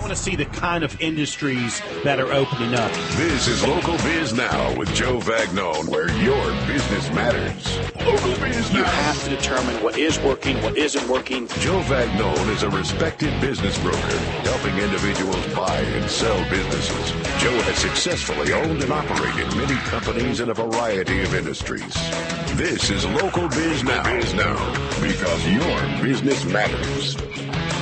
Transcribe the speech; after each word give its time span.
I 0.00 0.02
want 0.02 0.16
to 0.16 0.22
see 0.22 0.34
the 0.34 0.46
kind 0.46 0.82
of 0.82 0.98
industries 0.98 1.82
that 2.04 2.18
are 2.20 2.32
opening 2.32 2.74
up. 2.74 2.90
This 3.18 3.46
is 3.46 3.62
Local 3.66 3.98
Biz 3.98 4.32
Now 4.32 4.74
with 4.78 4.90
Joe 4.94 5.18
Vagnone, 5.18 5.90
where 5.90 6.10
your 6.22 6.42
business 6.66 7.10
matters. 7.10 7.76
Local 8.06 8.32
Biz 8.42 8.72
Now. 8.72 8.78
You 8.78 8.84
have 8.84 9.24
to 9.24 9.28
determine 9.28 9.82
what 9.82 9.98
is 9.98 10.18
working, 10.20 10.56
what 10.62 10.78
isn't 10.78 11.06
working. 11.06 11.48
Joe 11.48 11.82
Vagnone 11.82 12.48
is 12.48 12.62
a 12.62 12.70
respected 12.70 13.38
business 13.42 13.78
broker, 13.80 14.18
helping 14.48 14.78
individuals 14.78 15.46
buy 15.54 15.76
and 15.76 16.10
sell 16.10 16.48
businesses. 16.48 17.10
Joe 17.42 17.60
has 17.60 17.76
successfully 17.76 18.54
owned 18.54 18.82
and 18.82 18.90
operated 18.90 19.54
many 19.54 19.78
companies 19.90 20.40
in 20.40 20.48
a 20.48 20.54
variety 20.54 21.20
of 21.24 21.34
industries. 21.34 21.92
This 22.56 22.88
is 22.88 23.04
Local 23.04 23.50
Biz 23.50 23.84
Now. 23.84 24.02
Biz 24.04 24.32
Now, 24.32 25.00
because 25.02 25.46
your 25.46 26.02
business 26.02 26.42
matters. 26.46 27.18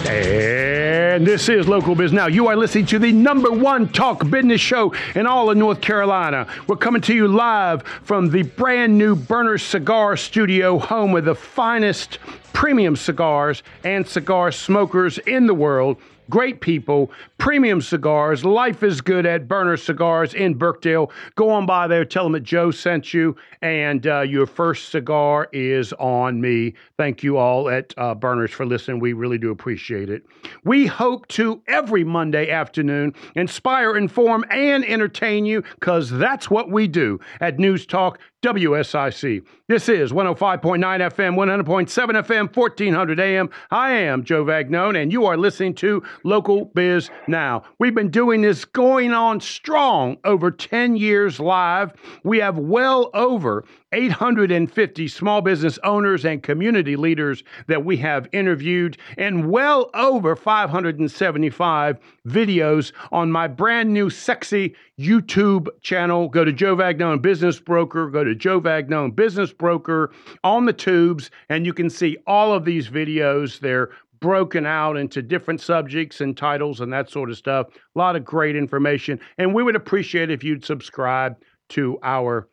And 0.07 1.27
this 1.27 1.49
is 1.49 1.67
Local 1.67 1.95
Biz 1.95 2.13
Now. 2.13 2.29
You 2.29 2.47
are 2.47 2.57
listening 2.57 2.87
to 2.87 2.99
the 2.99 3.11
number 3.13 3.51
one 3.51 3.89
talk 3.89 4.29
business 4.31 4.61
show 4.61 4.95
in 5.15 5.27
all 5.27 5.51
of 5.51 5.57
North 5.57 5.81
Carolina. 5.81 6.47
We're 6.67 6.77
coming 6.77 7.03
to 7.03 7.15
you 7.15 7.27
live 7.27 7.83
from 8.05 8.31
the 8.31 8.45
brand 8.45 8.97
new 8.97 9.17
Burner 9.17 9.59
Cigar 9.59 10.17
Studio, 10.17 10.79
home 10.79 11.17
of 11.17 11.25
the 11.25 11.35
finest 11.35 12.19
premium 12.53 12.97
cigars 12.97 13.63
and 13.83 14.07
cigar 14.07 14.53
smokers 14.53 15.19
in 15.19 15.47
the 15.47 15.55
world. 15.55 15.97
Great 16.31 16.61
people, 16.61 17.11
premium 17.39 17.81
cigars. 17.81 18.45
Life 18.45 18.83
is 18.83 19.01
good 19.01 19.25
at 19.25 19.49
Burner 19.49 19.77
Cigars 19.77 20.35
in 20.35 20.55
Birkdale. 20.55 21.11
Go 21.37 21.51
on 21.51 21.67
by 21.67 21.87
there, 21.87 22.05
tell 22.05 22.25
them 22.25 22.33
that 22.33 22.43
Joe 22.43 22.71
sent 22.71 23.15
you, 23.15 23.37
and 23.63 24.07
uh, 24.07 24.21
your 24.21 24.47
first 24.47 24.91
cigar 24.91 25.49
is 25.53 25.93
on 25.95 26.41
me. 26.41 26.75
Thank 26.97 27.23
you 27.23 27.37
all 27.39 27.69
at 27.71 27.95
uh, 27.97 28.15
Burners 28.15 28.51
for 28.51 28.67
listening. 28.67 29.01
We 29.01 29.13
really 29.13 29.39
do 29.39 29.51
appreciate 29.51 30.11
it. 30.11 30.27
We 30.65 30.87
hope 30.87 31.27
to 31.29 31.63
every 31.69 32.05
Monday 32.05 32.51
afternoon 32.51 33.15
inspire, 33.35 33.97
inform, 33.97 34.45
and 34.51 34.85
entertain 34.85 35.47
you 35.47 35.63
because 35.63 36.11
that's 36.11 36.51
what 36.51 36.71
we 36.71 36.89
do 36.89 37.21
at 37.41 37.59
News 37.59 37.87
Talk 37.87 38.19
WSIC. 38.43 39.45
This 39.67 39.89
is 39.89 40.13
105.9 40.13 40.79
FM, 40.79 41.35
100.7 41.35 42.23
FM, 42.23 42.57
1400 42.57 43.21
AM. 43.21 43.51
I 43.71 43.91
am 43.91 44.23
Joe 44.23 44.45
Vagnone, 44.45 45.03
and 45.03 45.13
you 45.13 45.27
are 45.27 45.37
listening 45.37 45.75
to 45.75 46.03
Local 46.23 46.67
Biz 46.67 47.11
Now. 47.29 47.63
We've 47.79 47.95
been 47.95 48.11
doing 48.11 48.43
this 48.43 48.65
going 48.65 49.13
on 49.13 49.41
strong 49.41 50.17
over 50.25 50.51
10 50.51 50.97
years 50.97 51.39
live. 51.39 51.93
We 52.25 52.39
have 52.39 52.59
well 52.59 53.11
over 53.15 53.65
850 53.93 55.09
small 55.09 55.41
business 55.41 55.79
owners 55.83 56.25
and 56.25 56.43
community 56.43 56.97
leaders 56.97 57.43
that 57.69 57.85
we 57.85 57.97
have 57.99 58.29
interviewed, 58.33 58.99
and 59.17 59.51
well 59.51 59.91
over 59.95 60.37
575 60.37 61.99
videos 62.27 62.93
on 63.13 63.33
my 63.33 63.49
brand 63.49 63.93
new 63.93 64.11
sexy 64.11 64.75
YouTube 64.99 65.69
channel. 65.81 66.29
Go 66.29 66.45
to 66.45 66.53
Joe 66.53 66.77
Vagnone 66.77 67.23
Business 67.23 67.61
Broker, 67.61 68.11
go 68.11 68.25
to 68.25 68.35
Joe 68.35 68.61
Vagnone 68.61 69.15
Business 69.15 69.53
Broker 69.53 70.11
on 70.45 70.67
the 70.67 70.73
tubes, 70.73 71.31
and 71.49 71.65
you 71.65 71.73
can 71.73 71.89
see 71.89 72.19
all 72.27 72.53
of 72.53 72.65
these 72.65 72.89
videos. 72.89 73.61
They're 73.61 73.91
broken 74.21 74.67
out 74.67 74.97
into 74.97 75.23
different 75.23 75.61
subjects 75.61 76.21
and 76.21 76.37
titles 76.37 76.81
and 76.81 76.93
that 76.93 77.11
sort 77.11 77.31
of 77.31 77.37
stuff. 77.37 77.69
A 77.95 77.99
lot 77.99 78.17
of 78.17 78.25
great 78.25 78.57
information. 78.57 79.21
And 79.39 79.55
we 79.55 79.63
would 79.63 79.77
appreciate 79.77 80.31
if 80.31 80.43
you'd 80.45 80.65
subscribe 80.65 81.37
to 81.71 81.99
our 82.03 82.49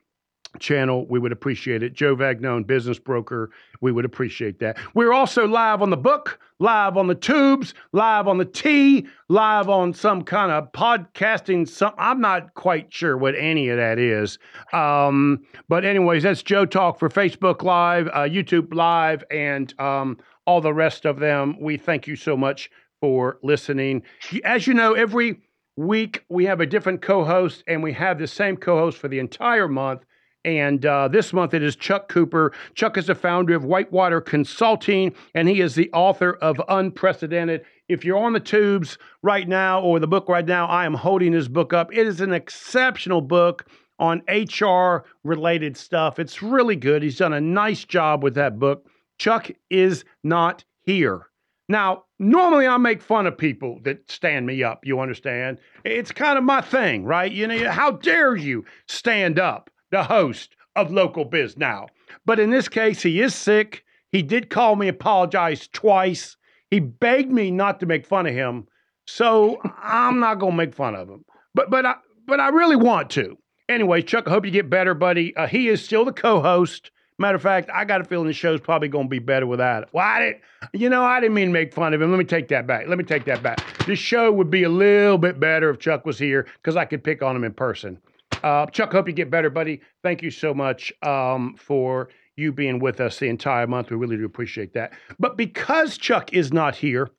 channel. 0.60 1.06
We 1.08 1.20
would 1.20 1.32
appreciate 1.32 1.84
it. 1.84 1.94
Joe 1.94 2.16
Vagnone, 2.16 2.66
business 2.66 3.00
broker. 3.00 3.52
We 3.82 3.92
would 3.92 4.06
appreciate 4.06 4.60
that. 4.60 4.78
We're 4.94 5.14
also 5.14 5.48
live 5.48 5.82
on 5.82 5.90
the 5.90 5.98
book, 5.98 6.40
live 6.60 6.98
on 6.98 7.08
the 7.08 7.16
tubes, 7.16 7.74
live 7.92 8.28
on 8.28 8.38
the 8.38 8.46
T, 8.46 9.06
live 9.28 9.70
on 9.70 9.94
some 9.94 10.24
kind 10.24 10.52
of 10.52 10.72
podcasting. 10.72 11.68
Some 11.68 11.94
I'm 11.98 12.22
not 12.22 12.54
quite 12.54 12.94
sure 12.94 13.18
what 13.18 13.36
any 13.36 13.70
of 13.70 13.78
that 13.78 14.00
is. 14.00 14.40
Um, 14.74 15.46
but 15.68 15.86
anyways, 15.86 16.24
that's 16.24 16.44
Joe 16.44 16.66
Talk 16.66 17.00
for 17.00 17.10
Facebook 17.10 17.64
Live, 17.64 18.08
uh, 18.08 18.22
YouTube 18.22 18.74
Live, 18.74 19.24
and 19.30 19.78
um, 19.80 20.18
all 20.46 20.62
the 20.62 20.74
rest 20.74 21.06
of 21.06 21.20
them. 21.20 21.60
We 21.60 21.78
thank 21.78 22.08
you 22.08 22.16
so 22.16 22.38
much 22.38 22.70
for 23.02 23.40
listening. 23.44 24.04
As 24.44 24.68
you 24.68 24.74
know, 24.74 24.94
every 24.94 25.42
week 25.78 26.24
we 26.30 26.46
have 26.46 26.62
a 26.62 26.66
different 26.66 27.02
co-host, 27.02 27.64
and 27.68 27.84
we 27.84 27.94
have 27.94 28.18
the 28.18 28.28
same 28.28 28.58
co-host 28.58 28.98
for 28.98 29.08
the 29.08 29.20
entire 29.20 29.68
month. 29.68 30.06
And 30.46 30.86
uh, 30.86 31.08
this 31.08 31.34
month 31.34 31.56
it 31.56 31.64
is 31.64 31.76
Chuck 31.76 32.08
Cooper. 32.08 32.54
Chuck 32.76 32.98
is 32.98 33.08
the 33.08 33.16
founder 33.16 33.56
of 33.56 33.66
Whitewater 33.66 34.22
Consulting, 34.22 35.16
and 35.34 35.50
he 35.50 35.60
is 35.60 35.74
the 35.74 35.92
author 35.92 36.34
of 36.34 36.62
Unprecedented. 36.70 37.66
If 37.90 38.06
you're 38.06 38.18
on 38.18 38.34
the 38.34 38.40
tubes 38.40 39.00
right 39.24 39.48
now 39.48 39.82
or 39.82 40.00
the 40.00 40.08
book 40.08 40.30
right 40.30 40.46
now, 40.46 40.68
I 40.68 40.86
am 40.86 40.94
holding 40.94 41.34
his 41.34 41.48
book 41.48 41.74
up. 41.74 41.92
It 41.92 42.06
is 42.06 42.22
an 42.22 42.32
exceptional 42.32 43.22
book 43.22 43.66
on 43.98 44.22
HR 44.28 45.06
related 45.24 45.78
stuff. 45.78 46.20
It's 46.20 46.44
really 46.44 46.76
good. 46.76 47.02
He's 47.02 47.18
done 47.18 47.34
a 47.34 47.42
nice 47.42 47.84
job 47.84 48.24
with 48.24 48.36
that 48.36 48.60
book. 48.60 48.88
Chuck 49.18 49.52
is 49.70 50.06
not 50.24 50.64
here. 50.84 51.28
Now, 51.68 52.04
normally 52.20 52.68
I 52.68 52.78
make 52.78 53.02
fun 53.02 53.26
of 53.26 53.38
people 53.38 53.80
that 53.84 54.10
stand 54.10 54.46
me 54.46 54.64
up, 54.64 54.86
you 54.86 55.00
understand? 55.00 55.58
It's 55.84 56.12
kind 56.12 56.38
of 56.38 56.44
my 56.44 56.62
thing, 56.62 57.06
right? 57.06 57.32
You 57.32 57.48
know, 57.48 57.72
how 57.72 57.92
dare 57.92 58.36
you 58.36 58.66
stand 58.88 59.40
up? 59.40 59.70
the 59.96 60.04
host 60.04 60.56
of 60.76 60.92
Local 60.92 61.24
Biz 61.24 61.58
Now. 61.58 61.88
But 62.26 62.40
in 62.40 62.50
this 62.50 62.68
case, 62.68 63.02
he 63.02 63.22
is 63.22 63.34
sick. 63.34 63.86
He 64.12 64.22
did 64.22 64.50
call 64.50 64.76
me, 64.76 64.90
apologize 64.90 65.70
twice. 65.70 66.36
He 66.70 66.80
begged 66.80 67.32
me 67.32 67.52
not 67.52 67.80
to 67.80 67.86
make 67.86 68.06
fun 68.06 68.28
of 68.28 68.34
him. 68.34 68.68
So 69.08 69.62
I'm 69.82 70.20
not 70.20 70.40
gonna 70.40 70.56
make 70.56 70.74
fun 70.74 70.96
of 70.96 71.08
him. 71.08 71.24
But 71.54 71.70
but 71.70 71.86
I 71.86 71.96
but 72.26 72.40
I 72.40 72.50
really 72.50 72.76
want 72.76 73.10
to. 73.12 73.38
Anyway, 73.70 74.02
Chuck, 74.02 74.28
I 74.28 74.32
hope 74.32 74.46
you 74.46 74.52
get 74.52 74.70
better, 74.70 74.94
buddy. 74.94 75.36
Uh, 75.36 75.48
he 75.48 75.70
is 75.70 75.84
still 75.84 76.06
the 76.06 76.12
co-host. 76.12 76.92
Matter 77.18 77.36
of 77.36 77.42
fact, 77.42 77.70
I 77.74 77.86
got 77.86 78.02
a 78.02 78.04
feeling 78.04 78.28
the 78.28 78.34
show's 78.34 78.60
probably 78.60 78.90
going 78.90 79.06
to 79.06 79.10
be 79.10 79.20
better 79.20 79.48
without 79.48 79.84
it. 79.84 79.90
Well, 79.94 80.06
I 80.06 80.20
didn't, 80.20 80.42
you 80.74 80.90
know, 80.90 81.04
I 81.04 81.22
didn't 81.22 81.34
mean 81.34 81.48
to 81.48 81.54
make 81.54 81.74
fun 81.74 81.94
of 81.94 82.02
him. 82.02 82.12
Let 82.12 82.18
me 82.18 82.26
take 82.26 82.50
that 82.50 82.68
back. 82.68 82.88
Let 82.88 82.98
me 82.98 83.06
take 83.06 83.24
that 83.26 83.42
back. 83.42 83.62
This 83.86 84.00
show 84.00 84.32
would 84.32 84.50
be 84.50 84.64
a 84.64 84.70
little 84.70 85.18
bit 85.18 85.40
better 85.40 85.70
if 85.70 85.80
Chuck 85.80 86.06
was 86.06 86.20
here 86.20 86.46
because 86.62 86.76
I 86.76 86.84
could 86.84 87.04
pick 87.04 87.24
on 87.24 87.36
him 87.36 87.46
in 87.46 87.54
person. 87.54 88.00
Uh, 88.44 88.66
Chuck, 88.68 88.92
hope 88.92 89.08
you 89.08 89.14
get 89.14 89.32
better, 89.32 89.50
buddy. 89.50 89.82
Thank 90.04 90.22
you 90.22 90.30
so 90.30 90.54
much 90.54 90.92
um, 91.04 91.56
for 91.58 92.10
you 92.36 92.52
being 92.52 92.80
with 92.80 93.00
us 93.00 93.18
the 93.18 93.28
entire 93.28 93.66
month. 93.66 93.90
We 93.90 93.96
really 93.96 94.18
do 94.18 94.26
appreciate 94.26 94.74
that. 94.74 94.92
But 95.18 95.38
because 95.38 95.98
Chuck 95.98 96.34
is 96.34 96.52
not 96.52 96.76
here, 96.76 97.10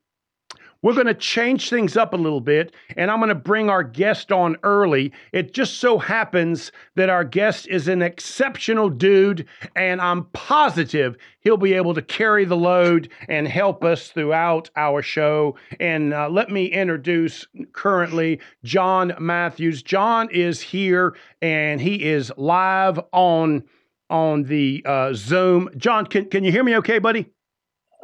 we're 0.87 0.95
going 0.95 1.07
to 1.07 1.15
change 1.15 1.69
things 1.69 1.97
up 1.97 2.15
a 2.15 2.17
little 2.17 2.41
bit, 2.41 2.73
and 2.97 3.11
I'm 3.11 3.19
going 3.19 3.31
to 3.31 3.35
bring 3.35 3.69
our 3.69 3.83
guest 3.83 4.31
on 4.31 4.57
early. 4.63 5.13
It 5.33 5.53
just 5.53 5.81
so 5.81 5.99
happens 5.99 6.71
that 6.95 7.11
our 7.11 7.25
guest 7.25 7.67
is 7.67 7.89
an 7.89 8.03
exceptional 8.03 8.89
dude, 8.89 9.49
and 9.75 10.01
I'm 10.01 10.27
positive 10.27 11.17
he'll 11.41 11.57
be 11.57 11.75
able 11.75 11.93
to 11.95 12.03
carry 12.03 12.45
the 12.45 12.57
load 12.57 13.09
and 13.29 13.49
help 13.49 13.83
us 13.83 14.11
throughout 14.11 14.71
our 14.77 15.03
show. 15.03 15.57
And 15.81 16.15
uh, 16.15 16.29
let 16.29 16.51
me 16.51 16.67
introduce 16.67 17.49
currently 17.73 18.39
John 18.63 19.13
Matthews. 19.19 19.83
John 19.83 20.29
is 20.31 20.61
here, 20.61 21.17
and 21.43 21.81
he 21.81 22.05
is 22.05 22.31
live 22.37 23.01
on 23.13 23.65
on 24.09 24.45
the 24.45 24.85
uh, 24.87 25.15
Zoom. 25.15 25.69
John, 25.77 26.07
can 26.07 26.27
can 26.27 26.45
you 26.45 26.53
hear 26.53 26.63
me? 26.63 26.77
Okay, 26.77 27.01
buddy. 27.01 27.33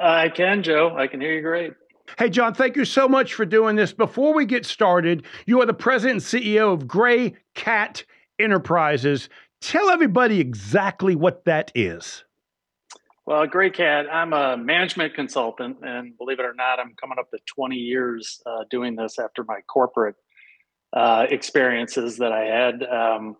I 0.01 0.31
can, 0.31 0.65
Joe. 0.65 0.97
I 0.99 1.07
can 1.07 1.21
hear 1.21 1.33
you 1.33 1.43
great. 1.43 1.75
Hey, 2.19 2.29
John, 2.29 2.55
thank 2.55 2.77
you 2.77 2.85
so 2.85 3.09
much 3.09 3.35
for 3.35 3.45
doing 3.47 3.77
this. 3.77 3.93
Before 3.93 4.35
we 4.35 4.45
get 4.45 4.67
started, 4.67 5.25
you 5.47 5.61
are 5.61 5.67
the 5.67 5.75
president 5.75 6.33
and 6.33 6.43
CEO 6.43 6.73
of 6.73 6.87
Gray 6.87 7.35
Cat 7.55 8.05
Enterprises. 8.39 9.29
Tell 9.61 9.91
everybody 9.91 10.41
exactly 10.41 11.15
what 11.15 11.45
that 11.45 11.73
is. 11.75 12.25
Well, 13.25 13.47
Gray 13.47 13.71
Cat, 13.71 14.07
I'm 14.13 14.33
a 14.33 14.57
management 14.57 15.15
consultant, 15.15 15.79
and 15.83 16.19
believe 16.19 16.41
it 16.41 16.45
or 16.45 16.55
not, 16.55 16.81
I'm 16.81 16.95
coming 17.01 17.19
up 17.19 17.31
to 17.31 17.39
20 17.47 17.77
years 17.77 18.43
uh, 18.45 18.65
doing 18.69 18.97
this 18.97 19.19
after 19.19 19.45
my 19.45 19.61
corporate 19.69 20.17
uh, 20.93 21.27
experiences 21.31 22.19
that 22.19 22.33
I 22.33 22.45
had. 22.45 22.83
Um, 22.83 23.37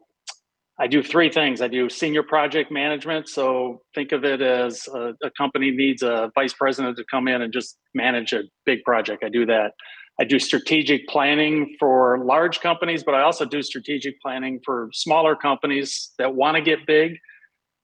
I 0.81 0.87
do 0.87 1.03
three 1.03 1.31
things. 1.31 1.61
I 1.61 1.69
do 1.69 1.89
senior 1.89 2.23
project 2.23 2.73
management. 2.73 3.29
So 3.29 3.83
think 3.95 4.13
of 4.13 4.25
it 4.25 4.41
as 4.41 4.89
a, 4.93 5.15
a, 5.23 5.31
company 5.37 5.71
needs 5.71 6.03
a 6.03 6.33
vice 6.35 6.55
president 6.55 6.97
to 6.97 7.05
come 7.11 7.29
in 7.29 7.43
and 7.43 7.53
just 7.53 7.79
manage 7.95 8.33
a 8.33 8.45
big 8.65 8.83
project. 8.83 9.23
I 9.23 9.29
do 9.29 9.45
that. 9.47 9.73
I 10.21 10.25
do 10.25 10.39
strategic 10.39 11.09
planning 11.09 11.77
for 11.79 12.25
large 12.25 12.61
companies, 12.61 13.03
but 13.03 13.15
I 13.15 13.23
also 13.23 13.45
do 13.45 13.63
strategic 13.63 14.21
planning 14.21 14.61
for 14.65 14.89
smaller 14.93 15.37
companies 15.37 16.13
that 16.19 16.35
want 16.35 16.57
to 16.57 16.63
get 16.63 16.87
big. 16.87 17.17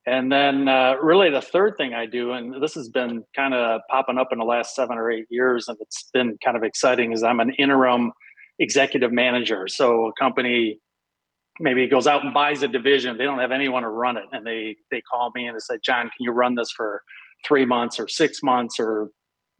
And 0.05 0.31
then, 0.31 0.67
uh, 0.67 0.95
really, 1.01 1.29
the 1.29 1.41
third 1.41 1.75
thing 1.77 1.93
I 1.93 2.05
do, 2.05 2.31
and 2.31 2.61
this 2.61 2.73
has 2.73 2.89
been 2.89 3.23
kind 3.35 3.53
of 3.53 3.81
popping 3.89 4.17
up 4.17 4.29
in 4.31 4.39
the 4.39 4.45
last 4.45 4.75
seven 4.75 4.97
or 4.97 5.11
eight 5.11 5.25
years, 5.29 5.67
and 5.67 5.77
it's 5.81 6.09
been 6.13 6.37
kind 6.43 6.57
of 6.57 6.63
exciting, 6.63 7.11
is 7.11 7.21
I'm 7.21 7.39
an 7.39 7.51
interim 7.59 8.11
executive 8.57 9.11
manager. 9.11 9.67
So 9.67 10.07
a 10.07 10.13
company 10.19 10.79
maybe 11.59 11.83
it 11.83 11.89
goes 11.89 12.07
out 12.07 12.23
and 12.23 12.33
buys 12.33 12.63
a 12.63 12.67
division. 12.67 13.17
They 13.17 13.25
don't 13.25 13.39
have 13.39 13.51
anyone 13.51 13.83
to 13.83 13.89
run 13.89 14.17
it, 14.17 14.25
and 14.31 14.45
they 14.45 14.77
they 14.91 15.01
call 15.01 15.31
me 15.35 15.45
and 15.47 15.55
they 15.55 15.59
say, 15.59 15.79
"John, 15.83 16.03
can 16.03 16.11
you 16.19 16.31
run 16.31 16.55
this 16.55 16.71
for 16.71 17.01
three 17.45 17.65
months 17.65 17.99
or 17.99 18.07
six 18.07 18.41
months 18.43 18.79
or 18.79 19.09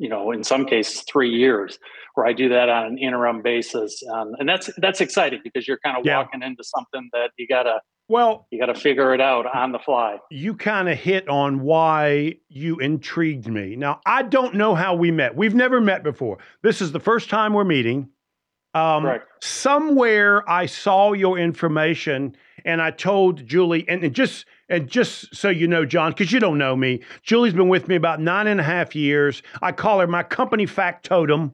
you 0.01 0.07
know, 0.07 0.31
in 0.31 0.45
some 0.45 0.65
cases, 0.65 1.03
three 1.11 1.29
years, 1.29 1.77
where 2.15 2.25
I 2.25 2.31
do 2.31 2.47
that 2.47 2.69
on 2.69 2.85
an 2.85 2.97
interim 2.97 3.41
basis, 3.41 4.01
um, 4.13 4.31
and 4.39 4.47
that's 4.47 4.69
that's 4.77 5.01
exciting 5.01 5.41
because 5.43 5.67
you're 5.67 5.79
kind 5.83 5.97
of 5.97 6.05
Yeah. 6.05 6.19
walking 6.19 6.41
into 6.41 6.63
something 6.63 7.09
that 7.11 7.31
you 7.37 7.47
gotta 7.47 7.81
Well, 8.07 8.47
you 8.49 8.57
gotta 8.59 8.75
figure 8.79 9.13
it 9.13 9.19
out 9.19 9.45
on 9.53 9.73
the 9.73 9.79
fly. 9.79 10.19
you 10.31 10.53
kind 10.55 10.87
of 10.87 10.97
hit 10.97 11.27
on 11.27 11.59
why 11.59 12.35
you 12.47 12.77
intrigued 12.77 13.47
me. 13.49 13.75
Now, 13.75 13.99
I 14.05 14.23
don't 14.23 14.55
know 14.55 14.73
how 14.73 14.95
we 14.95 15.11
met. 15.11 15.35
We've 15.35 15.53
never 15.53 15.81
met 15.81 16.01
before. 16.01 16.37
This 16.63 16.79
is 16.81 16.93
the 16.93 16.99
first 17.01 17.29
time 17.29 17.53
we're 17.53 17.65
meeting. 17.65 18.09
Um, 18.73 19.03
Correct. 19.03 19.43
somewhere 19.43 20.47
I 20.49 20.67
saw 20.67 21.13
your 21.13 21.39
information 21.39 22.35
and 22.65 22.81
I 22.81 22.91
told 22.91 23.45
Julie, 23.45 23.87
and, 23.87 24.03
and 24.03 24.13
just 24.13 24.45
and 24.67 24.87
just 24.87 25.35
so 25.35 25.49
you 25.49 25.67
know, 25.67 25.85
John, 25.85 26.11
because 26.11 26.31
you 26.31 26.39
don't 26.39 26.57
know 26.57 26.75
me, 26.75 27.01
Julie's 27.23 27.53
been 27.53 27.69
with 27.69 27.87
me 27.87 27.95
about 27.95 28.19
nine 28.19 28.47
and 28.47 28.59
a 28.59 28.63
half 28.63 28.95
years. 28.95 29.41
I 29.61 29.71
call 29.71 29.99
her 29.99 30.07
my 30.07 30.23
company 30.23 30.65
factotum. 30.65 31.53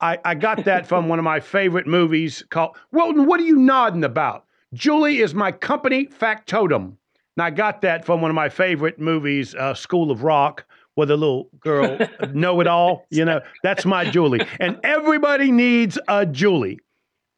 I, 0.00 0.18
I 0.24 0.34
got 0.34 0.64
that 0.64 0.86
from 0.86 1.08
one 1.08 1.18
of 1.18 1.24
my 1.24 1.40
favorite 1.40 1.86
movies 1.86 2.44
called 2.50 2.76
Wilton. 2.92 3.26
What 3.26 3.40
are 3.40 3.44
you 3.44 3.56
nodding 3.56 4.04
about? 4.04 4.44
Julie 4.74 5.20
is 5.20 5.34
my 5.34 5.52
company 5.52 6.06
factotum. 6.06 6.98
And 7.36 7.42
I 7.42 7.50
got 7.50 7.80
that 7.82 8.04
from 8.04 8.20
one 8.20 8.30
of 8.30 8.34
my 8.34 8.48
favorite 8.48 8.98
movies, 8.98 9.54
uh, 9.54 9.72
School 9.72 10.10
of 10.10 10.24
Rock, 10.24 10.64
where 10.98 11.08
a 11.12 11.16
little 11.16 11.48
girl 11.60 11.96
know 12.32 12.60
it 12.60 12.66
all. 12.66 13.06
You 13.10 13.24
know, 13.24 13.40
that's 13.62 13.86
my 13.86 14.10
Julie. 14.10 14.44
And 14.58 14.78
everybody 14.82 15.52
needs 15.52 15.96
a 16.08 16.26
Julie. 16.26 16.80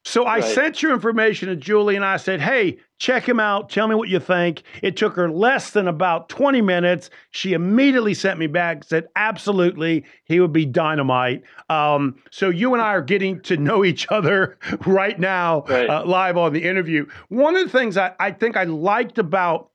So 0.03 0.25
I 0.25 0.37
Right. 0.39 0.43
sent 0.43 0.81
your 0.81 0.93
information 0.93 1.47
to 1.49 1.55
Julie 1.55 1.95
and 1.95 2.03
I 2.03 2.17
said, 2.17 2.41
hey, 2.41 2.79
check 2.97 3.29
him 3.29 3.39
out. 3.39 3.69
Tell 3.69 3.87
me 3.87 3.93
what 3.93 4.09
you 4.09 4.19
think. 4.19 4.63
It 4.81 4.97
took 4.97 5.15
her 5.15 5.29
less 5.29 5.69
than 5.69 5.87
about 5.87 6.27
20 6.27 6.59
minutes. 6.59 7.11
She 7.29 7.53
immediately 7.53 8.15
sent 8.15 8.39
me 8.39 8.47
back, 8.47 8.83
said, 8.83 9.05
absolutely, 9.15 10.05
he 10.25 10.39
would 10.39 10.53
be 10.53 10.65
dynamite. 10.65 11.43
Um, 11.69 12.15
so 12.31 12.49
you 12.49 12.73
and 12.73 12.81
I 12.81 12.87
are 12.87 13.01
getting 13.03 13.41
to 13.41 13.57
know 13.57 13.85
each 13.85 14.07
other 14.09 14.57
right 14.87 15.19
now, 15.19 15.65
Right. 15.67 15.87
uh, 15.87 16.03
live 16.03 16.35
on 16.35 16.51
the 16.53 16.63
interview. 16.63 17.05
One 17.29 17.55
of 17.55 17.63
the 17.63 17.69
things 17.77 17.95
I, 17.95 18.13
I 18.19 18.31
think 18.31 18.57
I 18.57 18.63
liked 18.63 19.19
about 19.19 19.69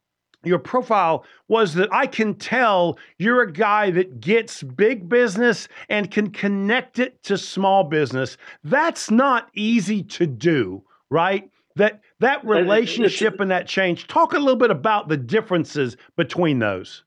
your 0.45 0.59
profile 0.59 1.25
was 1.49 1.75
that 1.75 1.93
I 1.93 2.07
can 2.07 2.35
tell 2.35 2.99
you're 3.19 3.43
a 3.43 3.53
guy 3.53 3.91
that 3.91 4.21
gets 4.21 4.63
big 4.63 5.09
business 5.09 5.69
and 5.89 6.11
can 6.11 6.31
connect 6.31 6.99
it 6.99 7.23
to 7.25 7.37
small 7.37 7.85
business. 7.85 8.37
That's 8.63 9.11
not 9.11 9.51
easy 9.55 10.03
to 10.05 10.27
do, 10.27 10.85
right? 11.11 11.51
That 11.75 12.01
that 12.21 12.45
relationship 12.45 13.41
and 13.41 13.51
that 13.51 13.67
change. 13.67 14.07
Talk 14.07 14.33
a 14.33 14.39
little 14.39 14.57
bit 14.57 14.71
about 14.71 15.09
the 15.09 15.17
differences 15.17 15.97
between 16.17 16.59
those. 16.59 17.03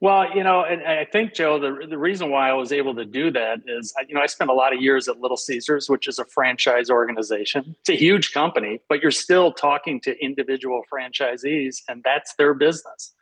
Well, 0.00 0.32
you 0.36 0.44
know, 0.44 0.62
and 0.62 0.82
I 0.82 1.04
think 1.04 1.34
Joe, 1.34 1.58
the 1.58 1.86
the 1.88 1.98
reason 1.98 2.30
why 2.30 2.48
I 2.48 2.52
was 2.52 2.70
able 2.70 2.94
to 2.94 3.04
do 3.04 3.32
that 3.32 3.58
is, 3.66 3.92
you 4.08 4.14
know, 4.14 4.20
I 4.20 4.26
spent 4.26 4.48
a 4.48 4.54
lot 4.54 4.72
of 4.72 4.80
years 4.80 5.08
at 5.08 5.18
Little 5.18 5.36
Caesars, 5.36 5.90
which 5.90 6.06
is 6.06 6.20
a 6.20 6.24
franchise 6.24 6.88
organization. 6.88 7.74
It's 7.80 7.88
a 7.88 7.96
huge 7.96 8.32
company, 8.32 8.80
but 8.88 9.02
you're 9.02 9.10
still 9.10 9.52
talking 9.52 10.00
to 10.02 10.16
individual 10.24 10.82
franchisees, 10.92 11.78
and 11.88 12.02
that's 12.04 12.34
their 12.36 12.54
business. 12.54 13.12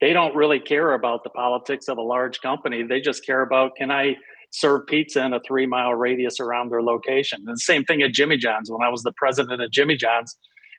They 0.00 0.14
don't 0.14 0.34
really 0.34 0.58
care 0.58 0.94
about 0.94 1.22
the 1.22 1.30
politics 1.30 1.86
of 1.88 1.98
a 1.98 2.02
large 2.02 2.40
company. 2.40 2.82
They 2.82 3.02
just 3.02 3.26
care 3.26 3.42
about 3.42 3.76
can 3.76 3.90
I 3.90 4.16
serve 4.52 4.86
pizza 4.86 5.22
in 5.24 5.34
a 5.34 5.40
three 5.40 5.66
mile 5.66 5.94
radius 5.94 6.40
around 6.40 6.70
their 6.70 6.82
location. 6.82 7.44
And 7.46 7.56
the 7.56 7.60
same 7.60 7.84
thing 7.84 8.00
at 8.02 8.12
Jimmy 8.12 8.38
John's. 8.38 8.70
When 8.70 8.82
I 8.82 8.88
was 8.88 9.02
the 9.02 9.12
president 9.12 9.60
of 9.60 9.70
Jimmy 9.70 9.96
John's, 9.96 10.34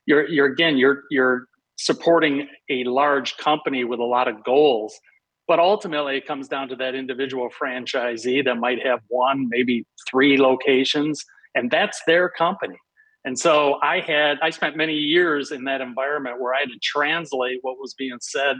you're 0.07 0.27
you're 0.27 0.47
again 0.47 0.77
you're 0.77 1.03
you're 1.11 1.45
supporting 1.75 2.47
a 2.71 2.83
large 2.85 3.37
company 3.37 3.83
with 3.83 3.99
a 3.99 4.03
lot 4.03 4.27
of 4.27 4.43
goals 4.43 4.99
but 5.47 5.59
ultimately 5.59 6.17
it 6.17 6.25
comes 6.25 6.47
down 6.47 6.67
to 6.69 6.75
that 6.77 6.95
individual 6.95 7.49
franchisee 7.49 8.43
that 8.43 8.55
might 8.55 8.85
have 8.85 8.99
one 9.09 9.47
maybe 9.49 9.85
three 10.09 10.37
locations 10.37 11.23
and 11.55 11.69
that's 11.69 12.01
their 12.07 12.29
company. 12.29 12.77
And 13.25 13.37
so 13.39 13.79
i 13.81 13.99
had 13.99 14.37
i 14.41 14.49
spent 14.49 14.75
many 14.75 14.95
years 14.95 15.51
in 15.51 15.63
that 15.65 15.81
environment 15.81 16.41
where 16.41 16.53
i 16.53 16.59
had 16.59 16.69
to 16.69 16.79
translate 16.81 17.59
what 17.61 17.77
was 17.79 17.93
being 17.93 18.17
said 18.21 18.57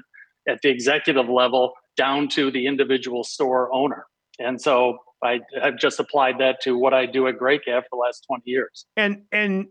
at 0.47 0.59
the 0.61 0.69
executive 0.69 1.29
level 1.29 1.73
down 1.95 2.27
to 2.27 2.51
the 2.51 2.67
individual 2.67 3.23
store 3.23 3.73
owner. 3.73 4.05
And 4.39 4.61
so 4.61 4.97
i 5.23 5.39
have 5.61 5.77
just 5.77 5.99
applied 5.99 6.39
that 6.39 6.61
to 6.61 6.77
what 6.77 6.93
i 6.93 7.05
do 7.05 7.27
at 7.27 7.37
Gray 7.37 7.59
Cat 7.59 7.83
for 7.83 7.97
the 7.97 7.97
last 7.97 8.25
20 8.27 8.43
years. 8.45 8.85
And 8.95 9.23
and 9.31 9.67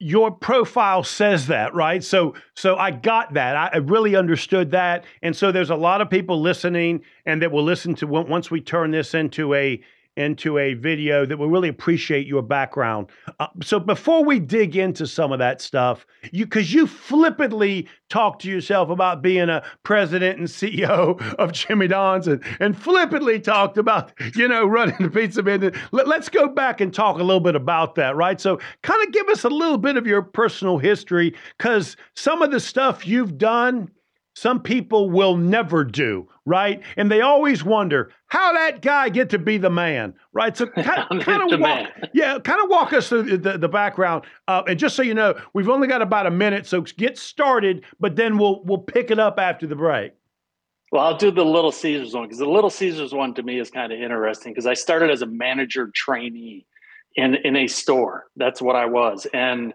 your 0.00 0.30
profile 0.30 1.04
says 1.04 1.46
that, 1.48 1.74
right? 1.74 2.02
So 2.02 2.34
so 2.54 2.76
I 2.76 2.90
got 2.90 3.34
that. 3.34 3.54
I 3.54 3.70
I 3.74 3.76
really 3.76 4.16
understood 4.16 4.70
that. 4.72 5.04
And 5.22 5.36
so 5.36 5.52
there's 5.52 5.70
a 5.70 5.76
lot 5.76 6.00
of 6.00 6.08
people 6.08 6.40
listening 6.40 7.02
and 7.26 7.42
that 7.42 7.52
will 7.52 7.62
listen 7.62 7.94
to 7.96 8.06
once 8.06 8.50
we 8.50 8.62
turn 8.62 8.90
this 8.90 9.14
into 9.14 9.54
a 9.54 9.80
into 10.20 10.58
a 10.58 10.74
video 10.74 11.24
that 11.24 11.38
will 11.38 11.48
really 11.48 11.68
appreciate 11.68 12.26
your 12.26 12.42
background. 12.42 13.08
Uh, 13.38 13.46
so 13.62 13.80
before 13.80 14.24
we 14.24 14.38
dig 14.38 14.76
into 14.76 15.06
some 15.06 15.32
of 15.32 15.38
that 15.38 15.60
stuff, 15.60 16.06
you 16.32 16.44
because 16.44 16.72
you 16.72 16.86
flippantly 16.86 17.88
talk 18.08 18.38
to 18.40 18.50
yourself 18.50 18.90
about 18.90 19.22
being 19.22 19.48
a 19.48 19.64
president 19.82 20.38
and 20.38 20.48
CEO 20.48 21.20
of 21.36 21.52
Jimmy 21.52 21.88
John's 21.88 22.28
and, 22.28 22.42
and 22.60 22.76
flippantly 22.76 23.40
talked 23.40 23.78
about, 23.78 24.12
you 24.34 24.46
know, 24.46 24.66
running 24.66 24.96
the 25.00 25.10
pizza 25.10 25.42
business. 25.42 25.76
Let, 25.92 26.06
let's 26.06 26.28
go 26.28 26.48
back 26.48 26.80
and 26.80 26.92
talk 26.92 27.18
a 27.18 27.22
little 27.22 27.40
bit 27.40 27.56
about 27.56 27.94
that, 27.94 28.16
right? 28.16 28.40
So 28.40 28.60
kind 28.82 29.02
of 29.06 29.12
give 29.12 29.28
us 29.28 29.44
a 29.44 29.48
little 29.48 29.78
bit 29.78 29.96
of 29.96 30.06
your 30.06 30.22
personal 30.22 30.78
history 30.78 31.34
because 31.56 31.96
some 32.14 32.42
of 32.42 32.50
the 32.50 32.60
stuff 32.60 33.06
you've 33.06 33.38
done 33.38 33.90
some 34.40 34.62
people 34.62 35.10
will 35.10 35.36
never 35.36 35.84
do, 35.84 36.26
right? 36.46 36.82
And 36.96 37.10
they 37.10 37.20
always 37.20 37.62
wonder 37.62 38.10
how 38.28 38.54
that 38.54 38.80
guy 38.80 39.10
get 39.10 39.28
to 39.30 39.38
be 39.38 39.58
the 39.58 39.68
man, 39.68 40.14
right? 40.32 40.56
So 40.56 40.66
kind, 40.66 41.22
kind 41.22 41.52
of 41.52 41.60
walk, 41.60 41.60
man. 41.60 41.88
yeah, 42.14 42.38
kind 42.38 42.62
of 42.62 42.70
walk 42.70 42.94
us 42.94 43.10
through 43.10 43.24
the, 43.24 43.36
the, 43.36 43.58
the 43.58 43.68
background. 43.68 44.24
Uh, 44.48 44.62
and 44.66 44.78
just 44.78 44.96
so 44.96 45.02
you 45.02 45.12
know, 45.12 45.34
we've 45.52 45.68
only 45.68 45.88
got 45.88 46.00
about 46.00 46.26
a 46.26 46.30
minute, 46.30 46.66
so 46.66 46.80
get 46.80 47.18
started, 47.18 47.84
but 48.00 48.16
then 48.16 48.38
we'll 48.38 48.64
we'll 48.64 48.78
pick 48.78 49.10
it 49.10 49.18
up 49.18 49.38
after 49.38 49.66
the 49.66 49.76
break. 49.76 50.12
Well, 50.90 51.04
I'll 51.04 51.18
do 51.18 51.30
the 51.30 51.44
Little 51.44 51.70
Caesars 51.70 52.14
one 52.14 52.24
because 52.24 52.38
the 52.38 52.48
Little 52.48 52.70
Caesars 52.70 53.12
one 53.12 53.34
to 53.34 53.42
me 53.42 53.60
is 53.60 53.70
kind 53.70 53.92
of 53.92 54.00
interesting 54.00 54.54
because 54.54 54.66
I 54.66 54.72
started 54.72 55.10
as 55.10 55.20
a 55.20 55.26
manager 55.26 55.90
trainee 55.94 56.64
in 57.14 57.34
in 57.34 57.56
a 57.56 57.66
store. 57.66 58.24
That's 58.36 58.62
what 58.62 58.74
I 58.74 58.86
was, 58.86 59.26
and 59.34 59.74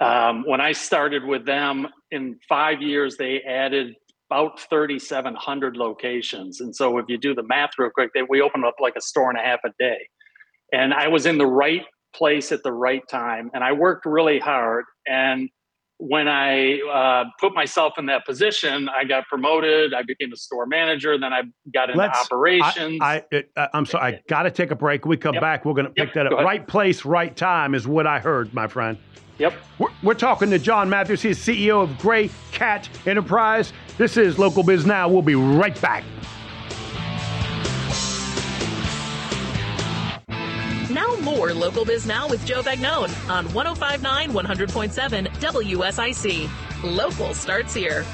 um, 0.00 0.44
when 0.46 0.60
I 0.60 0.70
started 0.70 1.24
with 1.24 1.44
them 1.44 1.88
in 2.16 2.38
five 2.48 2.82
years, 2.82 3.16
they 3.16 3.42
added 3.42 3.94
about 4.28 4.58
3,700 4.68 5.76
locations. 5.76 6.60
And 6.60 6.74
so, 6.74 6.98
if 6.98 7.06
you 7.08 7.18
do 7.18 7.34
the 7.34 7.44
math 7.44 7.70
real 7.78 7.90
quick, 7.90 8.10
they, 8.14 8.22
we 8.28 8.40
opened 8.40 8.64
up 8.64 8.74
like 8.80 8.94
a 8.96 9.00
store 9.00 9.30
and 9.30 9.38
a 9.38 9.42
half 9.42 9.60
a 9.64 9.70
day. 9.78 9.98
And 10.72 10.92
I 10.92 11.06
was 11.08 11.26
in 11.26 11.38
the 11.38 11.46
right 11.46 11.84
place 12.14 12.50
at 12.50 12.62
the 12.64 12.72
right 12.72 13.02
time, 13.08 13.50
and 13.54 13.62
I 13.62 13.70
worked 13.72 14.04
really 14.06 14.40
hard. 14.40 14.84
And 15.06 15.48
when 15.98 16.28
I 16.28 16.80
uh, 16.80 17.24
put 17.40 17.54
myself 17.54 17.94
in 17.98 18.06
that 18.06 18.26
position, 18.26 18.88
I 18.88 19.04
got 19.04 19.26
promoted. 19.28 19.94
I 19.94 20.02
became 20.02 20.32
a 20.32 20.36
store 20.36 20.66
manager. 20.66 21.16
Then 21.18 21.32
I 21.32 21.42
got 21.72 21.88
into 21.90 22.00
Let's- 22.02 22.18
operations. 22.20 22.98
I, 23.00 23.22
uh, 23.56 23.68
I'm 23.72 23.86
sorry, 23.86 24.16
I 24.16 24.20
got 24.28 24.42
to 24.42 24.50
take 24.50 24.72
a 24.72 24.76
break. 24.76 25.06
We 25.06 25.16
come 25.16 25.34
Yep. 25.34 25.40
back, 25.40 25.64
we're 25.64 25.72
going 25.74 25.86
to 25.86 25.92
pick 25.92 26.08
Yep, 26.08 26.14
that 26.14 26.26
up. 26.32 26.44
Right 26.44 26.66
place, 26.66 27.04
right 27.04 27.34
time 27.34 27.74
is 27.74 27.86
what 27.86 28.06
I 28.06 28.18
heard, 28.18 28.52
my 28.52 28.66
friend. 28.66 28.98
Yep. 29.38 29.54
We're, 29.78 29.88
we're 30.02 30.14
talking 30.14 30.50
to 30.50 30.58
John 30.58 30.88
Matthews. 30.88 31.22
He's 31.22 31.38
CEO 31.38 31.82
of 31.82 31.98
Gray 31.98 32.30
Cat 32.52 32.88
Enterprise. 33.06 33.72
This 33.98 34.16
is 34.16 34.38
Local 34.38 34.62
Biz 34.62 34.86
Now. 34.86 35.08
We'll 35.08 35.22
be 35.22 35.34
right 35.34 35.80
back. 35.80 36.04
Now 40.90 41.14
more 41.22 41.52
Local 41.52 41.84
Biz 41.84 42.06
Now 42.06 42.28
with 42.28 42.44
Joe 42.46 42.62
Vagnone 42.62 43.28
on 43.28 43.52
1059 43.52 44.32
100.7 44.32 45.28
WSIC. 45.28 46.50
Local 46.82 47.34
starts 47.34 47.74
here. 47.74 48.04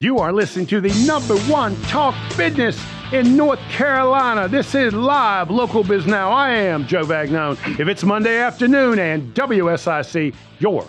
You 0.00 0.18
are 0.18 0.32
listening 0.32 0.66
to 0.66 0.80
the 0.80 0.92
number 1.06 1.38
one 1.50 1.80
talk 1.82 2.16
business 2.36 2.84
in 3.12 3.36
North 3.36 3.60
Carolina. 3.70 4.48
This 4.48 4.74
is 4.74 4.92
live 4.92 5.50
Local 5.50 5.84
Biz 5.84 6.04
Now. 6.06 6.32
I 6.32 6.50
am 6.50 6.84
Joe 6.86 7.04
Vagnone. 7.04 7.78
If 7.78 7.86
it's 7.86 8.02
Monday 8.02 8.38
afternoon 8.38 8.98
and 8.98 9.32
WSIC, 9.34 10.34
your 10.58 10.84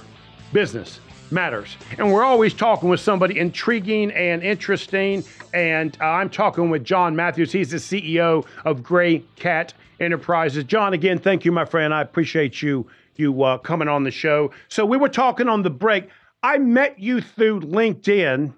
business 0.51 0.99
matters. 1.29 1.77
And 1.99 2.11
we're 2.11 2.23
always 2.23 2.55
talking 2.55 2.89
with 2.89 2.99
somebody 2.99 3.37
intriguing 3.37 4.11
and 4.11 4.41
interesting. 4.41 5.23
And 5.53 5.95
uh, 6.01 6.05
I'm 6.05 6.31
talking 6.31 6.71
with 6.71 6.83
John 6.83 7.15
Matthews. 7.15 7.51
He's 7.51 7.69
the 7.69 7.77
CEO 7.77 8.43
of 8.65 8.81
Gray 8.81 9.19
Cat 9.35 9.75
Enterprises. 9.99 10.63
John, 10.63 10.93
again, 10.93 11.19
thank 11.19 11.45
you, 11.45 11.51
my 11.51 11.65
friend. 11.65 11.93
I 11.93 12.01
appreciate 12.01 12.61
you 12.63 12.87
you 13.17 13.43
uh, 13.43 13.59
coming 13.59 13.87
on 13.87 14.03
the 14.03 14.11
show. 14.11 14.51
So 14.67 14.83
we 14.83 14.97
were 14.97 15.09
talking 15.09 15.47
on 15.47 15.61
the 15.61 15.69
break. 15.69 16.09
I 16.41 16.57
met 16.57 16.99
you 16.99 17.21
through 17.21 17.61
LinkedIn 17.61 18.53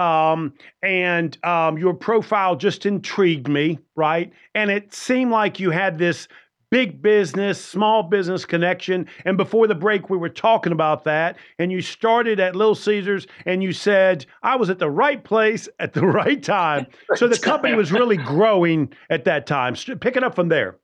um, 0.00 0.54
and 0.82 1.36
um, 1.44 1.76
your 1.76 1.92
profile 1.92 2.56
just 2.56 2.86
intrigued 2.86 3.48
me, 3.48 3.78
right? 3.94 4.32
And 4.54 4.70
it 4.70 4.94
seemed 4.94 5.30
like 5.30 5.60
you 5.60 5.70
had 5.70 5.98
this 5.98 6.26
big 6.70 7.02
business, 7.02 7.62
small 7.62 8.04
business 8.04 8.46
connection. 8.46 9.06
And 9.24 9.36
before 9.36 9.66
the 9.66 9.74
break, 9.74 10.08
we 10.08 10.16
were 10.16 10.28
talking 10.30 10.72
about 10.72 11.04
that. 11.04 11.36
And 11.58 11.70
you 11.70 11.82
started 11.82 12.40
at 12.40 12.56
Little 12.56 12.76
Caesars 12.76 13.26
and 13.44 13.62
you 13.62 13.72
said, 13.72 14.24
I 14.42 14.56
was 14.56 14.70
at 14.70 14.78
the 14.78 14.90
right 14.90 15.22
place 15.22 15.68
at 15.78 15.92
the 15.92 16.06
right 16.06 16.42
time. 16.42 16.86
So 17.16 17.28
the 17.28 17.38
company 17.38 17.74
was 17.74 17.92
really 17.92 18.16
growing 18.16 18.92
at 19.10 19.24
that 19.24 19.46
time. 19.46 19.74
Pick 19.74 20.16
it 20.16 20.24
up 20.24 20.34
from 20.34 20.48
there. 20.48 20.78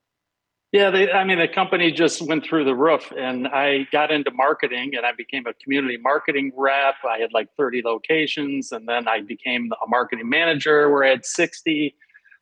Yeah, 0.73 0.89
they, 0.89 1.09
I 1.11 1.23
mean, 1.23 1.39
the 1.39 1.47
company 1.47 1.91
just 1.91 2.21
went 2.21 2.45
through 2.45 2.65
the 2.65 2.75
roof, 2.75 3.11
and 3.17 3.47
I 3.47 3.87
got 3.91 4.11
into 4.11 4.31
marketing 4.31 4.95
and 4.97 5.05
I 5.05 5.13
became 5.13 5.45
a 5.47 5.53
community 5.53 5.97
marketing 5.97 6.51
rep. 6.57 6.95
I 7.09 7.19
had 7.19 7.31
like 7.33 7.47
30 7.55 7.83
locations, 7.85 8.73
and 8.73 8.87
then 8.87 9.07
I 9.07 9.21
became 9.21 9.71
a 9.81 9.87
marketing 9.87 10.27
manager 10.27 10.91
where 10.91 11.05
I 11.05 11.09
had 11.09 11.25
60. 11.25 11.95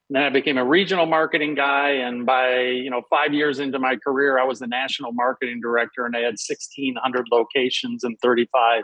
And 0.10 0.15
then 0.15 0.24
I 0.24 0.29
became 0.29 0.58
a 0.58 0.65
regional 0.65 1.05
marketing 1.05 1.53
guy, 1.53 1.89
and 1.89 2.25
by 2.25 2.62
you 2.62 2.89
know 2.89 3.03
five 3.10 3.34
years 3.34 3.60
into 3.60 3.79
my 3.79 3.96
career, 3.96 4.39
I 4.39 4.44
was 4.44 4.60
the 4.60 4.67
national 4.67 5.12
marketing 5.13 5.62
director, 5.62 6.05
and 6.05 6.15
I 6.15 6.20
had 6.20 6.36
1,600 6.38 7.27
locations 7.32 8.03
and 8.03 8.20
35 8.22 8.84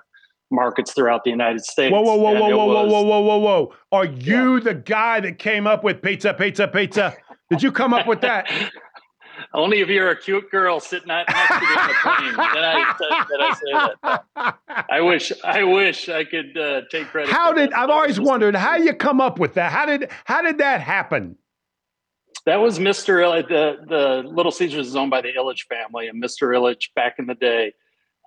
markets 0.51 0.93
throughout 0.93 1.23
the 1.23 1.29
United 1.29 1.63
States. 1.63 1.91
Whoa, 1.91 2.01
whoa, 2.01 2.15
whoa, 2.15 2.33
whoa, 2.33 2.55
whoa, 2.55 2.65
was, 2.65 2.91
whoa, 2.91 3.01
whoa, 3.03 3.19
whoa, 3.21 3.37
whoa! 3.37 3.73
Are 3.91 4.05
you 4.05 4.55
yeah. 4.55 4.63
the 4.63 4.73
guy 4.75 5.19
that 5.19 5.39
came 5.39 5.65
up 5.65 5.83
with 5.83 6.01
pizza, 6.01 6.33
pizza, 6.33 6.67
pizza? 6.67 7.15
Did 7.51 7.61
you 7.61 7.71
come 7.71 7.93
up 7.93 8.07
with 8.07 8.21
that? 8.21 8.49
Only 9.53 9.79
if 9.79 9.89
you're 9.89 10.09
a 10.09 10.19
cute 10.19 10.49
girl 10.51 10.79
sitting 10.79 11.07
next 11.07 11.31
to 11.31 11.59
me 11.59 11.67
in 11.67 11.87
the 11.87 11.93
plane, 12.01 12.35
then 12.35 12.63
I, 12.63 12.95
then 13.29 13.41
I 13.41 13.53
say 13.53 13.93
that. 14.03 14.85
I 14.89 15.01
wish, 15.01 15.31
I 15.43 15.63
wish 15.63 16.09
I 16.09 16.23
could 16.23 16.57
uh, 16.57 16.81
take 16.89 17.07
credit. 17.07 17.31
How 17.31 17.53
did 17.53 17.73
I've 17.73 17.89
always 17.89 18.19
wondered 18.19 18.55
how 18.55 18.75
you 18.75 18.93
come 18.93 19.21
up 19.21 19.39
with 19.39 19.53
that? 19.55 19.71
How 19.71 19.85
did 19.85 20.09
how 20.25 20.41
did 20.41 20.57
that 20.59 20.81
happen? 20.81 21.37
That 22.45 22.57
was 22.57 22.79
Mr. 22.79 23.21
Ilitch. 23.21 23.49
The 23.49 23.77
the 23.87 24.29
Little 24.29 24.51
Caesars 24.51 24.87
is 24.87 24.95
owned 24.95 25.11
by 25.11 25.21
the 25.21 25.33
Ilitch 25.37 25.67
family, 25.67 26.07
and 26.07 26.21
Mr. 26.21 26.55
Ilitch 26.55 26.93
back 26.95 27.15
in 27.19 27.27
the 27.27 27.35
day 27.35 27.73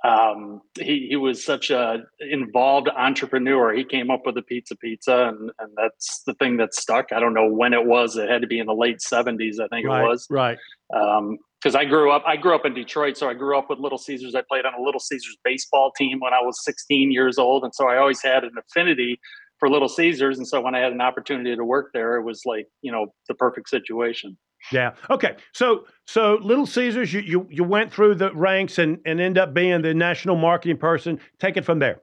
um, 0.04 0.60
he, 0.78 1.06
he 1.08 1.16
was 1.16 1.42
such 1.42 1.70
a 1.70 2.02
involved 2.20 2.90
entrepreneur. 2.94 3.72
He 3.72 3.84
came 3.84 4.10
up 4.10 4.26
with 4.26 4.34
the 4.34 4.42
pizza 4.42 4.76
pizza, 4.76 5.28
and, 5.28 5.50
and 5.58 5.72
that's 5.76 6.22
the 6.26 6.34
thing 6.34 6.58
that 6.58 6.74
stuck. 6.74 7.10
I 7.10 7.20
don't 7.20 7.32
know 7.32 7.50
when 7.50 7.72
it 7.72 7.86
was. 7.86 8.14
It 8.16 8.28
had 8.28 8.42
to 8.42 8.46
be 8.46 8.58
in 8.58 8.66
the 8.66 8.74
late 8.74 9.00
seventies, 9.00 9.58
I 9.58 9.66
think 9.68 9.88
right, 9.88 10.04
it 10.04 10.06
was. 10.06 10.26
Right. 10.28 10.58
Because 10.90 11.74
um, 11.74 11.76
I 11.76 11.86
grew 11.86 12.10
up, 12.10 12.22
I 12.26 12.36
grew 12.36 12.54
up 12.54 12.66
in 12.66 12.74
Detroit, 12.74 13.16
so 13.16 13.30
I 13.30 13.34
grew 13.34 13.58
up 13.58 13.70
with 13.70 13.78
Little 13.78 13.96
Caesars. 13.96 14.34
I 14.34 14.42
played 14.42 14.66
on 14.66 14.74
a 14.74 14.82
Little 14.82 15.00
Caesars 15.00 15.38
baseball 15.42 15.90
team 15.96 16.20
when 16.20 16.34
I 16.34 16.42
was 16.42 16.62
16 16.64 17.10
years 17.10 17.38
old, 17.38 17.64
and 17.64 17.74
so 17.74 17.88
I 17.88 17.96
always 17.96 18.22
had 18.22 18.44
an 18.44 18.52
affinity 18.58 19.18
for 19.58 19.70
Little 19.70 19.88
Caesars. 19.88 20.36
And 20.36 20.46
so 20.46 20.60
when 20.60 20.74
I 20.74 20.80
had 20.80 20.92
an 20.92 21.00
opportunity 21.00 21.56
to 21.56 21.64
work 21.64 21.92
there, 21.94 22.16
it 22.16 22.24
was 22.24 22.42
like 22.44 22.66
you 22.82 22.92
know 22.92 23.06
the 23.28 23.34
perfect 23.34 23.70
situation. 23.70 24.36
Yeah. 24.72 24.94
Okay. 25.10 25.36
So 25.52 25.86
so 26.06 26.38
Little 26.42 26.66
Caesars, 26.66 27.12
you 27.12 27.20
you 27.20 27.46
you 27.50 27.64
went 27.64 27.92
through 27.92 28.16
the 28.16 28.34
ranks 28.34 28.78
and 28.78 28.98
and 29.04 29.20
end 29.20 29.38
up 29.38 29.54
being 29.54 29.82
the 29.82 29.94
national 29.94 30.36
marketing 30.36 30.78
person. 30.78 31.20
Take 31.38 31.56
it 31.56 31.64
from 31.64 31.78
there. 31.78 32.00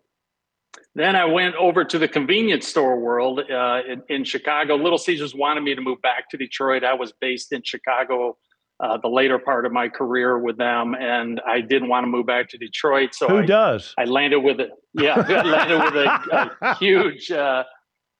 Then 0.93 1.15
I 1.15 1.25
went 1.25 1.55
over 1.55 1.85
to 1.85 1.97
the 1.97 2.07
convenience 2.07 2.67
store 2.67 2.99
world 2.99 3.39
uh, 3.39 3.79
in, 3.87 4.03
in, 4.09 4.23
Chicago. 4.25 4.75
Little 4.75 4.97
Caesars 4.97 5.33
wanted 5.33 5.61
me 5.61 5.73
to 5.73 5.81
move 5.81 6.01
back 6.01 6.29
to 6.31 6.37
Detroit. 6.37 6.83
I 6.83 6.93
was 6.93 7.13
based 7.13 7.53
in 7.53 7.61
Chicago 7.63 8.37
uh, 8.81 8.97
the 8.97 9.07
later 9.07 9.37
part 9.37 9.65
of 9.65 9.71
my 9.71 9.87
career 9.87 10.39
with 10.39 10.57
them, 10.57 10.95
and 10.95 11.39
I 11.47 11.61
didn't 11.61 11.87
want 11.87 12.03
to 12.03 12.07
move 12.07 12.25
back 12.25 12.49
to 12.49 12.57
Detroit. 12.57 13.13
So 13.13 13.27
who 13.27 13.37
I, 13.37 13.45
does? 13.45 13.93
I 13.97 14.05
landed 14.05 14.39
with 14.39 14.59
it. 14.59 14.71
yeah, 14.93 15.15
I 15.15 15.41
landed 15.43 15.79
with 15.83 15.95
a, 15.95 16.57
a 16.61 16.75
huge. 16.79 17.31
Uh, 17.31 17.63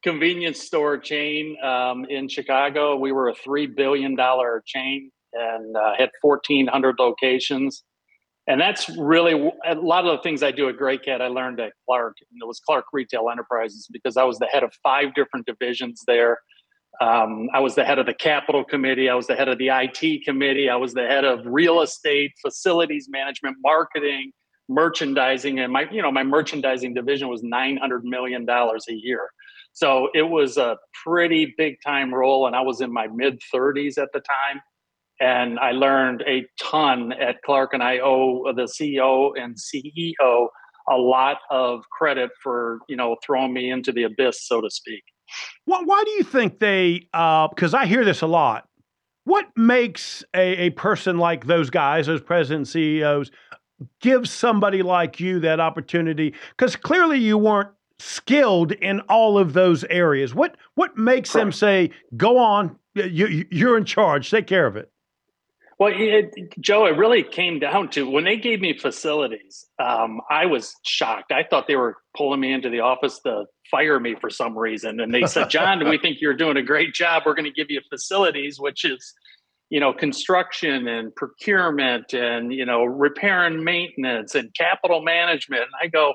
convenience 0.04 0.62
store 0.62 0.98
chain 0.98 1.58
um, 1.64 2.06
in 2.06 2.28
Chicago. 2.28 2.96
We 2.96 3.12
were 3.12 3.30
a 3.30 3.36
three 3.36 3.68
billion 3.68 4.16
dollar 4.16 4.64
chain 4.66 5.12
and 5.34 5.76
uh, 5.76 5.94
had 5.98 6.10
fourteen 6.22 6.68
hundred 6.68 6.96
locations. 7.00 7.84
And 8.48 8.60
that's 8.60 8.90
really 8.98 9.52
a 9.66 9.76
lot 9.76 10.06
of 10.06 10.18
the 10.18 10.24
things 10.24 10.42
I 10.42 10.52
do 10.52 10.68
at 10.68 10.76
Gray 10.76 10.98
Cat. 10.98 11.22
I 11.22 11.28
learned 11.28 11.60
at 11.60 11.74
Clark, 11.86 12.16
and 12.32 12.42
it 12.42 12.48
was 12.48 12.60
Clark 12.60 12.86
Retail 12.92 13.30
Enterprises 13.32 13.88
because 13.92 14.18
I 14.18 14.24
was 14.24 14.40
the 14.40 14.48
head 14.48 14.64
of 14.64 14.74
five 14.82 15.14
different 15.14 15.46
divisions 15.46 16.02
there. 16.08 16.40
Um, 17.00 17.48
I 17.54 17.60
was 17.60 17.76
the 17.76 17.86
head 17.86 18.00
of 18.00 18.08
the 18.08 18.14
capital 18.14 18.64
committee. 18.64 19.10
I 19.10 19.16
was 19.16 19.28
the 19.28 19.36
head 19.36 19.48
of 19.48 19.58
the 19.58 19.70
IT 19.70 20.26
committee. 20.26 20.70
I 20.70 20.76
was 20.76 20.94
the 20.94 21.08
head 21.08 21.24
of 21.24 21.40
real 21.46 21.82
estate, 21.82 22.32
facilities 22.42 23.08
management, 23.10 23.58
marketing, 23.64 24.32
merchandising, 24.68 25.60
and 25.60 25.72
my 25.72 25.86
you 25.92 26.02
know 26.02 26.12
my 26.12 26.24
merchandising 26.24 26.94
division 26.94 27.28
was 27.28 27.44
nine 27.44 27.78
hundred 27.78 28.04
million 28.04 28.46
dollars 28.46 28.86
a 28.90 28.94
year. 28.94 29.30
So 29.74 30.10
it 30.14 30.24
was 30.24 30.58
a 30.58 30.78
pretty 31.06 31.54
big 31.58 31.78
time 31.86 32.14
role, 32.14 32.48
and 32.48 32.56
I 32.56 32.62
was 32.62 32.82
in 32.82 32.92
my 32.92 33.08
mid 33.08 33.40
30s 33.54 33.98
at 33.98 34.10
the 34.14 34.20
time. 34.20 34.62
And 35.20 35.60
I 35.60 35.72
learned 35.72 36.24
a 36.28 36.46
ton 36.60 37.14
at 37.14 37.44
Clark, 37.44 37.74
and 37.74 37.84
I 37.84 38.00
owe 38.00 38.52
the 38.56 38.64
CEO 38.64 39.32
and 39.40 39.56
CEO 39.56 40.48
a 40.90 40.98
lot 40.98 41.38
of 41.50 41.84
credit 41.92 42.32
for 42.42 42.80
you 42.90 42.96
know 42.96 43.16
throwing 43.24 43.54
me 43.54 43.70
into 43.70 43.92
the 43.92 44.04
abyss, 44.04 44.46
so 44.46 44.62
to 44.62 44.70
speak. 44.70 45.04
Well, 45.66 45.86
why 45.86 46.04
do 46.06 46.12
you 46.12 46.24
think 46.24 46.60
they? 46.60 47.08
Because 47.12 47.74
uh, 47.74 47.78
I 47.78 47.86
hear 47.86 48.04
this 48.04 48.22
a 48.22 48.28
lot. 48.28 48.68
What 49.24 49.48
makes 49.56 50.24
a, 50.34 50.66
a 50.66 50.70
person 50.72 51.20
like 51.20 51.46
those 51.46 51.70
guys, 51.70 52.08
those 52.08 52.22
presidents, 52.22 52.72
CEOs, 52.72 53.30
give 54.02 54.28
somebody 54.28 54.82
like 54.82 55.20
you 55.20 55.40
that 55.42 55.60
opportunity? 55.60 56.34
Because 56.58 56.76
clearly 56.76 57.20
you 57.20 57.38
weren't 57.38 57.70
skilled 58.02 58.72
in 58.72 59.00
all 59.02 59.38
of 59.38 59.54
those 59.54 59.84
areas. 59.86 60.34
What 60.34 60.58
what 60.76 60.98
makes 60.98 61.32
Correct. 61.32 61.46
them 61.46 61.52
say, 61.52 61.92
"Go 62.18 62.38
on, 62.38 62.78
you, 62.96 63.46
you're 63.50 63.78
in 63.78 63.86
charge, 63.86 64.30
take 64.30 64.48
care 64.48 64.66
of 64.66 64.76
it"? 64.76 64.92
Well, 65.80 65.92
it, 65.96 66.60
Joe, 66.60 66.86
it 66.86 66.96
really 66.96 67.24
came 67.24 67.58
down 67.58 67.90
to 67.92 68.08
when 68.08 68.24
they 68.24 68.38
gave 68.38 68.62
me 68.62 68.78
facilities. 68.78 69.66
Um, 69.80 70.22
I 70.30 70.46
was 70.46 70.76
shocked. 70.84 71.32
I 71.32 71.44
thought 71.44 71.66
they 71.68 71.76
were 71.76 71.98
pulling 72.16 72.40
me 72.40 72.54
into 72.54 72.70
the 72.70 72.82
office 72.82 73.20
to 73.22 73.46
fire 73.72 74.00
me 74.00 74.16
for 74.22 74.30
some 74.30 74.56
reason, 74.56 75.00
and 75.00 75.14
they 75.14 75.26
said, 75.26 75.50
"John, 75.50 75.88
we 75.90 75.98
think 75.98 76.22
you're 76.22 76.36
doing 76.36 76.58
a 76.58 76.64
great 76.64 76.94
job. 76.94 77.24
We're 77.26 77.34
going 77.34 77.46
to 77.46 77.52
give 77.52 77.70
you 77.70 77.82
facilities, 77.90 78.60
which 78.60 78.86
is." 78.86 79.14
you 79.72 79.80
know 79.80 79.94
construction 79.94 80.86
and 80.90 81.16
procurement 81.16 82.14
and 82.14 82.54
you 82.54 82.66
know 82.66 82.84
repair 82.84 83.46
and 83.46 83.64
maintenance 83.64 84.36
and 84.36 84.54
capital 84.54 85.02
management 85.02 85.62
and 85.62 85.72
i 85.82 85.88
go 85.88 86.14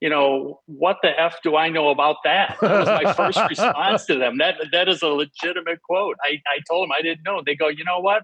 you 0.00 0.08
know, 0.08 0.60
what 0.66 0.96
the 1.02 1.18
F 1.18 1.40
do 1.42 1.56
I 1.56 1.68
know 1.68 1.90
about 1.90 2.16
that? 2.24 2.56
That 2.60 2.70
was 2.70 2.88
my 2.88 3.12
first 3.12 3.38
response 3.48 4.06
to 4.06 4.16
them. 4.16 4.38
That 4.38 4.56
that 4.72 4.88
is 4.88 5.02
a 5.02 5.08
legitimate 5.08 5.82
quote. 5.82 6.16
I, 6.22 6.40
I 6.46 6.60
told 6.68 6.86
them 6.88 6.92
I 6.98 7.02
didn't 7.02 7.22
know. 7.24 7.42
They 7.44 7.54
go, 7.54 7.68
you 7.68 7.84
know 7.84 8.00
what? 8.00 8.22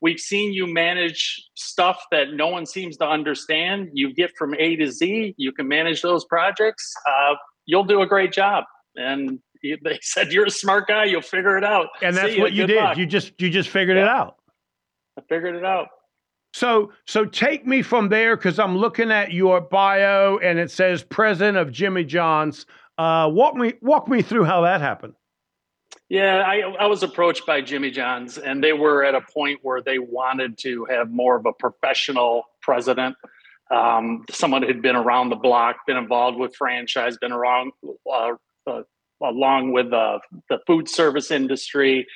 We've 0.00 0.18
seen 0.18 0.54
you 0.54 0.66
manage 0.66 1.42
stuff 1.54 2.02
that 2.10 2.32
no 2.32 2.48
one 2.48 2.64
seems 2.64 2.96
to 2.98 3.06
understand. 3.06 3.90
You 3.92 4.14
get 4.14 4.30
from 4.38 4.54
A 4.54 4.76
to 4.76 4.90
Z. 4.90 5.34
You 5.36 5.52
can 5.52 5.68
manage 5.68 6.00
those 6.00 6.24
projects. 6.24 6.90
Uh, 7.06 7.34
you'll 7.66 7.84
do 7.84 8.00
a 8.00 8.06
great 8.06 8.32
job. 8.32 8.64
And 8.96 9.40
they 9.62 9.98
said, 10.02 10.32
"You're 10.32 10.46
a 10.46 10.50
smart 10.50 10.88
guy. 10.88 11.04
You'll 11.04 11.20
figure 11.20 11.58
it 11.58 11.64
out." 11.64 11.88
And 12.00 12.16
that's 12.16 12.38
what 12.38 12.52
you, 12.52 12.62
you 12.62 12.66
did. 12.66 12.76
Luck. 12.76 12.96
You 12.96 13.04
just 13.04 13.32
you 13.38 13.50
just 13.50 13.68
figured 13.68 13.98
yeah. 13.98 14.04
it 14.04 14.08
out. 14.08 14.36
I 15.18 15.22
figured 15.28 15.54
it 15.54 15.64
out. 15.66 15.88
So, 16.52 16.92
so 17.06 17.24
take 17.24 17.66
me 17.66 17.82
from 17.82 18.08
there 18.08 18.36
because 18.36 18.58
I'm 18.58 18.76
looking 18.76 19.10
at 19.10 19.32
your 19.32 19.60
bio 19.60 20.38
and 20.38 20.58
it 20.58 20.70
says 20.70 21.02
president 21.02 21.58
of 21.58 21.70
Jimmy 21.70 22.04
John's. 22.04 22.66
Uh, 22.98 23.28
walk 23.32 23.54
me 23.54 23.74
walk 23.80 24.08
me 24.08 24.20
through 24.20 24.44
how 24.44 24.60
that 24.62 24.80
happened. 24.80 25.14
Yeah, 26.10 26.42
I, 26.44 26.62
I 26.78 26.86
was 26.86 27.04
approached 27.04 27.46
by 27.46 27.60
Jimmy 27.60 27.92
John's, 27.92 28.36
and 28.36 28.62
they 28.62 28.72
were 28.72 29.04
at 29.04 29.14
a 29.14 29.20
point 29.20 29.60
where 29.62 29.80
they 29.80 30.00
wanted 30.00 30.58
to 30.58 30.84
have 30.86 31.08
more 31.08 31.36
of 31.36 31.46
a 31.46 31.52
professional 31.52 32.42
president, 32.62 33.16
um, 33.70 34.24
someone 34.28 34.64
who'd 34.64 34.82
been 34.82 34.96
around 34.96 35.30
the 35.30 35.36
block, 35.36 35.76
been 35.86 35.96
involved 35.96 36.36
with 36.36 36.54
franchise, 36.56 37.16
been 37.18 37.30
around 37.30 37.70
uh, 38.12 38.32
uh, 38.66 38.82
along 39.22 39.72
with 39.72 39.92
uh, 39.92 40.18
the 40.48 40.58
food 40.66 40.88
service 40.88 41.30
industry. 41.30 42.06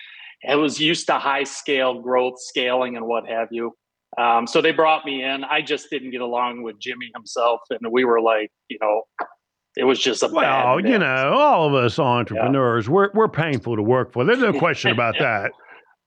It 0.43 0.57
was 0.57 0.81
used 0.81 1.07
to 1.07 1.15
high 1.15 1.45
scale 1.45 2.01
growth, 2.01 2.41
scaling, 2.41 2.97
and 2.97 3.07
what 3.07 3.29
have 3.29 3.49
you. 3.53 3.77
Um, 4.19 4.47
so 4.47 4.61
they 4.61 4.73
brought 4.73 5.05
me 5.05 5.25
in. 5.25 5.45
I 5.45 5.61
just 5.61 5.91
didn't 5.91 6.11
get 6.11 6.21
along 6.21 6.63
with 6.63 6.79
Jimmy 6.79 7.11
himself, 7.15 7.61
and 7.71 7.81
we 7.91 8.05
were 8.05 8.21
like, 8.21 8.51
you 8.69 8.79
know, 8.81 9.03
it 9.77 9.85
was 9.85 9.99
just 9.99 10.23
a 10.23 10.29
well, 10.29 10.79
you 10.79 10.99
know, 10.99 11.33
all 11.35 11.67
of 11.67 11.75
us 11.75 11.99
entrepreneurs, 11.99 12.87
yeah. 12.87 12.93
we're 12.93 13.11
we're 13.13 13.29
painful 13.29 13.77
to 13.77 13.83
work 13.83 14.13
for. 14.13 14.25
There's 14.25 14.39
no 14.39 14.53
question 14.59 14.93
about 14.93 15.17
that. 15.19 15.51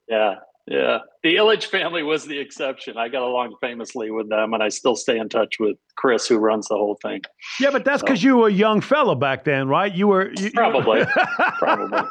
Yeah, 0.08 0.36
yeah, 0.70 1.00
the 1.24 1.38
Ilitch 1.38 1.68
family 1.68 2.04
was 2.04 2.26
the 2.26 2.38
exception. 2.38 2.98
I 2.98 3.08
got 3.08 3.22
along 3.22 3.56
famously 3.62 4.12
with 4.12 4.28
them, 4.28 4.54
and 4.54 4.62
I 4.62 4.68
still 4.68 4.98
stay 4.98 5.18
in 5.18 5.30
touch 5.30 5.56
with 5.62 5.78
Chris, 5.96 6.28
who 6.28 6.38
runs 6.38 6.68
the 6.68 6.76
whole 6.76 6.96
thing. 7.02 7.22
Yeah, 7.58 7.70
but 7.72 7.86
that's 7.86 8.02
because 8.02 8.20
so. 8.20 8.28
you 8.28 8.38
were 8.38 8.50
a 8.50 8.52
young 8.52 8.82
fellow 8.82 9.16
back 9.16 9.46
then, 9.46 9.70
right? 9.70 9.94
You 9.94 10.08
were 10.08 10.34
you, 10.38 10.52
probably, 10.52 11.06
probably, 11.58 12.02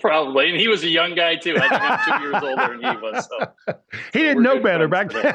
probably, 0.00 0.50
and 0.50 0.58
he 0.58 0.68
was 0.68 0.84
a 0.84 0.88
young 0.88 1.14
guy 1.14 1.36
too. 1.36 1.56
I 1.58 1.68
think 1.68 1.82
I'm 1.82 2.20
two 2.20 2.28
years 2.28 2.42
older 2.42 2.78
than 2.80 2.96
he 2.96 3.02
was. 3.02 3.28
So, 3.28 3.74
he 4.14 4.20
didn't 4.20 4.42
know 4.42 4.58
better 4.58 4.88
back 4.88 5.12
then. 5.12 5.34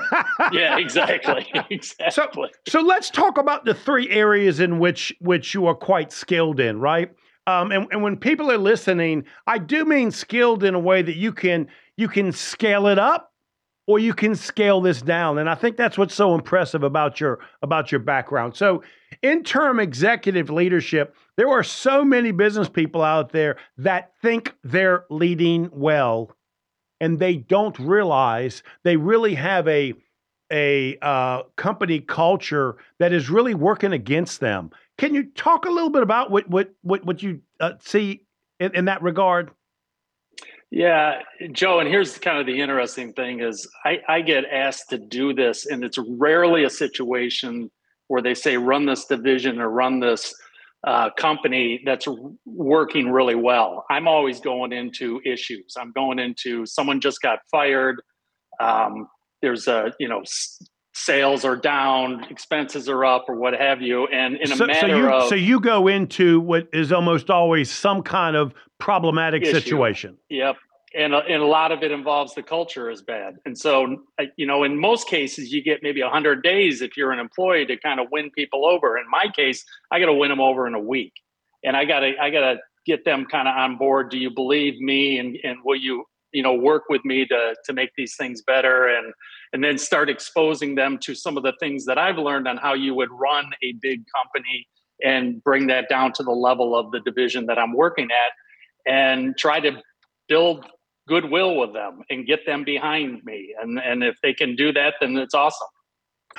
yeah, 0.51 0.79
exactly, 0.79 1.45
exactly. 1.69 2.49
So, 2.67 2.79
so 2.79 2.81
let's 2.81 3.11
talk 3.11 3.37
about 3.37 3.65
the 3.65 3.75
three 3.75 4.09
areas 4.09 4.59
in 4.59 4.79
which 4.79 5.13
which 5.19 5.53
you 5.53 5.67
are 5.67 5.75
quite 5.75 6.11
skilled 6.11 6.59
in, 6.59 6.79
right? 6.79 7.11
Um, 7.45 7.71
and, 7.71 7.87
and 7.91 8.01
when 8.01 8.17
people 8.17 8.51
are 8.51 8.57
listening, 8.57 9.25
I 9.47 9.57
do 9.57 9.85
mean 9.85 10.11
skilled 10.11 10.63
in 10.63 10.75
a 10.75 10.79
way 10.79 11.01
that 11.01 11.17
you 11.17 11.33
can 11.33 11.67
you 11.97 12.07
can 12.07 12.31
scale 12.31 12.87
it 12.87 12.99
up 12.99 13.31
or 13.85 13.99
you 13.99 14.13
can 14.13 14.35
scale 14.35 14.81
this 14.81 15.01
down. 15.01 15.37
And 15.37 15.49
I 15.49 15.55
think 15.55 15.75
that's 15.75 15.97
what's 15.97 16.15
so 16.15 16.35
impressive 16.35 16.83
about 16.83 17.19
your 17.19 17.39
about 17.61 17.91
your 17.91 17.99
background. 17.99 18.55
So, 18.55 18.83
interim 19.21 19.79
executive 19.79 20.49
leadership, 20.49 21.15
there 21.37 21.49
are 21.49 21.63
so 21.63 22.03
many 22.03 22.31
business 22.31 22.69
people 22.69 23.01
out 23.01 23.31
there 23.31 23.57
that 23.77 24.13
think 24.21 24.53
they're 24.63 25.05
leading 25.09 25.69
well 25.71 26.35
and 26.99 27.19
they 27.19 27.35
don't 27.35 27.77
realize 27.79 28.63
they 28.83 28.95
really 28.95 29.35
have 29.35 29.67
a 29.67 29.93
a 30.51 30.97
uh, 31.01 31.43
company 31.55 31.99
culture 31.99 32.75
that 32.99 33.11
is 33.11 33.29
really 33.29 33.55
working 33.55 33.91
against 33.91 34.39
them. 34.39 34.69
Can 34.97 35.15
you 35.15 35.23
talk 35.23 35.65
a 35.65 35.69
little 35.69 35.89
bit 35.89 36.03
about 36.03 36.31
what 36.31 36.49
what 36.49 36.69
what, 36.81 37.03
what 37.05 37.21
you 37.21 37.41
uh, 37.59 37.73
see 37.81 38.25
in, 38.59 38.75
in 38.75 38.85
that 38.85 39.01
regard? 39.01 39.51
Yeah, 40.75 41.19
Joe, 41.51 41.81
and 41.81 41.87
here's 41.87 42.17
kind 42.17 42.39
of 42.39 42.47
the 42.47 42.59
interesting 42.59 43.13
thing 43.13 43.41
is 43.41 43.69
I, 43.85 43.99
I, 44.09 44.21
get 44.21 44.43
asked 44.45 44.89
to 44.89 44.97
do 44.97 45.31
this, 45.31 45.67
and 45.67 45.83
it's 45.83 45.99
rarely 45.99 46.63
a 46.63 46.69
situation 46.71 47.69
where 48.07 48.23
they 48.23 48.33
say 48.33 48.57
run 48.57 48.87
this 48.87 49.05
division 49.05 49.61
or 49.61 49.69
run 49.69 49.99
this 49.99 50.33
uh, 50.87 51.11
company 51.11 51.83
that's 51.85 52.07
working 52.47 53.11
really 53.11 53.35
well. 53.35 53.85
I'm 53.91 54.07
always 54.07 54.39
going 54.39 54.73
into 54.73 55.21
issues. 55.23 55.75
I'm 55.79 55.91
going 55.91 56.17
into 56.17 56.65
someone 56.65 57.01
just 57.01 57.21
got 57.21 57.37
fired. 57.51 58.01
Um, 58.59 59.07
there's 59.43 59.67
a 59.67 59.93
you 59.99 60.07
know 60.07 60.23
sales 61.03 61.43
are 61.43 61.55
down, 61.55 62.23
expenses 62.29 62.87
are 62.87 63.03
up, 63.03 63.25
or 63.27 63.35
what 63.35 63.53
have 63.53 63.81
you. 63.81 64.07
And 64.07 64.37
in 64.37 64.51
a 64.51 64.55
so, 64.55 64.65
matter 64.65 64.79
so 64.79 64.95
you, 64.95 65.09
of 65.09 65.29
so 65.29 65.35
you 65.35 65.59
go 65.59 65.87
into 65.87 66.39
what 66.39 66.67
is 66.71 66.91
almost 66.91 67.29
always 67.29 67.69
some 67.69 68.01
kind 68.03 68.35
of 68.35 68.53
problematic 68.79 69.43
issue. 69.43 69.53
situation. 69.53 70.17
Yep. 70.29 70.55
And 70.95 71.13
a, 71.13 71.17
and 71.17 71.41
a 71.41 71.45
lot 71.45 71.71
of 71.71 71.81
it 71.81 71.91
involves 71.91 72.35
the 72.35 72.43
culture 72.43 72.89
is 72.89 73.01
bad. 73.01 73.35
And 73.45 73.57
so, 73.57 73.97
you 74.37 74.45
know, 74.45 74.63
in 74.63 74.79
most 74.79 75.07
cases, 75.07 75.51
you 75.51 75.63
get 75.63 75.79
maybe 75.81 76.01
100 76.01 76.43
days 76.43 76.81
if 76.81 76.95
you're 76.95 77.11
an 77.11 77.19
employee 77.19 77.65
to 77.65 77.77
kind 77.77 77.99
of 77.99 78.07
win 78.11 78.29
people 78.29 78.65
over. 78.65 78.97
In 78.97 79.09
my 79.09 79.25
case, 79.35 79.65
I 79.91 79.99
got 79.99 80.05
to 80.05 80.13
win 80.13 80.29
them 80.29 80.39
over 80.39 80.67
in 80.67 80.75
a 80.75 80.79
week. 80.79 81.13
And 81.63 81.75
I 81.75 81.85
got 81.85 82.01
to, 82.01 82.11
I 82.21 82.29
got 82.29 82.41
to 82.41 82.57
get 82.85 83.05
them 83.05 83.25
kind 83.25 83.47
of 83.47 83.55
on 83.55 83.77
board. 83.77 84.11
Do 84.11 84.19
you 84.19 84.29
believe 84.29 84.79
me? 84.79 85.17
And, 85.17 85.35
and 85.43 85.57
will 85.65 85.77
you 85.77 86.05
you 86.33 86.43
know 86.43 86.53
work 86.53 86.83
with 86.89 87.03
me 87.05 87.25
to 87.25 87.55
to 87.63 87.73
make 87.73 87.91
these 87.95 88.15
things 88.17 88.41
better 88.41 88.87
and 88.87 89.13
and 89.53 89.63
then 89.63 89.77
start 89.77 90.09
exposing 90.09 90.75
them 90.75 90.97
to 90.97 91.15
some 91.15 91.37
of 91.37 91.43
the 91.43 91.53
things 91.59 91.85
that 91.85 91.97
I've 91.97 92.17
learned 92.17 92.47
on 92.47 92.57
how 92.57 92.73
you 92.73 92.95
would 92.95 93.09
run 93.11 93.45
a 93.63 93.73
big 93.81 94.03
company 94.15 94.67
and 95.03 95.43
bring 95.43 95.67
that 95.67 95.89
down 95.89 96.11
to 96.13 96.23
the 96.23 96.31
level 96.31 96.75
of 96.75 96.91
the 96.91 96.99
division 97.01 97.45
that 97.45 97.59
I'm 97.59 97.73
working 97.73 98.09
at 98.11 98.91
and 98.91 99.37
try 99.37 99.59
to 99.59 99.81
build 100.27 100.65
goodwill 101.07 101.57
with 101.57 101.73
them 101.73 102.01
and 102.09 102.25
get 102.25 102.45
them 102.45 102.63
behind 102.63 103.23
me. 103.23 103.53
And 103.61 103.79
and 103.79 104.03
if 104.03 104.15
they 104.23 104.33
can 104.33 104.55
do 104.55 104.73
that 104.73 104.95
then 104.99 105.15
it's 105.17 105.33
awesome 105.33 105.67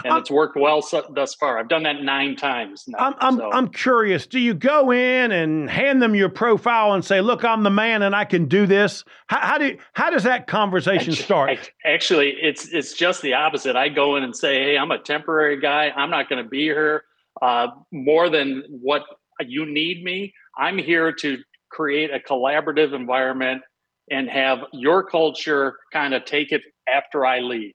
and 0.05 0.17
it's 0.19 0.31
worked 0.31 0.57
well 0.57 0.83
so, 0.83 1.05
thus 1.15 1.35
far. 1.35 1.59
I've 1.59 1.69
done 1.69 1.85
that 1.85 2.03
nine 2.03 2.37
times. 2.37 2.85
Now, 2.89 2.99
I'm 2.99 3.15
I'm, 3.19 3.37
so. 3.37 3.51
I'm 3.53 3.69
curious. 3.69 4.27
Do 4.27 4.39
you 4.39 4.55
go 4.55 4.91
in 4.91 5.33
and 5.33 5.71
hand 5.71 6.03
them 6.03 6.15
your 6.15 6.29
profile 6.29 6.95
and 6.95 7.05
say, 7.05 7.21
"Look, 7.21 7.45
I'm 7.45 7.63
the 7.63 7.71
man, 7.71 8.03
and 8.03 8.15
I 8.15 8.25
can 8.25 8.47
do 8.47 8.67
this"? 8.67 9.05
How, 9.27 9.41
how 9.41 9.59
do 9.59 9.77
how 9.93 10.11
does 10.11 10.25
that 10.25 10.47
conversation 10.47 11.13
actually, 11.13 11.17
start? 11.17 11.71
Actually, 11.85 12.31
it's 12.41 12.69
it's 12.73 12.95
just 12.95 13.23
the 13.23 13.35
opposite. 13.35 13.77
I 13.77 13.89
go 13.89 14.17
in 14.17 14.25
and 14.25 14.35
say, 14.35 14.63
"Hey, 14.63 14.79
I'm 14.79 14.91
a 14.91 14.99
temporary 14.99 15.61
guy. 15.61 15.91
I'm 15.95 16.11
not 16.11 16.29
going 16.29 16.43
to 16.43 16.49
be 16.49 16.63
here 16.63 17.05
uh, 17.43 17.69
more 17.93 18.29
than 18.29 18.65
what 18.69 19.03
you 19.41 19.67
need 19.67 20.03
me. 20.03 20.33
I'm 20.57 20.79
here 20.79 21.13
to 21.13 21.39
create 21.71 22.11
a 22.13 22.19
collaborative 22.19 22.95
environment 22.95 23.63
and 24.11 24.29
have 24.29 24.59
your 24.73 25.03
culture 25.03 25.79
kind 25.93 26.15
of 26.15 26.25
take 26.25 26.53
it 26.53 26.63
after 26.89 27.25
I 27.25 27.41
leave." 27.41 27.75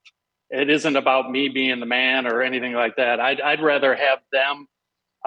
It 0.50 0.70
isn't 0.70 0.96
about 0.96 1.30
me 1.30 1.50
being 1.50 1.80
the 1.80 1.86
man 1.86 2.26
or 2.26 2.42
anything 2.42 2.74
like 2.74 2.96
that. 2.98 3.20
I'd, 3.20 3.42
I'd 3.42 3.62
rather 3.62 3.96
have 3.96 4.20
them 4.32 4.68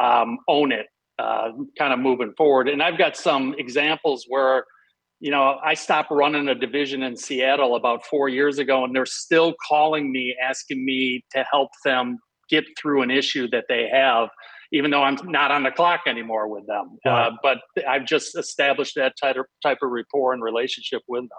um, 0.01 0.39
own 0.49 0.73
it, 0.73 0.87
uh, 1.19 1.51
kind 1.79 1.93
of 1.93 1.99
moving 1.99 2.33
forward. 2.37 2.69
And 2.69 2.83
I've 2.83 2.99
got 2.99 3.17
some 3.17 3.55
examples 3.59 4.25
where, 4.29 4.65
you 5.21 5.31
know, 5.31 5.59
I 5.65 5.75
stopped 5.75 6.11
running 6.11 6.49
a 6.49 6.55
division 6.55 7.03
in 7.05 7.17
Seattle 7.17 7.77
about 7.77 8.05
four 8.07 8.29
years 8.29 8.59
ago, 8.59 8.85
and 8.85 8.95
they're 8.95 9.07
still 9.07 9.55
calling 9.69 10.11
me, 10.11 10.35
asking 10.43 10.85
me 10.85 11.25
to 11.31 11.45
help 11.51 11.71
them 11.85 12.19
get 12.51 12.65
through 12.81 13.03
an 13.03 13.11
issue 13.11 13.49
that 13.53 13.67
they 13.69 13.89
have, 13.93 14.29
even 14.73 14.91
though 14.91 15.03
I'm 15.03 15.17
not 15.25 15.53
on 15.53 15.63
the 15.63 15.71
clock 15.71 16.01
anymore 16.09 16.49
with 16.49 16.67
them. 16.67 16.99
Uh, 17.13 17.31
but 17.43 17.59
I've 17.89 18.05
just 18.05 18.37
established 18.37 18.95
that 18.97 19.13
type 19.23 19.37
of, 19.37 19.47
type 19.63 19.79
of 19.83 19.91
rapport 19.91 20.33
and 20.33 20.43
relationship 20.43 21.03
with 21.07 21.23
them. 21.23 21.39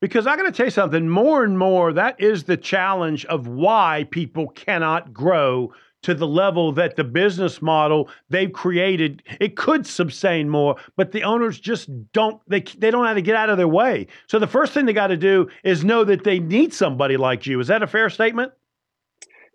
Because 0.00 0.26
I 0.26 0.36
got 0.36 0.44
to 0.44 0.52
tell 0.52 0.66
you 0.66 0.70
something, 0.70 1.08
more 1.08 1.42
and 1.42 1.58
more, 1.58 1.92
that 1.92 2.20
is 2.20 2.44
the 2.44 2.56
challenge 2.56 3.24
of 3.26 3.46
why 3.46 4.06
people 4.10 4.48
cannot 4.48 5.12
grow 5.12 5.72
to 6.02 6.14
the 6.14 6.26
level 6.26 6.70
that 6.70 6.94
the 6.94 7.02
business 7.02 7.60
model 7.60 8.08
they've 8.30 8.52
created 8.52 9.24
it 9.40 9.56
could 9.56 9.84
sustain 9.84 10.48
more 10.48 10.76
but 10.94 11.10
the 11.10 11.24
owners 11.24 11.58
just 11.58 11.88
don't 12.12 12.40
they 12.46 12.60
they 12.78 12.92
don't 12.92 13.04
how 13.04 13.12
to 13.12 13.20
get 13.20 13.34
out 13.34 13.50
of 13.50 13.56
their 13.56 13.66
way. 13.66 14.06
So 14.28 14.38
the 14.38 14.46
first 14.46 14.72
thing 14.72 14.86
they 14.86 14.92
got 14.92 15.08
to 15.08 15.16
do 15.16 15.48
is 15.64 15.84
know 15.84 16.04
that 16.04 16.22
they 16.22 16.38
need 16.38 16.72
somebody 16.72 17.16
like 17.16 17.44
you. 17.44 17.58
Is 17.58 17.66
that 17.66 17.82
a 17.82 17.88
fair 17.88 18.08
statement? 18.08 18.52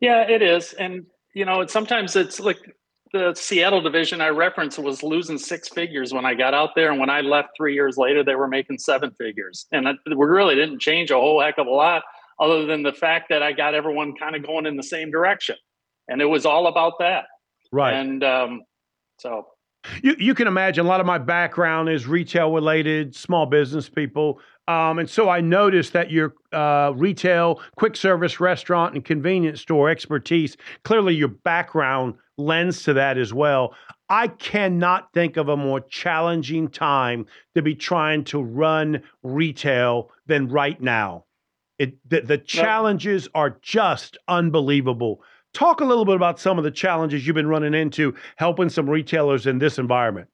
Yeah 0.02 0.30
it 0.30 0.42
is. 0.42 0.74
And 0.74 1.06
you 1.34 1.46
know 1.46 1.62
it's 1.62 1.72
sometimes 1.72 2.18
it's 2.18 2.40
like 2.42 2.76
the 3.14 3.34
Seattle 3.36 3.82
division 3.82 4.22
I 4.22 4.30
referenced 4.30 4.80
was 4.80 5.04
losing 5.04 5.38
six 5.38 5.68
figures 5.68 6.14
when 6.14 6.26
I 6.26 6.34
got 6.34 6.54
out 6.54 6.72
there, 6.76 6.92
and 6.92 7.00
when 7.00 7.10
I 7.10 7.22
left 7.22 7.50
three 7.58 7.74
years 7.74 7.98
later, 7.98 8.24
they 8.24 8.36
were 8.36 8.48
making 8.48 8.78
seven 8.78 9.12
figures, 9.12 9.66
and 9.72 9.88
we 10.06 10.26
really 10.26 10.56
didn't 10.56 10.80
change 10.80 11.12
a 11.12 11.16
whole 11.16 11.42
heck 11.42 11.58
of 11.58 11.68
a 11.68 11.72
lot, 11.72 12.04
other 12.40 12.66
than 12.66 12.84
the 12.84 12.94
fact 12.94 13.28
that 13.30 13.44
I 13.44 13.52
got 13.52 13.74
everyone 13.74 14.16
kind 14.16 14.36
of 14.36 14.46
going 14.46 14.66
in 14.66 14.78
the 14.78 14.84
same 14.84 15.12
direction, 15.12 15.56
and 16.08 16.22
it 16.22 16.26
was 16.26 16.46
all 16.46 16.68
about 16.68 16.94
that. 17.00 17.26
Right. 17.72 17.94
And 17.94 18.24
um, 18.24 18.62
so 19.20 19.48
you 20.02 20.16
you 20.20 20.34
can 20.34 20.48
imagine 20.48 20.86
a 20.86 20.90
lot 20.90 21.00
of 21.00 21.06
my 21.06 21.18
background 21.18 21.90
is 21.90 22.08
retail 22.08 22.52
related, 22.52 23.16
small 23.16 23.46
business 23.46 23.90
people. 23.90 24.40
Um, 24.68 25.00
and 25.00 25.10
so 25.10 25.28
I 25.28 25.42
noticed 25.42 25.94
that 25.94 26.12
your 26.12 26.36
uh, 26.54 26.94
retail, 26.96 27.62
quick 27.76 27.96
service 27.96 28.40
restaurant, 28.40 28.96
and 28.96 29.04
convenience 29.04 29.62
store 29.62 29.90
expertise, 29.90 30.56
clearly 30.84 31.16
your 31.16 31.30
background 31.30 32.14
lends 32.46 32.84
to 32.84 32.94
that 32.94 33.18
as 33.18 33.34
well. 33.34 33.74
I 34.10 34.28
cannot 34.28 35.14
think 35.14 35.38
of 35.38 35.48
a 35.48 35.56
more 35.56 35.80
challenging 35.80 36.68
time 36.68 37.26
to 37.56 37.62
be 37.62 37.76
trying 37.76 38.24
to 38.26 38.42
run 38.42 39.04
retail 39.24 40.10
than 40.26 40.50
right 40.50 40.80
now. 40.82 41.26
It, 41.80 41.98
the, 42.10 42.22
the 42.22 42.38
challenges 42.38 43.28
are 43.34 43.58
just 43.62 44.18
unbelievable. 44.28 45.22
Talk 45.54 45.82
a 45.82 45.86
little 45.86 46.06
bit 46.06 46.16
about 46.16 46.40
some 46.40 46.58
of 46.58 46.64
the 46.64 46.72
challenges 46.72 47.26
you've 47.26 47.36
been 47.36 47.48
running 47.48 47.74
into 47.74 48.14
helping 48.36 48.70
some 48.70 48.90
retailers 48.90 49.48
in 49.48 49.60
this 49.60 49.78
environment. 49.80 50.28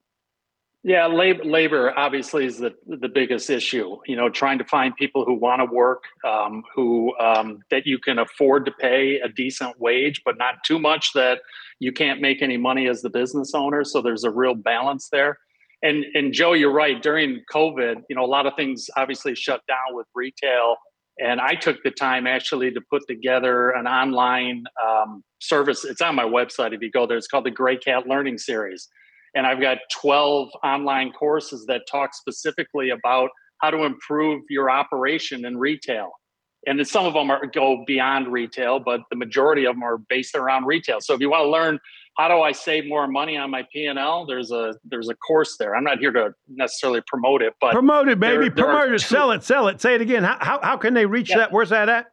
Yeah, 0.83 1.07
labor, 1.07 1.43
labor 1.43 1.93
obviously 1.97 2.45
is 2.45 2.59
the 2.59 2.73
the 2.87 3.09
biggest 3.09 3.49
issue. 3.49 3.97
You 4.05 4.15
know, 4.15 4.29
trying 4.29 4.57
to 4.59 4.63
find 4.63 4.95
people 4.95 5.25
who 5.25 5.33
want 5.33 5.59
to 5.59 5.65
work, 5.65 6.03
um, 6.25 6.63
who 6.73 7.17
um, 7.19 7.59
that 7.71 7.85
you 7.85 7.99
can 7.99 8.19
afford 8.19 8.65
to 8.65 8.71
pay 8.71 9.19
a 9.19 9.27
decent 9.27 9.79
wage, 9.81 10.21
but 10.23 10.37
not 10.37 10.63
too 10.65 10.79
much 10.79 11.11
that 11.13 11.41
you 11.79 11.91
can't 11.91 12.21
make 12.21 12.41
any 12.41 12.57
money 12.57 12.87
as 12.87 13.01
the 13.01 13.09
business 13.09 13.53
owner. 13.53 13.83
So 13.83 14.01
there's 14.01 14.23
a 14.23 14.31
real 14.31 14.53
balance 14.53 15.09
there. 15.11 15.37
And 15.83 16.05
and 16.13 16.31
Joe, 16.31 16.53
you're 16.53 16.71
right. 16.71 17.01
During 17.01 17.43
COVID, 17.53 18.03
you 18.09 18.15
know, 18.15 18.23
a 18.23 18.27
lot 18.27 18.45
of 18.45 18.53
things 18.55 18.87
obviously 18.95 19.35
shut 19.35 19.61
down 19.67 19.95
with 19.95 20.07
retail, 20.15 20.77
and 21.19 21.41
I 21.41 21.55
took 21.55 21.83
the 21.83 21.91
time 21.91 22.27
actually 22.27 22.71
to 22.71 22.81
put 22.89 23.01
together 23.07 23.71
an 23.71 23.87
online 23.87 24.63
um, 24.87 25.23
service. 25.39 25.83
It's 25.83 26.01
on 26.01 26.15
my 26.15 26.23
website 26.23 26.73
if 26.73 26.81
you 26.81 26.91
go 26.91 27.05
there. 27.07 27.17
It's 27.17 27.27
called 27.27 27.45
the 27.45 27.51
Gray 27.51 27.77
Cat 27.77 28.07
Learning 28.07 28.37
Series 28.37 28.87
and 29.37 29.45
I've 29.45 29.61
got 29.61 29.77
12 30.01 30.49
online 30.63 31.11
courses 31.11 31.67
that 31.67 31.83
talk 31.89 32.15
specifically 32.15 32.89
about 32.89 33.29
how 33.59 33.69
to 33.69 33.83
improve 33.83 34.41
your 34.49 34.71
operation 34.71 35.45
in 35.45 35.57
retail. 35.57 36.09
And 36.65 36.85
some 36.87 37.05
of 37.05 37.13
them 37.13 37.29
are 37.29 37.45
go 37.45 37.83
beyond 37.85 38.29
retail, 38.29 38.79
but 38.79 39.01
the 39.11 39.15
majority 39.15 39.65
of 39.65 39.75
them 39.75 39.83
are 39.83 39.99
based 39.99 40.35
around 40.35 40.65
retail. 40.65 41.01
So 41.01 41.13
if 41.13 41.21
you 41.21 41.29
want 41.29 41.45
to 41.45 41.49
learn 41.49 41.79
how 42.17 42.27
do 42.27 42.41
I 42.41 42.51
save 42.51 42.87
more 42.87 43.07
money 43.07 43.37
on 43.37 43.51
my 43.51 43.63
P 43.71 43.85
and 43.85 43.99
L, 43.99 44.25
there's 44.25 44.49
a 44.51 44.73
there's 44.83 45.07
a 45.07 45.15
course 45.15 45.55
there. 45.59 45.75
I'm 45.75 45.83
not 45.83 45.99
here 45.99 46.11
to 46.11 46.33
necessarily 46.49 47.01
promote 47.05 47.43
it, 47.43 47.53
but 47.61 47.73
promote 47.73 48.09
it, 48.09 48.19
baby, 48.19 48.49
there, 48.49 48.65
promote 48.65 48.91
it, 48.91 49.01
sell 49.01 49.31
it, 49.31 49.43
sell 49.43 49.67
it. 49.67 49.79
Say 49.79 49.93
it 49.93 50.01
again. 50.01 50.23
How 50.23 50.37
how, 50.41 50.59
how 50.63 50.77
can 50.77 50.95
they 50.95 51.05
reach 51.05 51.29
yeah. 51.29 51.37
that? 51.37 51.51
Where's 51.51 51.69
that 51.69 51.89
at? 51.89 52.07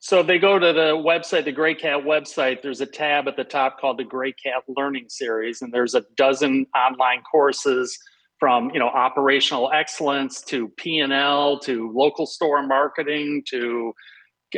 So 0.00 0.22
they 0.22 0.38
go 0.38 0.58
to 0.58 0.72
the 0.72 0.92
website, 0.94 1.44
the 1.44 1.52
Gray 1.52 1.74
Cat 1.74 2.04
website. 2.04 2.62
There's 2.62 2.80
a 2.80 2.86
tab 2.86 3.26
at 3.26 3.36
the 3.36 3.44
top 3.44 3.80
called 3.80 3.98
the 3.98 4.04
Gray 4.04 4.32
Cat 4.32 4.62
Learning 4.68 5.06
Series, 5.08 5.60
and 5.60 5.72
there's 5.72 5.94
a 5.94 6.04
dozen 6.16 6.66
online 6.74 7.22
courses 7.22 7.98
from 8.38 8.70
you 8.70 8.78
know 8.78 8.88
operational 8.88 9.70
excellence 9.72 10.42
to 10.42 10.68
P 10.76 11.00
and 11.00 11.12
L 11.12 11.58
to 11.60 11.90
local 11.92 12.26
store 12.26 12.64
marketing 12.64 13.42
to 13.50 13.92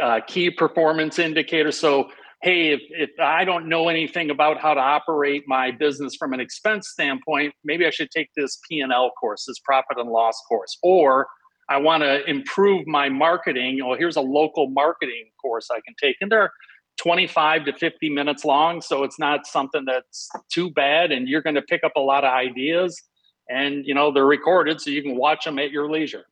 uh, 0.01 0.21
key 0.27 0.51
performance 0.51 1.19
indicators. 1.19 1.79
So 1.79 2.11
hey, 2.43 2.73
if, 2.73 2.81
if 2.91 3.11
I 3.21 3.45
don't 3.45 3.69
know 3.69 3.89
anything 3.89 4.31
about 4.31 4.59
how 4.59 4.75
to 4.75 4.81
operate 4.81 5.45
my 5.47 5.71
business 5.71 6.17
from 6.17 6.33
an 6.33 6.41
expense 6.41 6.89
standpoint, 6.89 7.55
maybe 7.65 7.87
I 7.87 7.91
should 7.91 8.11
take 8.11 8.29
this 8.37 8.59
P 8.69 8.81
and 8.81 8.93
L 8.93 9.11
course, 9.19 9.45
this 9.47 9.59
profit 9.59 9.99
and 9.99 10.11
loss 10.11 10.41
course, 10.49 10.79
or 10.83 11.27
I 11.71 11.77
want 11.77 12.03
to 12.03 12.29
improve 12.29 12.87
my 12.87 13.09
marketing. 13.09 13.79
Well, 13.83 13.97
here's 13.97 14.17
a 14.17 14.21
local 14.21 14.69
marketing 14.69 15.31
course 15.41 15.69
I 15.71 15.81
can 15.87 15.95
take. 16.03 16.17
And 16.21 16.31
they're 16.31 16.53
25 16.99 17.65
to 17.67 17.73
50 17.73 18.11
minutes 18.11 18.45
long. 18.45 18.83
So 18.83 19.05
it's 19.05 19.19
not 19.19 19.47
something 19.47 19.85
that's 19.87 20.29
too 20.53 20.71
bad. 20.73 21.13
And 21.13 21.29
you're 21.29 21.43
going 21.43 21.55
to 21.55 21.63
pick 21.63 21.85
up 21.85 21.93
a 21.97 22.01
lot 22.01 22.25
of 22.25 22.33
ideas. 22.33 23.01
And, 23.49 23.87
you 23.87 23.95
know, 23.95 24.13
they're 24.13 24.27
recorded 24.27 24.81
so 24.81 24.91
you 24.91 25.03
can 25.03 25.17
watch 25.17 25.45
them 25.45 25.61
at 25.61 25.71
your 25.71 25.89
leisure. 25.89 26.25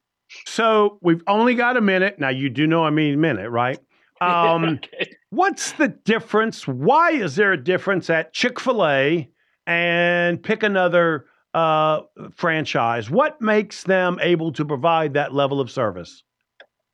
So 0.47 0.99
we've 1.01 1.23
only 1.29 1.55
got 1.55 1.77
a 1.77 1.81
minute. 1.81 2.19
Now, 2.19 2.29
you 2.29 2.51
do 2.51 2.67
know 2.67 2.85
I 2.85 2.91
mean 2.91 3.21
minute, 3.21 3.49
right? 3.51 3.79
Um, 4.21 4.65
okay. 4.65 5.13
What's 5.31 5.71
the 5.75 5.87
difference? 5.87 6.67
Why 6.67 7.13
is 7.13 7.37
there 7.37 7.53
a 7.53 7.57
difference 7.57 8.11
at 8.11 8.33
Chick 8.33 8.59
fil 8.59 8.85
A 8.85 9.31
and 9.65 10.43
pick 10.43 10.65
another 10.65 11.27
uh, 11.59 12.03
franchise? 12.35 13.11
What 13.11 13.41
makes 13.41 13.83
them 13.83 14.19
able 14.23 14.53
to 14.53 14.65
provide 14.65 15.15
that 15.15 15.35
level 15.35 15.61
of 15.61 15.71
service? 15.71 16.23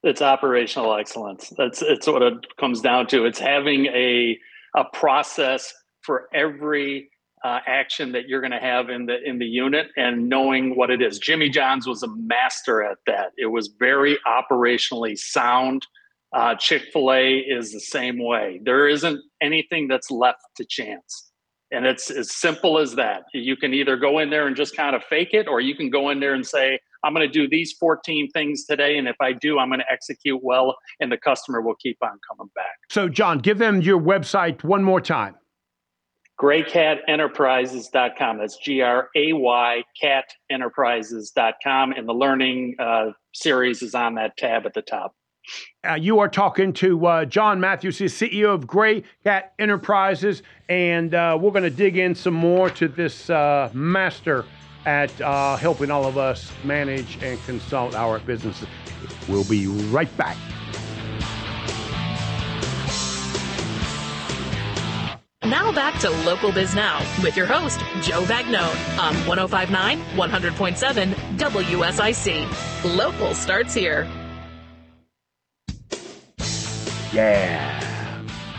It's 0.02 0.22
operational 0.22 0.94
excellence. 0.96 1.52
That's 1.56 1.82
it's 1.82 2.06
what 2.06 2.22
it 2.22 2.56
comes 2.58 2.80
down 2.80 3.06
to. 3.08 3.24
It's 3.26 3.38
having 3.38 3.86
a 3.86 4.38
a 4.74 4.84
process 4.92 5.72
for 6.02 6.28
every 6.34 7.10
uh, 7.44 7.60
action 7.66 8.12
that 8.12 8.26
you're 8.26 8.40
going 8.40 8.50
to 8.50 8.58
have 8.58 8.88
in 8.88 9.06
the 9.06 9.16
in 9.24 9.38
the 9.38 9.46
unit 9.46 9.88
and 9.96 10.28
knowing 10.28 10.76
what 10.76 10.90
it 10.90 11.02
is. 11.02 11.18
Jimmy 11.18 11.48
John's 11.50 11.86
was 11.86 12.02
a 12.02 12.08
master 12.08 12.82
at 12.82 12.98
that. 13.06 13.32
It 13.36 13.46
was 13.46 13.68
very 13.78 14.18
operationally 14.26 15.18
sound. 15.18 15.86
Uh, 16.32 16.54
Chick 16.54 16.84
Fil 16.92 17.12
A 17.12 17.38
is 17.38 17.72
the 17.72 17.80
same 17.80 18.18
way. 18.18 18.60
There 18.64 18.88
isn't 18.88 19.20
anything 19.40 19.88
that's 19.88 20.10
left 20.10 20.42
to 20.56 20.64
chance. 20.64 21.30
And 21.74 21.86
it's 21.86 22.10
as 22.10 22.30
simple 22.30 22.78
as 22.78 22.94
that. 22.94 23.24
You 23.32 23.56
can 23.56 23.74
either 23.74 23.96
go 23.96 24.18
in 24.18 24.30
there 24.30 24.46
and 24.46 24.54
just 24.54 24.76
kind 24.76 24.94
of 24.94 25.02
fake 25.04 25.30
it, 25.32 25.48
or 25.48 25.60
you 25.60 25.74
can 25.74 25.90
go 25.90 26.10
in 26.10 26.20
there 26.20 26.34
and 26.34 26.46
say, 26.46 26.78
I'm 27.02 27.12
going 27.12 27.26
to 27.26 27.32
do 27.32 27.48
these 27.48 27.72
14 27.72 28.30
things 28.30 28.64
today. 28.64 28.96
And 28.96 29.08
if 29.08 29.16
I 29.20 29.32
do, 29.32 29.58
I'm 29.58 29.68
going 29.68 29.80
to 29.80 29.92
execute 29.92 30.40
well, 30.42 30.76
and 31.00 31.12
the 31.12 31.18
customer 31.18 31.60
will 31.60 31.74
keep 31.76 31.98
on 32.02 32.18
coming 32.30 32.50
back. 32.54 32.78
So, 32.90 33.08
John, 33.08 33.38
give 33.38 33.58
them 33.58 33.82
your 33.82 34.00
website 34.00 34.62
one 34.64 34.82
more 34.82 35.00
time 35.00 35.34
graycatenterprises.com. 36.40 38.38
That's 38.38 38.56
G 38.56 38.80
R 38.80 39.08
A 39.14 39.32
Y 39.32 39.82
catenterprises.com. 40.02 41.92
And 41.92 42.08
the 42.08 42.12
learning 42.12 42.76
uh, 42.78 43.10
series 43.32 43.82
is 43.82 43.94
on 43.94 44.14
that 44.16 44.36
tab 44.36 44.66
at 44.66 44.74
the 44.74 44.82
top. 44.82 45.14
Uh, 45.86 45.94
you 45.94 46.18
are 46.18 46.28
talking 46.28 46.72
to 46.72 47.06
uh, 47.06 47.24
John 47.24 47.60
Matthews, 47.60 47.98
the 47.98 48.06
CEO 48.06 48.54
of 48.54 48.66
Gray 48.66 49.04
Cat 49.24 49.52
Enterprises, 49.58 50.42
and 50.68 51.14
uh, 51.14 51.38
we're 51.40 51.50
going 51.50 51.64
to 51.64 51.70
dig 51.70 51.98
in 51.98 52.14
some 52.14 52.34
more 52.34 52.70
to 52.70 52.88
this 52.88 53.28
uh, 53.28 53.70
master 53.74 54.44
at 54.86 55.18
uh, 55.20 55.56
helping 55.56 55.90
all 55.90 56.04
of 56.04 56.18
us 56.18 56.50
manage 56.64 57.22
and 57.22 57.42
consult 57.44 57.94
our 57.94 58.18
businesses. 58.20 58.68
We'll 59.28 59.44
be 59.44 59.66
right 59.66 60.14
back. 60.16 60.36
Now 65.44 65.72
back 65.72 66.00
to 66.00 66.10
Local 66.24 66.52
Biz 66.52 66.74
Now 66.74 67.00
with 67.22 67.36
your 67.36 67.46
host, 67.46 67.78
Joe 68.00 68.22
Vagnone 68.22 68.98
on 68.98 69.14
1059 69.26 70.00
100.7 70.00 71.14
WSIC. 71.36 72.96
Local 72.96 73.34
starts 73.34 73.74
here. 73.74 74.08
Yeah. 77.14 77.80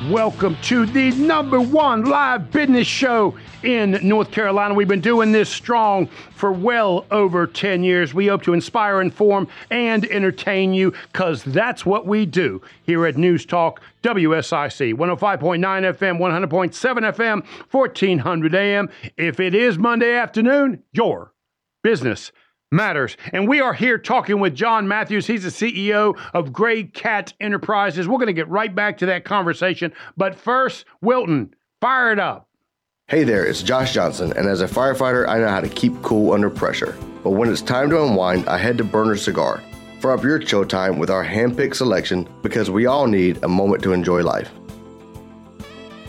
Welcome 0.10 0.56
to 0.62 0.86
the 0.86 1.12
number 1.12 1.60
one 1.60 2.06
live 2.06 2.52
business 2.52 2.88
show 2.88 3.38
in 3.64 4.00
North 4.02 4.32
Carolina. 4.32 4.74
We've 4.74 4.88
been 4.88 5.02
doing 5.02 5.34
this 5.34 5.50
strong 5.50 6.08
for 6.08 6.54
well 6.54 7.06
over 7.12 7.48
10 7.48 7.84
years. 7.84 8.14
We 8.14 8.28
hope 8.28 8.44
to 8.44 8.54
inspire, 8.54 9.02
inform, 9.02 9.50
and 9.72 10.06
entertain 10.06 10.74
you 10.74 10.94
because 11.12 11.44
that's 11.44 11.86
what 11.86 12.08
we 12.08 12.26
do 12.26 12.62
here 12.84 13.06
at 13.06 13.18
News 13.18 13.46
Talk 13.46 13.82
WSIC 14.04 14.94
105.9 14.94 15.60
FM, 15.60 16.18
100.7 16.18 17.14
FM, 17.14 17.46
1400 17.72 18.56
AM. 18.56 18.90
If 19.18 19.42
it 19.42 19.54
is 19.54 19.78
Monday 19.78 20.16
afternoon, 20.16 20.82
your 20.94 21.34
business 21.84 22.32
matters. 22.72 23.18
And 23.32 23.48
we 23.48 23.62
are 23.62 23.74
here 23.74 23.98
talking 23.98 24.40
with 24.40 24.56
John 24.56 24.88
Matthews. 24.88 25.28
He's 25.28 25.44
the 25.44 25.50
CEO 25.50 26.18
of 26.34 26.54
Gray 26.54 26.84
Cat 26.84 27.34
Enterprises. 27.40 28.08
We're 28.08 28.18
going 28.18 28.28
to 28.28 28.34
get 28.34 28.50
right 28.50 28.74
back 28.74 28.98
to 29.00 29.06
that 29.08 29.26
conversation. 29.26 29.94
But 30.18 30.36
first, 30.36 30.86
Wilton, 31.02 31.54
fire 31.82 32.12
it 32.12 32.20
up. 32.20 32.48
Hey 33.08 33.24
there, 33.24 33.46
it's 33.46 33.62
Josh 33.62 33.94
Johnson, 33.94 34.34
and 34.36 34.48
as 34.48 34.62
a 34.62 34.68
firefighter, 34.68 35.30
I 35.30 35.38
know 35.38 35.48
how 35.48 35.62
to 35.62 35.70
keep 35.70 36.02
cool 36.02 36.34
under 36.34 36.50
pressure. 36.50 36.98
But 37.24 37.32
when 37.32 37.52
it's 37.52 37.62
time 37.62 37.92
to 37.92 38.04
unwind, 38.04 38.50
I 38.50 38.58
head 38.58 38.80
to 38.80 38.84
Burner 38.84 39.16
Cigar. 39.16 39.62
Fire 40.00 40.14
up 40.14 40.24
your 40.24 40.40
chill 40.40 40.66
time 40.66 40.98
with 40.98 41.12
our 41.12 41.24
hand-picked 41.24 41.76
selection 41.76 42.28
because 42.42 42.72
we 42.72 42.88
all 42.88 43.06
need 43.06 43.44
a 43.44 43.48
moment 43.48 43.84
to 43.84 43.94
enjoy 43.94 44.24
life. 44.24 44.50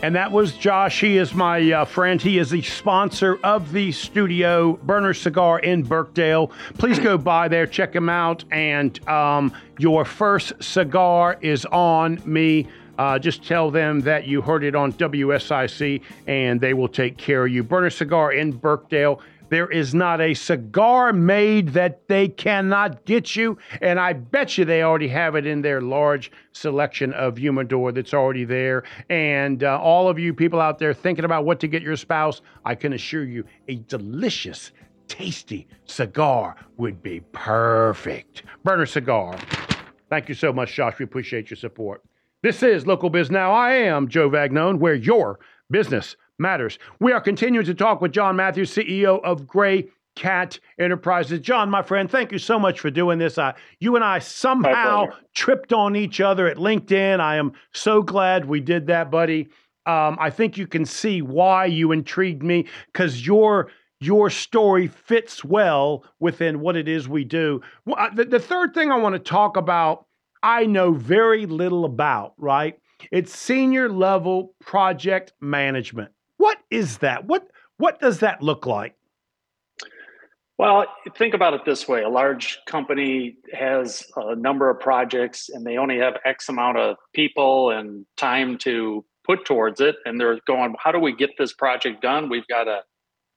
And 0.02 0.14
that 0.14 0.30
was 0.30 0.52
Josh. 0.52 1.00
He 1.00 1.16
is 1.16 1.32
my 1.32 1.72
uh, 1.72 1.84
friend. 1.86 2.20
He 2.20 2.38
is 2.38 2.50
the 2.50 2.60
sponsor 2.60 3.38
of 3.42 3.72
the 3.72 3.92
studio, 3.92 4.74
Burner 4.82 5.14
Cigar 5.14 5.58
in 5.60 5.82
Birkdale. 5.82 6.50
Please 6.76 6.98
go 6.98 7.16
by 7.16 7.48
there, 7.48 7.66
check 7.66 7.94
him 7.94 8.10
out. 8.10 8.44
And 8.52 9.06
um, 9.08 9.54
your 9.78 10.04
first 10.04 10.52
cigar 10.62 11.38
is 11.40 11.64
on 11.66 12.20
me. 12.26 12.68
Uh, 12.98 13.18
just 13.18 13.44
tell 13.46 13.70
them 13.70 14.00
that 14.00 14.26
you 14.26 14.40
heard 14.42 14.64
it 14.64 14.74
on 14.74 14.92
WSIC 14.92 16.02
and 16.26 16.60
they 16.60 16.74
will 16.74 16.88
take 16.88 17.16
care 17.16 17.46
of 17.46 17.52
you. 17.52 17.62
Burner 17.62 17.90
Cigar 17.90 18.32
in 18.32 18.52
Birkdale. 18.52 19.20
There 19.48 19.70
is 19.70 19.94
not 19.94 20.20
a 20.20 20.34
cigar 20.34 21.12
made 21.12 21.70
that 21.70 22.08
they 22.08 22.28
cannot 22.28 23.04
get 23.04 23.36
you. 23.36 23.58
And 23.80 24.00
I 24.00 24.12
bet 24.12 24.58
you 24.58 24.64
they 24.64 24.82
already 24.82 25.08
have 25.08 25.36
it 25.36 25.46
in 25.46 25.62
their 25.62 25.80
large 25.80 26.32
selection 26.52 27.12
of 27.12 27.36
humidor 27.36 27.92
that's 27.92 28.14
already 28.14 28.44
there. 28.44 28.84
And 29.08 29.62
uh, 29.62 29.78
all 29.80 30.08
of 30.08 30.18
you 30.18 30.34
people 30.34 30.60
out 30.60 30.78
there 30.78 30.92
thinking 30.92 31.24
about 31.24 31.44
what 31.44 31.60
to 31.60 31.68
get 31.68 31.82
your 31.82 31.96
spouse, 31.96 32.40
I 32.64 32.74
can 32.74 32.92
assure 32.92 33.24
you 33.24 33.44
a 33.68 33.76
delicious, 33.76 34.72
tasty 35.08 35.68
cigar 35.84 36.56
would 36.76 37.02
be 37.02 37.20
perfect. 37.32 38.42
Burner 38.64 38.86
Cigar. 38.86 39.38
Thank 40.10 40.28
you 40.28 40.34
so 40.34 40.52
much, 40.52 40.74
Josh. 40.74 40.98
We 40.98 41.04
appreciate 41.04 41.50
your 41.50 41.56
support. 41.56 42.02
This 42.42 42.62
is 42.62 42.86
Local 42.86 43.10
Biz 43.10 43.30
Now. 43.30 43.52
I 43.52 43.72
am 43.72 44.08
Joe 44.08 44.30
Vagnone, 44.30 44.78
where 44.78 44.94
your 44.94 45.40
business 45.70 46.16
matters. 46.38 46.78
We 47.00 47.12
are 47.12 47.20
continuing 47.20 47.66
to 47.66 47.74
talk 47.74 48.00
with 48.00 48.12
John 48.12 48.36
Matthews, 48.36 48.74
CEO 48.74 49.22
of 49.22 49.46
Gray 49.46 49.88
Cat 50.16 50.58
Enterprises. 50.80 51.40
John, 51.40 51.70
my 51.70 51.82
friend, 51.82 52.10
thank 52.10 52.32
you 52.32 52.38
so 52.38 52.58
much 52.58 52.80
for 52.80 52.90
doing 52.90 53.18
this. 53.18 53.38
Uh, 53.38 53.52
you 53.78 53.94
and 53.96 54.04
I 54.04 54.18
somehow 54.18 55.06
tripped 55.34 55.72
on 55.72 55.94
each 55.94 56.20
other 56.20 56.48
at 56.48 56.56
LinkedIn. 56.56 57.20
I 57.20 57.36
am 57.36 57.52
so 57.72 58.02
glad 58.02 58.46
we 58.46 58.60
did 58.60 58.86
that, 58.88 59.10
buddy. 59.10 59.48
Um, 59.84 60.16
I 60.18 60.30
think 60.30 60.56
you 60.56 60.66
can 60.66 60.84
see 60.84 61.22
why 61.22 61.66
you 61.66 61.92
intrigued 61.92 62.42
me 62.42 62.66
because 62.92 63.24
your 63.24 63.70
your 64.00 64.28
story 64.28 64.88
fits 64.88 65.42
well 65.42 66.04
within 66.20 66.60
what 66.60 66.76
it 66.76 66.86
is 66.86 67.08
we 67.08 67.24
do. 67.24 67.62
Uh, 67.90 68.10
the, 68.14 68.26
the 68.26 68.38
third 68.38 68.74
thing 68.74 68.90
I 68.90 68.96
want 68.96 69.14
to 69.14 69.18
talk 69.18 69.56
about, 69.56 70.04
I 70.42 70.66
know 70.66 70.92
very 70.92 71.46
little 71.46 71.86
about, 71.86 72.34
right? 72.36 72.78
It's 73.10 73.34
senior 73.34 73.88
level 73.88 74.54
project 74.60 75.32
management. 75.40 76.10
What 76.36 76.58
is 76.70 76.98
that? 76.98 77.24
What 77.26 77.48
what 77.78 78.00
does 78.00 78.20
that 78.20 78.42
look 78.42 78.66
like? 78.66 78.94
Well, 80.58 80.86
think 81.18 81.34
about 81.34 81.52
it 81.52 81.66
this 81.66 81.86
way. 81.86 82.02
A 82.02 82.08
large 82.08 82.58
company 82.66 83.36
has 83.52 84.06
a 84.16 84.34
number 84.34 84.70
of 84.70 84.80
projects 84.80 85.50
and 85.50 85.66
they 85.66 85.76
only 85.76 85.98
have 85.98 86.14
X 86.24 86.48
amount 86.48 86.78
of 86.78 86.96
people 87.14 87.70
and 87.70 88.06
time 88.16 88.56
to 88.58 89.04
put 89.26 89.44
towards 89.44 89.82
it. 89.82 89.96
And 90.06 90.18
they're 90.18 90.40
going, 90.46 90.74
how 90.82 90.92
do 90.92 90.98
we 90.98 91.14
get 91.14 91.30
this 91.38 91.52
project 91.52 92.00
done? 92.00 92.30
We've 92.30 92.46
got 92.46 92.68
a 92.68 92.80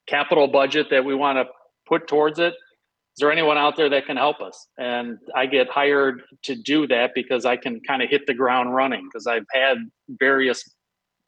capital 0.06 0.48
budget 0.48 0.86
that 0.90 1.04
we 1.04 1.14
want 1.14 1.36
to 1.36 1.44
put 1.86 2.08
towards 2.08 2.38
it. 2.38 2.54
Is 2.54 3.18
there 3.18 3.30
anyone 3.32 3.58
out 3.58 3.76
there 3.76 3.90
that 3.90 4.06
can 4.06 4.16
help 4.16 4.40
us? 4.40 4.68
And 4.78 5.18
I 5.36 5.44
get 5.44 5.68
hired 5.68 6.22
to 6.44 6.54
do 6.54 6.86
that 6.86 7.10
because 7.14 7.44
I 7.44 7.56
can 7.56 7.80
kind 7.86 8.02
of 8.02 8.08
hit 8.08 8.26
the 8.26 8.34
ground 8.34 8.74
running 8.74 9.06
because 9.10 9.26
I've 9.26 9.44
had 9.52 9.76
various 10.08 10.64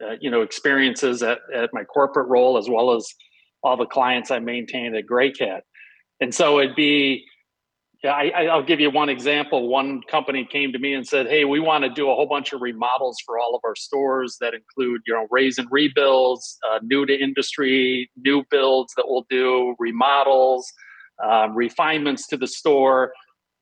uh, 0.02 0.16
you 0.20 0.30
know 0.30 0.42
experiences 0.42 1.22
at, 1.22 1.38
at 1.54 1.70
my 1.72 1.84
corporate 1.84 2.28
role 2.28 2.58
as 2.58 2.68
well 2.68 2.94
as 2.94 3.06
all 3.62 3.76
the 3.76 3.86
clients 3.86 4.30
I 4.30 4.38
maintain 4.40 4.94
at 4.94 5.04
Graycat. 5.06 5.60
And 6.20 6.34
so 6.34 6.60
it'd 6.60 6.76
be, 6.76 7.24
I, 8.04 8.30
I'll 8.50 8.64
give 8.64 8.80
you 8.80 8.90
one 8.90 9.08
example. 9.08 9.68
One 9.68 10.02
company 10.02 10.46
came 10.50 10.72
to 10.72 10.78
me 10.78 10.94
and 10.94 11.06
said, 11.06 11.28
"Hey, 11.28 11.44
we 11.44 11.60
want 11.60 11.84
to 11.84 11.90
do 11.90 12.10
a 12.10 12.14
whole 12.14 12.26
bunch 12.26 12.52
of 12.52 12.60
remodels 12.60 13.18
for 13.24 13.38
all 13.38 13.54
of 13.54 13.60
our 13.64 13.76
stores 13.76 14.36
that 14.40 14.54
include, 14.54 15.02
you 15.06 15.14
know, 15.14 15.28
raise 15.30 15.58
and 15.58 15.68
rebuilds, 15.70 16.58
uh, 16.68 16.80
new 16.82 17.06
to 17.06 17.14
industry, 17.14 18.10
new 18.16 18.44
builds 18.50 18.92
that 18.96 19.04
we'll 19.06 19.26
do, 19.30 19.76
remodels, 19.78 20.66
um, 21.22 21.54
refinements 21.54 22.26
to 22.28 22.36
the 22.36 22.48
store." 22.48 23.12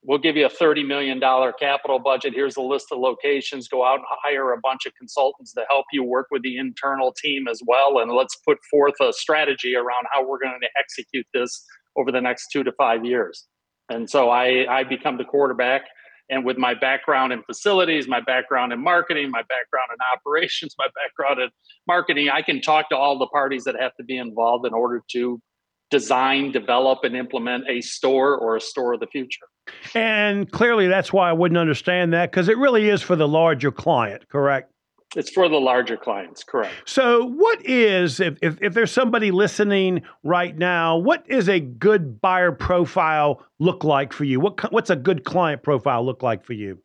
We'll 0.02 0.18
give 0.18 0.36
you 0.36 0.46
a 0.46 0.50
$30 0.50 0.86
million 0.86 1.20
capital 1.58 1.98
budget. 1.98 2.32
Here's 2.34 2.56
a 2.56 2.62
list 2.62 2.86
of 2.90 2.98
locations. 2.98 3.68
Go 3.68 3.84
out 3.84 3.96
and 3.96 4.04
hire 4.22 4.52
a 4.52 4.60
bunch 4.60 4.86
of 4.86 4.94
consultants 4.94 5.52
to 5.54 5.64
help 5.68 5.86
you 5.92 6.02
work 6.02 6.28
with 6.30 6.42
the 6.42 6.56
internal 6.56 7.12
team 7.12 7.46
as 7.48 7.60
well. 7.66 7.98
And 7.98 8.10
let's 8.10 8.36
put 8.36 8.58
forth 8.70 8.94
a 9.00 9.12
strategy 9.12 9.74
around 9.76 10.06
how 10.10 10.26
we're 10.26 10.38
going 10.38 10.58
to 10.60 10.68
execute 10.78 11.26
this 11.34 11.64
over 11.96 12.10
the 12.10 12.20
next 12.20 12.48
two 12.52 12.64
to 12.64 12.72
five 12.72 13.04
years. 13.04 13.46
And 13.90 14.08
so 14.08 14.30
I, 14.30 14.66
I 14.70 14.84
become 14.84 15.18
the 15.18 15.24
quarterback. 15.24 15.82
And 16.30 16.44
with 16.44 16.56
my 16.56 16.74
background 16.74 17.32
in 17.32 17.42
facilities, 17.42 18.06
my 18.06 18.20
background 18.20 18.72
in 18.72 18.82
marketing, 18.82 19.30
my 19.30 19.42
background 19.42 19.90
in 19.92 19.98
operations, 20.16 20.74
my 20.78 20.86
background 20.94 21.40
in 21.42 21.50
marketing, 21.86 22.30
I 22.30 22.42
can 22.42 22.62
talk 22.62 22.88
to 22.90 22.96
all 22.96 23.18
the 23.18 23.26
parties 23.26 23.64
that 23.64 23.74
have 23.78 23.94
to 23.96 24.04
be 24.04 24.16
involved 24.16 24.64
in 24.64 24.72
order 24.72 25.02
to 25.12 25.40
design, 25.90 26.52
develop, 26.52 27.00
and 27.04 27.16
implement 27.16 27.64
a 27.68 27.80
store 27.80 28.36
or 28.36 28.56
a 28.56 28.60
store 28.60 28.94
of 28.94 29.00
the 29.00 29.06
future. 29.06 29.46
And 29.94 30.50
clearly, 30.50 30.88
that's 30.88 31.12
why 31.12 31.28
I 31.28 31.32
wouldn't 31.32 31.58
understand 31.58 32.12
that 32.12 32.30
because 32.30 32.48
it 32.48 32.58
really 32.58 32.88
is 32.88 33.02
for 33.02 33.16
the 33.16 33.28
larger 33.28 33.70
client, 33.70 34.28
correct? 34.28 34.72
It's 35.16 35.30
for 35.30 35.48
the 35.48 35.58
larger 35.58 35.96
clients, 35.96 36.44
correct. 36.44 36.72
So, 36.84 37.24
what 37.24 37.66
is, 37.66 38.20
if, 38.20 38.38
if, 38.42 38.58
if, 38.62 38.74
there's 38.74 38.92
somebody 38.92 39.32
listening 39.32 40.02
right 40.22 40.56
now, 40.56 40.98
what 40.98 41.24
is 41.28 41.48
a 41.48 41.58
good 41.58 42.20
buyer 42.20 42.52
profile 42.52 43.44
look 43.58 43.82
like 43.82 44.12
for 44.12 44.22
you? 44.22 44.38
What, 44.38 44.72
what's 44.72 44.90
a 44.90 44.96
good 44.96 45.24
client 45.24 45.64
profile 45.64 46.06
look 46.06 46.22
like 46.22 46.44
for 46.44 46.52
you? 46.52 46.78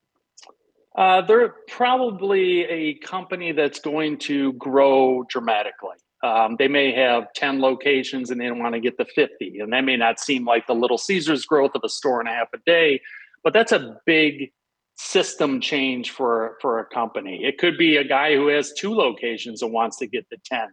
Uh, 0.97 1.21
they're 1.21 1.53
probably 1.67 2.63
a 2.63 2.95
company 2.95 3.51
that's 3.51 3.79
going 3.79 4.17
to 4.17 4.53
grow 4.53 5.23
dramatically. 5.29 5.97
Um, 6.23 6.55
they 6.57 6.67
may 6.67 6.91
have 6.93 7.31
10 7.33 7.59
locations 7.59 8.31
and 8.31 8.39
they 8.39 8.49
want 8.51 8.73
to 8.73 8.79
get 8.79 8.97
to 8.97 9.05
50. 9.05 9.59
And 9.59 9.73
that 9.73 9.81
may 9.81 9.97
not 9.97 10.19
seem 10.19 10.45
like 10.45 10.65
the 10.65 10.73
Little 10.73 10.97
Caesars 10.97 11.45
growth 11.45 11.71
of 11.75 11.81
a 11.83 11.89
store 11.89 12.19
and 12.19 12.29
a 12.29 12.31
half 12.31 12.47
a 12.53 12.57
day, 12.65 13.01
but 13.43 13.53
that's 13.53 13.71
a 13.71 13.97
big 14.05 14.51
system 14.97 15.59
change 15.59 16.11
for, 16.11 16.57
for 16.61 16.79
a 16.79 16.85
company. 16.85 17.43
It 17.43 17.57
could 17.57 17.77
be 17.77 17.97
a 17.97 18.03
guy 18.03 18.35
who 18.35 18.47
has 18.47 18.73
two 18.73 18.93
locations 18.93 19.61
and 19.61 19.71
wants 19.71 19.97
to 19.97 20.07
get 20.07 20.29
to 20.29 20.37
10. 20.45 20.67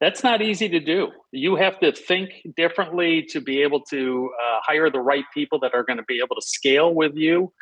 That's 0.00 0.24
not 0.24 0.42
easy 0.42 0.68
to 0.70 0.80
do. 0.80 1.12
You 1.30 1.54
have 1.56 1.78
to 1.78 1.92
think 1.92 2.30
differently 2.56 3.22
to 3.30 3.40
be 3.40 3.62
able 3.62 3.82
to 3.82 4.30
uh, 4.42 4.58
hire 4.64 4.90
the 4.90 5.00
right 5.00 5.24
people 5.32 5.60
that 5.60 5.74
are 5.74 5.84
going 5.84 5.98
to 5.98 6.04
be 6.08 6.18
able 6.18 6.34
to 6.34 6.42
scale 6.42 6.92
with 6.92 7.14
you. 7.14 7.52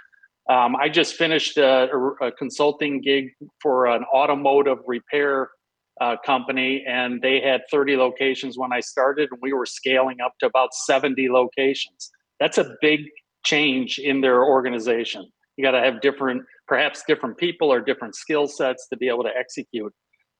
Um, 0.48 0.74
I 0.74 0.88
just 0.88 1.16
finished 1.16 1.58
a, 1.58 1.88
a, 2.20 2.32
consulting 2.32 3.02
gig 3.02 3.32
for 3.60 3.86
an 3.86 4.04
automotive 4.12 4.78
repair 4.86 5.50
uh, 6.00 6.16
company, 6.24 6.84
and 6.88 7.20
they 7.20 7.40
had 7.40 7.62
30 7.70 7.96
locations 7.96 8.56
when 8.56 8.72
I 8.72 8.80
started, 8.80 9.28
and 9.30 9.40
we 9.42 9.52
were 9.52 9.66
scaling 9.66 10.20
up 10.24 10.32
to 10.40 10.46
about 10.46 10.74
70 10.74 11.28
locations. 11.30 12.10
That's 12.38 12.58
a 12.58 12.74
big 12.80 13.00
change 13.44 13.98
in 13.98 14.20
their 14.22 14.44
organization. 14.44 15.30
You 15.56 15.64
got 15.64 15.72
to 15.72 15.80
have 15.80 16.00
different, 16.00 16.42
perhaps 16.66 17.02
different 17.06 17.36
people 17.36 17.70
or 17.70 17.80
different 17.80 18.14
skill 18.14 18.48
sets 18.48 18.88
to 18.88 18.96
be 18.96 19.08
able 19.08 19.24
to 19.24 19.30
execute 19.38 19.92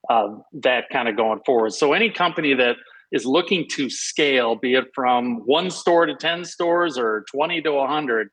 uh, 0.09 0.29
that 0.55 0.85
kind 0.91 1.09
of 1.09 1.17
going 1.17 1.41
forward. 1.45 1.75
So, 1.75 1.93
any 1.93 2.11
company 2.11 2.55
that 2.55 2.77
is 3.13 3.27
looking 3.27 3.67
to 3.73 3.91
scale, 3.91 4.55
be 4.55 4.75
it 4.75 4.87
from 4.95 5.43
one 5.45 5.71
store 5.71 6.07
to 6.07 6.15
10 6.15 6.45
stores 6.45 6.97
or 6.97 7.25
20 7.31 7.61
to 7.63 7.73
100, 7.73 8.29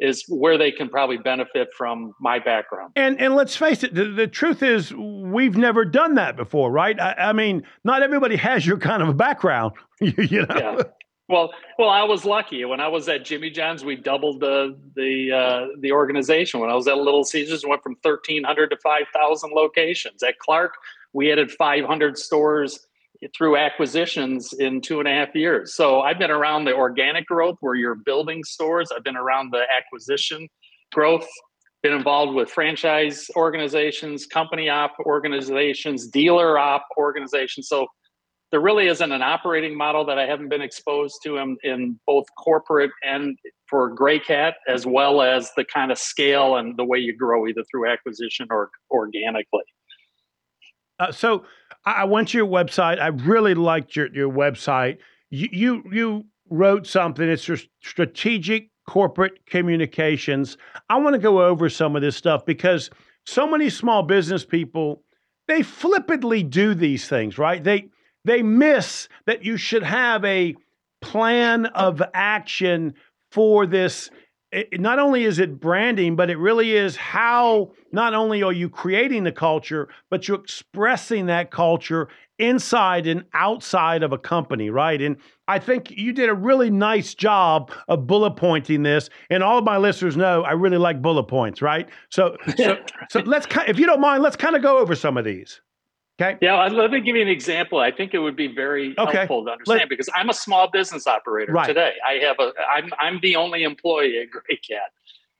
is 0.00 0.24
where 0.28 0.56
they 0.56 0.72
can 0.72 0.88
probably 0.88 1.18
benefit 1.18 1.68
from 1.76 2.14
my 2.20 2.38
background. 2.38 2.92
And 2.96 3.20
and 3.20 3.34
let's 3.34 3.54
face 3.54 3.84
it, 3.84 3.94
the, 3.94 4.06
the 4.06 4.26
truth 4.26 4.62
is 4.62 4.92
we've 4.94 5.56
never 5.56 5.84
done 5.84 6.14
that 6.14 6.36
before, 6.36 6.72
right? 6.72 6.98
I, 6.98 7.12
I, 7.18 7.32
mean, 7.32 7.62
not 7.84 8.02
everybody 8.02 8.36
has 8.36 8.66
your 8.66 8.78
kind 8.78 9.02
of 9.02 9.08
a 9.08 9.14
background, 9.14 9.72
you 10.00 10.46
know. 10.46 10.56
Yeah. 10.56 10.82
Well, 11.28 11.52
well, 11.78 11.90
I 11.90 12.02
was 12.02 12.24
lucky. 12.24 12.64
When 12.64 12.80
I 12.80 12.88
was 12.88 13.08
at 13.08 13.24
Jimmy 13.24 13.50
John's, 13.50 13.84
we 13.84 13.94
doubled 13.94 14.40
the 14.40 14.76
the 14.96 15.30
uh, 15.32 15.66
the 15.78 15.92
organization. 15.92 16.58
When 16.58 16.70
I 16.70 16.74
was 16.74 16.88
at 16.88 16.98
Little 16.98 17.22
Caesars, 17.22 17.64
went 17.64 17.84
from 17.84 17.94
thirteen 18.02 18.42
hundred 18.42 18.70
to 18.70 18.76
five 18.78 19.04
thousand 19.14 19.52
locations. 19.52 20.24
At 20.24 20.40
Clark, 20.40 20.74
we 21.12 21.30
added 21.30 21.52
five 21.52 21.84
hundred 21.84 22.18
stores 22.18 22.88
through 23.36 23.56
acquisitions 23.56 24.52
in 24.54 24.80
two 24.80 24.98
and 24.98 25.08
a 25.08 25.12
half 25.12 25.34
years. 25.34 25.74
So 25.74 26.00
I've 26.00 26.18
been 26.18 26.30
around 26.30 26.64
the 26.64 26.74
organic 26.74 27.26
growth 27.26 27.56
where 27.60 27.74
you're 27.74 27.94
building 27.94 28.42
stores. 28.44 28.90
I've 28.94 29.04
been 29.04 29.16
around 29.16 29.52
the 29.52 29.64
acquisition 29.76 30.48
growth, 30.92 31.28
been 31.82 31.92
involved 31.92 32.34
with 32.34 32.50
franchise 32.50 33.30
organizations, 33.36 34.26
company 34.26 34.68
op 34.68 34.94
organizations, 35.04 36.06
dealer 36.08 36.58
op 36.58 36.86
organizations. 36.96 37.68
So 37.68 37.86
there 38.50 38.60
really 38.60 38.88
isn't 38.88 39.12
an 39.12 39.22
operating 39.22 39.76
model 39.76 40.04
that 40.06 40.18
I 40.18 40.26
haven't 40.26 40.48
been 40.48 40.62
exposed 40.62 41.20
to 41.24 41.36
in, 41.36 41.56
in 41.62 42.00
both 42.06 42.26
corporate 42.36 42.90
and 43.04 43.38
for 43.68 43.90
Gray 43.90 44.18
Cat, 44.18 44.56
as 44.66 44.84
well 44.86 45.22
as 45.22 45.52
the 45.56 45.64
kind 45.64 45.92
of 45.92 45.98
scale 45.98 46.56
and 46.56 46.76
the 46.76 46.84
way 46.84 46.98
you 46.98 47.16
grow 47.16 47.46
either 47.46 47.62
through 47.70 47.88
acquisition 47.88 48.48
or 48.50 48.70
organically. 48.90 49.62
Uh, 51.00 51.10
so 51.10 51.44
I 51.84 52.04
went 52.04 52.28
to 52.28 52.38
your 52.38 52.46
website. 52.46 53.00
I 53.00 53.08
really 53.08 53.54
liked 53.54 53.96
your, 53.96 54.14
your 54.14 54.30
website. 54.30 54.98
You, 55.30 55.48
you, 55.50 55.82
you 55.90 56.24
wrote 56.50 56.86
something. 56.86 57.26
It's 57.26 57.48
your 57.48 57.56
strategic 57.82 58.68
corporate 58.86 59.46
communications. 59.46 60.58
I 60.90 60.98
want 60.98 61.14
to 61.14 61.20
go 61.20 61.42
over 61.42 61.68
some 61.68 61.96
of 61.96 62.02
this 62.02 62.16
stuff 62.16 62.44
because 62.44 62.90
so 63.24 63.46
many 63.46 63.70
small 63.70 64.02
business 64.02 64.44
people 64.44 65.02
they 65.48 65.62
flippantly 65.62 66.44
do 66.44 66.74
these 66.74 67.08
things, 67.08 67.36
right? 67.36 67.62
They 67.62 67.88
they 68.24 68.42
miss 68.42 69.08
that 69.26 69.44
you 69.44 69.56
should 69.56 69.82
have 69.82 70.24
a 70.24 70.54
plan 71.00 71.66
of 71.66 72.00
action 72.14 72.94
for 73.32 73.66
this 73.66 74.10
it, 74.52 74.80
not 74.80 74.98
only 74.98 75.24
is 75.24 75.38
it 75.38 75.60
branding, 75.60 76.16
but 76.16 76.30
it 76.30 76.36
really 76.36 76.72
is 76.72 76.96
how 76.96 77.72
not 77.92 78.14
only 78.14 78.42
are 78.42 78.52
you 78.52 78.68
creating 78.68 79.24
the 79.24 79.32
culture, 79.32 79.88
but 80.10 80.26
you're 80.26 80.40
expressing 80.40 81.26
that 81.26 81.50
culture 81.50 82.08
inside 82.38 83.06
and 83.06 83.24
outside 83.34 84.02
of 84.02 84.12
a 84.12 84.18
company, 84.18 84.70
right? 84.70 85.00
And 85.00 85.16
I 85.46 85.58
think 85.58 85.90
you 85.90 86.12
did 86.12 86.28
a 86.28 86.34
really 86.34 86.70
nice 86.70 87.14
job 87.14 87.70
of 87.86 88.06
bullet 88.06 88.32
pointing 88.32 88.82
this. 88.82 89.10
And 89.28 89.42
all 89.42 89.58
of 89.58 89.64
my 89.64 89.76
listeners 89.76 90.16
know 90.16 90.42
I 90.42 90.52
really 90.52 90.78
like 90.78 91.02
bullet 91.02 91.24
points, 91.24 91.60
right? 91.62 91.88
So, 92.08 92.36
so, 92.56 92.78
so 93.10 93.20
let's, 93.20 93.46
if 93.68 93.78
you 93.78 93.86
don't 93.86 94.00
mind, 94.00 94.22
let's 94.22 94.36
kind 94.36 94.56
of 94.56 94.62
go 94.62 94.78
over 94.78 94.94
some 94.94 95.16
of 95.16 95.24
these. 95.24 95.60
Okay. 96.20 96.36
Yeah, 96.42 96.62
let 96.66 96.90
me 96.90 97.00
give 97.00 97.16
you 97.16 97.22
an 97.22 97.28
example. 97.28 97.78
I 97.78 97.90
think 97.90 98.12
it 98.12 98.18
would 98.18 98.36
be 98.36 98.48
very 98.48 98.94
okay. 98.98 99.18
helpful 99.18 99.44
to 99.44 99.52
understand 99.52 99.80
Let, 99.80 99.88
because 99.88 100.08
I'm 100.14 100.28
a 100.28 100.34
small 100.34 100.70
business 100.70 101.06
operator 101.06 101.52
right. 101.52 101.66
today. 101.66 101.94
I 102.06 102.14
have 102.24 102.36
a 102.38 102.52
I'm 102.70 102.90
I'm 102.98 103.20
the 103.20 103.36
only 103.36 103.62
employee 103.62 104.18
at 104.18 104.30
Gray 104.30 104.56
Cat. 104.56 104.90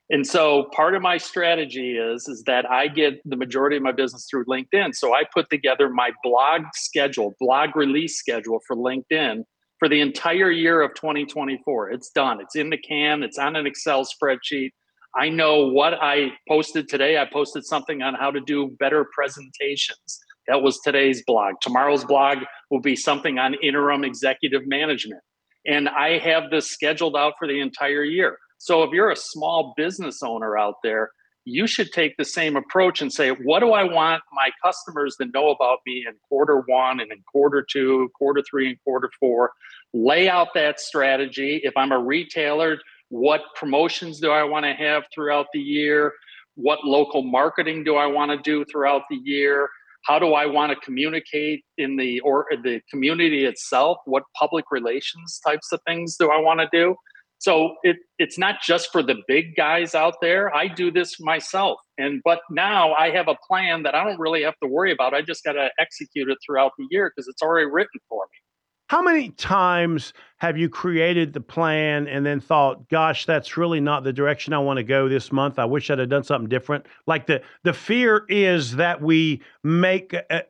And 0.09 0.25
so 0.25 0.65
part 0.75 0.95
of 0.95 1.01
my 1.01 1.17
strategy 1.17 1.97
is 1.97 2.27
is 2.27 2.43
that 2.43 2.69
I 2.69 2.87
get 2.87 3.21
the 3.29 3.35
majority 3.35 3.77
of 3.77 3.83
my 3.83 3.91
business 3.91 4.27
through 4.29 4.45
LinkedIn. 4.45 4.95
So 4.95 5.13
I 5.13 5.23
put 5.31 5.49
together 5.49 5.87
my 5.89 6.11
blog 6.23 6.63
schedule, 6.73 7.35
blog 7.39 7.75
release 7.75 8.17
schedule 8.17 8.59
for 8.65 8.75
LinkedIn 8.75 9.43
for 9.77 9.87
the 9.87 10.01
entire 10.01 10.49
year 10.49 10.81
of 10.81 10.95
2024. 10.95 11.91
It's 11.91 12.09
done. 12.09 12.41
It's 12.41 12.55
in 12.55 12.71
the 12.71 12.77
can. 12.77 13.21
It's 13.21 13.37
on 13.37 13.55
an 13.55 13.67
Excel 13.67 14.03
spreadsheet. 14.05 14.71
I 15.15 15.29
know 15.29 15.67
what 15.67 15.93
I 15.93 16.31
posted 16.47 16.87
today. 16.87 17.17
I 17.19 17.25
posted 17.25 17.65
something 17.65 18.01
on 18.01 18.15
how 18.15 18.31
to 18.31 18.39
do 18.39 18.75
better 18.79 19.05
presentations. 19.13 20.19
That 20.47 20.61
was 20.61 20.79
today's 20.79 21.23
blog. 21.25 21.55
Tomorrow's 21.61 22.05
blog 22.05 22.39
will 22.69 22.81
be 22.81 22.95
something 22.95 23.37
on 23.37 23.55
interim 23.61 24.03
executive 24.03 24.67
management. 24.67 25.21
And 25.65 25.87
I 25.87 26.17
have 26.17 26.49
this 26.49 26.71
scheduled 26.71 27.15
out 27.15 27.33
for 27.37 27.47
the 27.47 27.59
entire 27.59 28.03
year. 28.03 28.37
So 28.57 28.83
if 28.83 28.91
you're 28.91 29.11
a 29.11 29.15
small 29.15 29.73
business 29.77 30.21
owner 30.23 30.57
out 30.57 30.75
there, 30.83 31.11
you 31.45 31.65
should 31.65 31.91
take 31.91 32.17
the 32.17 32.25
same 32.25 32.55
approach 32.55 33.01
and 33.01 33.11
say, 33.11 33.29
what 33.29 33.61
do 33.61 33.71
I 33.71 33.83
want 33.83 34.21
my 34.31 34.51
customers 34.63 35.15
to 35.19 35.25
know 35.25 35.49
about 35.49 35.79
me 35.87 36.05
in 36.07 36.13
quarter 36.29 36.63
one 36.67 36.99
and 36.99 37.11
in 37.11 37.23
quarter 37.31 37.65
two, 37.67 38.09
quarter 38.15 38.43
three, 38.47 38.69
and 38.69 38.77
quarter 38.83 39.09
four? 39.19 39.51
Lay 39.93 40.29
out 40.29 40.49
that 40.53 40.79
strategy. 40.79 41.59
If 41.63 41.73
I'm 41.75 41.91
a 41.91 41.99
retailer, 41.99 42.77
what 43.09 43.41
promotions 43.55 44.19
do 44.19 44.31
I 44.31 44.43
want 44.43 44.65
to 44.65 44.73
have 44.73 45.03
throughout 45.13 45.47
the 45.53 45.59
year? 45.59 46.13
What 46.55 46.85
local 46.85 47.23
marketing 47.23 47.83
do 47.83 47.95
I 47.95 48.05
want 48.05 48.31
to 48.31 48.37
do 48.37 48.63
throughout 48.65 49.03
the 49.09 49.17
year? 49.17 49.67
How 50.05 50.19
do 50.19 50.33
I 50.33 50.45
want 50.45 50.71
to 50.71 50.85
communicate 50.85 51.63
in 51.77 51.95
the 51.97 52.19
or 52.21 52.45
the 52.63 52.81
community 52.89 53.45
itself? 53.45 53.97
What 54.05 54.23
public 54.37 54.65
relations 54.71 55.39
types 55.45 55.71
of 55.71 55.79
things 55.87 56.17
do 56.17 56.31
I 56.31 56.37
want 56.37 56.59
to 56.59 56.67
do? 56.71 56.95
So 57.41 57.75
it, 57.81 57.97
it's 58.19 58.37
not 58.37 58.61
just 58.61 58.91
for 58.91 59.01
the 59.01 59.15
big 59.27 59.55
guys 59.55 59.95
out 59.95 60.15
there. 60.21 60.55
I 60.55 60.67
do 60.67 60.91
this 60.91 61.19
myself. 61.19 61.79
And 61.97 62.21
but 62.23 62.41
now 62.51 62.93
I 62.93 63.09
have 63.09 63.27
a 63.27 63.35
plan 63.47 63.81
that 63.83 63.95
I 63.95 64.03
don't 64.03 64.19
really 64.19 64.43
have 64.43 64.53
to 64.61 64.69
worry 64.69 64.91
about. 64.91 65.15
I 65.15 65.23
just 65.23 65.43
got 65.43 65.53
to 65.53 65.69
execute 65.79 66.29
it 66.29 66.37
throughout 66.45 66.71
the 66.77 66.85
year 66.91 67.09
because 67.09 67.27
it's 67.27 67.41
already 67.41 67.65
written 67.65 67.99
for 68.07 68.25
me. 68.31 68.50
How 68.91 69.01
many 69.01 69.29
times 69.29 70.11
have 70.39 70.57
you 70.57 70.67
created 70.67 71.31
the 71.31 71.39
plan 71.39 72.09
and 72.09 72.25
then 72.25 72.41
thought, 72.41 72.89
"Gosh, 72.89 73.25
that's 73.25 73.55
really 73.55 73.79
not 73.79 74.03
the 74.03 74.11
direction 74.11 74.51
I 74.51 74.57
want 74.57 74.79
to 74.79 74.83
go 74.83 75.07
this 75.07 75.31
month. 75.31 75.59
I 75.59 75.63
wish 75.63 75.89
I'd 75.89 75.99
have 75.99 76.09
done 76.09 76.25
something 76.25 76.49
different." 76.49 76.87
Like 77.07 77.25
the 77.25 77.41
the 77.63 77.71
fear 77.71 78.25
is 78.27 78.75
that 78.75 79.01
we 79.01 79.43
make 79.63 80.13
uh, 80.29 80.41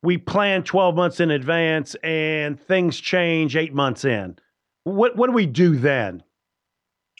we 0.00 0.16
plan 0.16 0.62
12 0.62 0.94
months 0.94 1.18
in 1.18 1.32
advance 1.32 1.96
and 2.04 2.60
things 2.60 3.00
change 3.00 3.56
8 3.56 3.74
months 3.74 4.04
in. 4.04 4.38
What 4.84 5.16
what 5.16 5.26
do 5.26 5.32
we 5.32 5.46
do 5.46 5.74
then? 5.74 6.22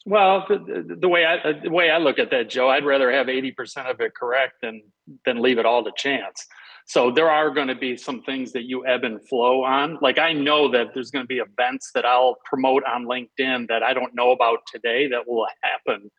Well, 0.07 0.47
the, 0.49 0.97
the, 1.01 1.09
way 1.09 1.25
I 1.25 1.55
the 1.61 1.71
way 1.71 1.91
I 1.91 1.99
look 1.99 2.21
at 2.21 2.31
that, 2.31 2.49
Joe, 2.49 2.69
I'd 2.69 2.85
rather 2.85 3.11
have 3.11 3.29
eighty 3.29 3.51
percent 3.51 3.89
of 3.89 4.01
it 4.01 4.15
correct 4.15 4.61
than 4.63 4.83
than 5.25 5.43
leave 5.43 5.59
it 5.59 5.67
all 5.67 5.83
to 5.83 5.91
chance. 5.97 6.47
So 6.93 7.11
there 7.11 7.31
are 7.31 7.49
going 7.49 7.69
to 7.69 7.75
be 7.75 7.97
some 7.97 8.21
things 8.21 8.53
that 8.53 8.65
you 8.65 8.87
ebb 8.87 9.03
and 9.03 9.19
flow 9.27 9.65
on. 9.65 9.97
Like 10.03 10.19
I 10.19 10.35
know 10.35 10.71
that 10.73 10.89
there's 10.93 11.11
going 11.11 11.25
to 11.25 11.27
be 11.27 11.39
events 11.39 11.91
that 11.95 12.05
I'll 12.05 12.37
promote 12.45 12.83
on 12.85 13.07
LinkedIn 13.07 13.69
that 13.69 13.83
I 13.83 13.95
don't 13.95 14.15
know 14.15 14.31
about 14.31 14.59
today 14.71 15.09
that 15.09 15.27
will 15.27 15.47
happen 15.63 16.11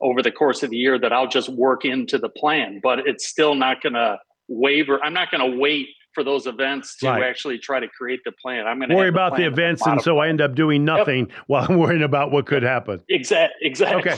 over 0.00 0.22
the 0.22 0.32
course 0.32 0.64
of 0.64 0.70
the 0.70 0.76
year 0.76 0.98
that 0.98 1.12
I'll 1.12 1.28
just 1.28 1.48
work 1.48 1.84
into 1.84 2.18
the 2.18 2.28
plan, 2.28 2.80
but 2.82 3.06
it's 3.06 3.28
still 3.28 3.54
not 3.54 3.80
going 3.80 3.92
to 3.92 4.18
waver. 4.48 4.98
I'm 5.00 5.14
not 5.14 5.30
going 5.30 5.48
to 5.48 5.58
wait 5.60 5.90
for 6.12 6.24
those 6.24 6.48
events 6.48 6.96
to 6.98 7.06
right. 7.06 7.22
actually 7.22 7.58
try 7.58 7.78
to 7.78 7.86
create 7.86 8.18
the 8.24 8.32
plan. 8.32 8.66
I'm 8.66 8.78
going 8.80 8.90
to 8.90 8.96
worry 8.96 9.08
about 9.08 9.36
the 9.36 9.46
events, 9.46 9.86
and 9.86 10.02
so 10.02 10.18
I 10.18 10.26
end 10.26 10.40
up 10.40 10.56
doing 10.56 10.84
nothing 10.84 11.28
yep. 11.28 11.38
while 11.46 11.66
I'm 11.68 11.78
worrying 11.78 12.02
about 12.02 12.32
what 12.32 12.46
could 12.46 12.64
happen. 12.64 13.00
Exactly. 13.08 13.64
Exactly. 13.64 14.12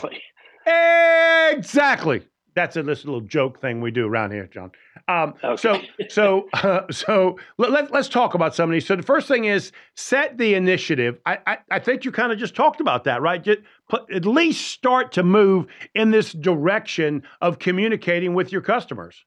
Okay. 0.67 1.53
Exactly. 1.55 2.23
That's 2.55 2.77
a 2.77 2.83
little 2.83 3.21
joke 3.21 3.61
thing 3.61 3.83
we 3.83 3.91
do 3.91 4.07
around 4.07 4.33
here, 4.33 4.47
John. 4.47 4.73
Um, 5.09 5.35
okay. 5.43 5.57
So, 5.57 5.81
so, 6.09 6.49
uh, 6.53 6.83
so 6.91 7.39
let, 7.57 7.93
us 7.95 8.09
talk 8.09 8.35
about 8.35 8.55
some 8.55 8.69
of 8.69 8.75
these. 8.75 8.87
So, 8.87 8.95
the 8.95 9.03
first 9.03 9.27
thing 9.27 9.47
is 9.47 9.73
set 9.97 10.37
the 10.37 10.55
initiative. 10.55 11.19
I, 11.25 11.39
I, 11.47 11.59
I 11.71 11.79
think 11.79 12.05
you 12.05 12.13
kind 12.13 12.31
of 12.31 12.39
just 12.39 12.55
talked 12.55 12.81
about 12.81 13.05
that, 13.05 13.23
right? 13.23 13.43
Just 13.43 13.61
put, 13.89 14.13
at 14.13 14.27
least 14.27 14.69
start 14.71 15.13
to 15.13 15.23
move 15.23 15.67
in 15.95 16.11
this 16.11 16.33
direction 16.33 17.23
of 17.41 17.59
communicating 17.59 18.35
with 18.35 18.53
your 18.53 18.61
customers. 18.61 19.25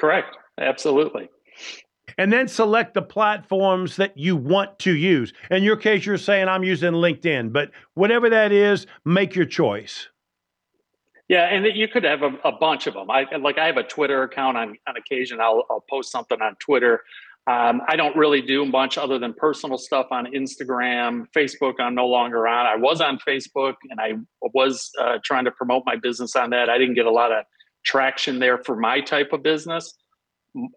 Correct. 0.00 0.36
Absolutely. 0.58 1.28
And 2.18 2.32
then 2.32 2.48
select 2.48 2.94
the 2.94 3.02
platforms 3.02 3.96
that 3.96 4.16
you 4.16 4.36
want 4.36 4.78
to 4.80 4.94
use. 4.94 5.34
In 5.50 5.62
your 5.62 5.76
case, 5.76 6.06
you're 6.06 6.16
saying 6.16 6.48
I'm 6.48 6.64
using 6.64 6.92
LinkedIn, 6.92 7.52
but 7.52 7.72
whatever 7.94 8.30
that 8.30 8.52
is, 8.52 8.86
make 9.04 9.34
your 9.34 9.44
choice. 9.44 10.08
Yeah, 11.28 11.46
and 11.46 11.66
you 11.76 11.88
could 11.88 12.04
have 12.04 12.22
a, 12.22 12.30
a, 12.44 12.52
bunch 12.52 12.86
of 12.86 12.94
them. 12.94 13.10
I 13.10 13.26
like 13.36 13.58
I 13.58 13.66
have 13.66 13.76
a 13.76 13.82
Twitter 13.82 14.22
account 14.22 14.56
on 14.56 14.76
on 14.86 14.96
occasion. 14.96 15.40
I'll 15.40 15.64
I'll 15.68 15.84
post 15.90 16.12
something 16.12 16.40
on 16.40 16.54
Twitter. 16.60 17.02
Um, 17.48 17.82
I 17.86 17.94
don't 17.94 18.16
really 18.16 18.42
do 18.42 18.64
much 18.64 18.98
other 18.98 19.18
than 19.18 19.32
personal 19.32 19.78
stuff 19.78 20.06
on 20.10 20.26
Instagram, 20.26 21.26
Facebook. 21.36 21.74
I'm 21.78 21.94
no 21.94 22.06
longer 22.06 22.46
on. 22.48 22.66
I 22.66 22.76
was 22.76 23.00
on 23.00 23.18
Facebook, 23.18 23.74
and 23.88 24.00
I 24.00 24.14
was 24.52 24.90
uh, 25.00 25.18
trying 25.24 25.44
to 25.44 25.52
promote 25.52 25.84
my 25.86 25.96
business 25.96 26.34
on 26.34 26.50
that. 26.50 26.68
I 26.68 26.78
didn't 26.78 26.94
get 26.94 27.06
a 27.06 27.10
lot 27.10 27.30
of 27.30 27.44
traction 27.84 28.40
there 28.40 28.58
for 28.58 28.76
my 28.76 29.00
type 29.00 29.32
of 29.32 29.42
business. 29.42 29.94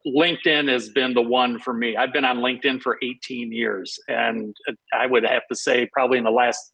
LinkedIn 0.05 0.69
has 0.69 0.89
been 0.89 1.13
the 1.13 1.21
one 1.21 1.57
for 1.57 1.73
me. 1.73 1.95
I've 1.95 2.13
been 2.13 2.25
on 2.25 2.37
LinkedIn 2.37 2.81
for 2.81 2.99
18 3.01 3.51
years, 3.51 3.97
and 4.07 4.55
I 4.93 5.07
would 5.07 5.23
have 5.23 5.47
to 5.49 5.55
say 5.55 5.89
probably 5.91 6.17
in 6.17 6.23
the 6.23 6.31
last 6.31 6.71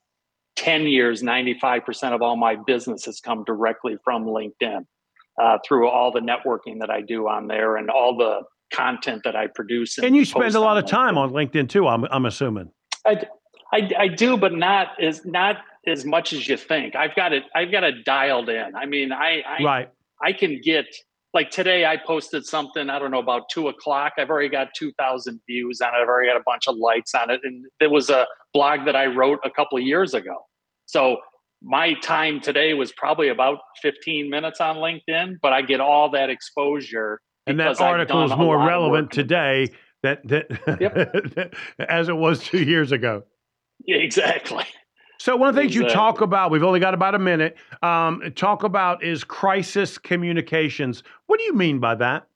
10 0.56 0.84
years, 0.84 1.22
95% 1.22 2.14
of 2.14 2.22
all 2.22 2.36
my 2.36 2.56
business 2.56 3.06
has 3.06 3.20
come 3.20 3.44
directly 3.44 3.98
from 4.04 4.26
LinkedIn 4.26 4.86
uh, 5.42 5.58
through 5.68 5.90
all 5.90 6.12
the 6.12 6.22
networking 6.22 6.80
that 6.80 6.90
I 6.90 7.02
do 7.02 7.28
on 7.28 7.48
there 7.48 7.76
and 7.76 7.90
all 7.90 8.18
the 8.18 8.42
content 8.74 9.22
that 9.26 9.36
I 9.36 9.48
produce. 9.48 9.98
And, 9.98 10.08
and 10.08 10.16
you 10.16 10.26
spend 10.26 10.56
a 10.56 10.60
lot 10.60 10.78
of 10.78 10.86
time 10.86 11.18
on 11.18 11.32
LinkedIn 11.32 11.70
too. 11.70 11.88
I'm, 11.88 12.06
I'm 12.06 12.26
assuming. 12.26 12.72
I, 13.06 13.26
I, 13.74 13.90
I 14.00 14.08
do, 14.08 14.38
but 14.38 14.54
not 14.54 15.02
as 15.02 15.26
not 15.26 15.58
as 15.86 16.06
much 16.06 16.34
as 16.34 16.48
you 16.48 16.58
think. 16.58 16.96
I've 16.96 17.16
got 17.16 17.34
it. 17.34 17.44
I've 17.54 17.72
got 17.72 17.84
it 17.84 18.06
dialed 18.06 18.50
in. 18.50 18.76
I 18.76 18.86
mean, 18.86 19.12
I, 19.12 19.42
I 19.48 19.64
right. 19.64 19.90
I 20.24 20.34
can 20.34 20.62
get 20.62 20.86
like 21.36 21.52
today 21.52 21.86
I 21.86 21.98
posted 21.98 22.46
something, 22.46 22.90
I 22.90 22.98
don't 22.98 23.12
know, 23.12 23.20
about 23.20 23.50
two 23.50 23.68
o'clock. 23.68 24.14
I've 24.18 24.30
already 24.30 24.48
got 24.48 24.70
2,000 24.74 25.42
views 25.46 25.82
on 25.82 25.90
it. 25.90 25.98
I've 26.02 26.08
already 26.08 26.30
got 26.30 26.38
a 26.38 26.44
bunch 26.46 26.68
of 26.68 26.78
likes 26.78 27.14
on 27.14 27.30
it. 27.30 27.42
And 27.44 27.66
it 27.82 27.92
was 27.92 28.10
a 28.10 28.26
blog 28.54 28.86
that 28.86 28.96
I 28.96 29.08
wrote 29.08 29.40
a 29.44 29.52
couple 29.52 29.78
of 29.78 29.84
years 29.84 30.14
ago. 30.14 30.38
So 30.86 31.18
my 31.62 31.94
time 31.96 32.40
today 32.40 32.74
was 32.74 32.94
probably 32.94 33.28
about 33.28 33.60
15 33.82 34.30
minutes 34.30 34.62
on 34.62 34.78
LinkedIn, 34.78 35.36
but 35.42 35.52
I 35.52 35.62
get 35.62 35.82
all 35.82 36.10
that 36.12 36.30
exposure. 36.30 37.20
And 37.46 37.60
that 37.60 37.82
article 37.82 38.24
is 38.24 38.36
more 38.38 38.58
relevant 38.66 39.12
today 39.12 39.68
that, 40.04 40.26
that 40.30 40.80
yep. 40.80 41.54
as 41.90 42.08
it 42.08 42.16
was 42.16 42.40
two 42.46 42.64
years 42.64 42.94
ago. 42.94 43.24
Yeah, 43.86 43.98
exactly. 43.98 44.64
So 45.26 45.36
one 45.36 45.50
of 45.50 45.56
the 45.56 45.62
things 45.62 45.72
exactly. 45.72 45.90
you 45.90 45.96
talk 45.96 46.22
about, 46.22 46.52
we've 46.52 46.62
only 46.62 46.80
got 46.80 46.94
about 46.94 47.16
a 47.16 47.20
minute, 47.20 47.58
um, 47.82 48.22
talk 48.36 48.62
about 48.62 49.04
is 49.04 49.24
crisis 49.24 49.98
communications. 49.98 51.02
What 51.26 51.40
do 51.40 51.46
you 51.46 51.54
mean 51.54 51.80
by 51.80 51.96
that? 51.96 52.28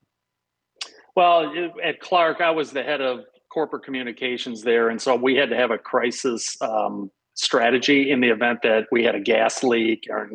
Well, 1.15 1.54
at 1.84 1.99
Clark, 1.99 2.41
I 2.41 2.49
was 2.49 2.71
the 2.71 2.82
head 2.82 2.99
of 2.99 3.25
corporate 3.54 3.84
communications 3.84 4.63
there, 4.63 4.89
and 4.89 4.99
so 4.99 5.15
we 5.15 5.36
had 5.36 5.52
to 5.52 5.56
have 5.56 5.69
a 5.69 5.78
crisis 5.78 6.60
um, 6.63 7.12
strategy 7.36 8.10
in 8.10 8.21
the 8.21 8.30
event 8.30 8.63
that 8.63 8.88
we 8.91 9.04
had 9.04 9.13
a 9.13 9.19
gas 9.19 9.62
leak, 9.62 10.08
or 10.10 10.28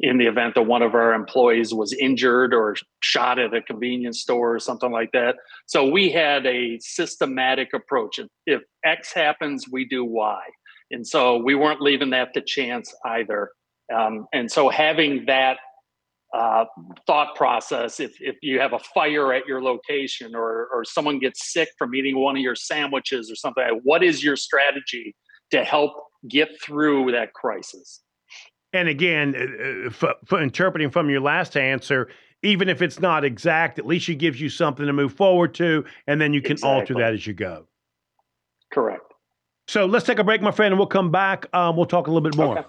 in 0.00 0.18
the 0.18 0.26
event 0.26 0.54
that 0.56 0.64
one 0.64 0.82
of 0.82 0.94
our 0.94 1.14
employees 1.14 1.72
was 1.72 1.94
injured 1.94 2.52
or 2.52 2.76
shot 3.00 3.38
at 3.38 3.54
a 3.54 3.62
convenience 3.62 4.20
store 4.20 4.54
or 4.54 4.58
something 4.58 4.92
like 4.92 5.12
that. 5.12 5.36
So 5.64 5.88
we 5.88 6.10
had 6.10 6.44
a 6.44 6.78
systematic 6.80 7.72
approach. 7.72 8.20
If 8.44 8.60
X 8.84 9.14
happens, 9.14 9.64
we 9.72 9.86
do 9.86 10.04
Y 10.04 10.42
and 10.92 11.06
so 11.06 11.38
we 11.38 11.54
weren't 11.54 11.80
leaving 11.80 12.10
that 12.10 12.34
to 12.34 12.40
chance 12.40 12.94
either. 13.04 13.50
Um, 13.92 14.26
and 14.32 14.50
so 14.50 14.68
having 14.68 15.24
that 15.26 15.58
uh, 16.34 16.64
thought 17.06 17.34
process, 17.34 18.00
if, 18.00 18.14
if 18.20 18.36
you 18.42 18.60
have 18.60 18.72
a 18.72 18.78
fire 18.78 19.32
at 19.32 19.46
your 19.46 19.62
location 19.62 20.34
or, 20.34 20.68
or 20.72 20.84
someone 20.84 21.18
gets 21.18 21.52
sick 21.52 21.68
from 21.78 21.94
eating 21.94 22.18
one 22.18 22.36
of 22.36 22.42
your 22.42 22.54
sandwiches 22.54 23.30
or 23.30 23.34
something, 23.34 23.80
what 23.82 24.02
is 24.02 24.22
your 24.22 24.36
strategy 24.36 25.14
to 25.50 25.64
help 25.64 25.92
get 26.28 26.48
through 26.62 27.12
that 27.12 27.34
crisis? 27.34 28.02
And 28.72 28.88
again, 28.88 29.34
uh, 29.36 29.88
uh, 29.88 29.90
for, 29.90 30.14
for 30.24 30.42
interpreting 30.42 30.90
from 30.90 31.10
your 31.10 31.20
last 31.20 31.56
answer, 31.56 32.08
even 32.42 32.68
if 32.68 32.80
it's 32.80 32.98
not 32.98 33.24
exact, 33.24 33.78
at 33.78 33.86
least 33.86 34.08
it 34.08 34.16
gives 34.16 34.40
you 34.40 34.48
something 34.48 34.86
to 34.86 34.92
move 34.92 35.12
forward 35.12 35.54
to, 35.54 35.84
and 36.06 36.20
then 36.20 36.32
you 36.32 36.40
can 36.40 36.52
exactly. 36.52 36.74
alter 36.74 36.94
that 36.94 37.12
as 37.12 37.26
you 37.26 37.34
go. 37.34 37.66
Correct. 38.72 39.11
So 39.68 39.86
let's 39.86 40.04
take 40.04 40.18
a 40.18 40.24
break, 40.24 40.42
my 40.42 40.50
friend, 40.50 40.72
and 40.72 40.78
we'll 40.78 40.86
come 40.86 41.10
back. 41.10 41.46
Um, 41.54 41.76
we'll 41.76 41.86
talk 41.86 42.06
a 42.06 42.10
little 42.10 42.28
bit 42.28 42.36
more. 42.36 42.58
Okay. 42.58 42.68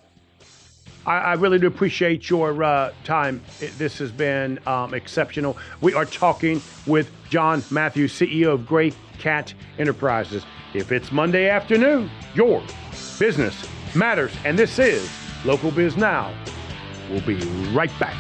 I, 1.06 1.17
I, 1.17 1.34
really 1.34 1.60
do 1.60 1.67
appreciate 1.67 2.29
your 2.29 2.63
uh, 2.63 2.93
time. 3.03 3.41
It, 3.60 3.77
this 3.77 3.97
has 3.97 4.12
been 4.12 4.60
um, 4.67 4.93
exceptional. 4.93 5.58
We 5.82 5.93
are 5.93 6.06
talking 6.06 6.62
with 6.88 7.12
John 7.29 7.62
Matthews, 7.71 8.13
CEO 8.13 8.53
of 8.53 8.65
Gray 8.65 8.93
Cat 9.19 9.53
Enterprises. 9.79 10.45
If 10.73 10.91
it's 10.91 11.12
Monday 11.12 11.49
afternoon, 11.49 12.10
your 12.36 12.63
business 13.19 13.67
matters. 13.95 14.34
And 14.45 14.58
this 14.58 14.79
is 14.79 15.10
Local 15.43 15.71
Biz 15.71 15.97
Now. 15.97 16.34
We'll 17.10 17.21
be 17.21 17.36
right 17.73 17.91
back. 17.99 18.15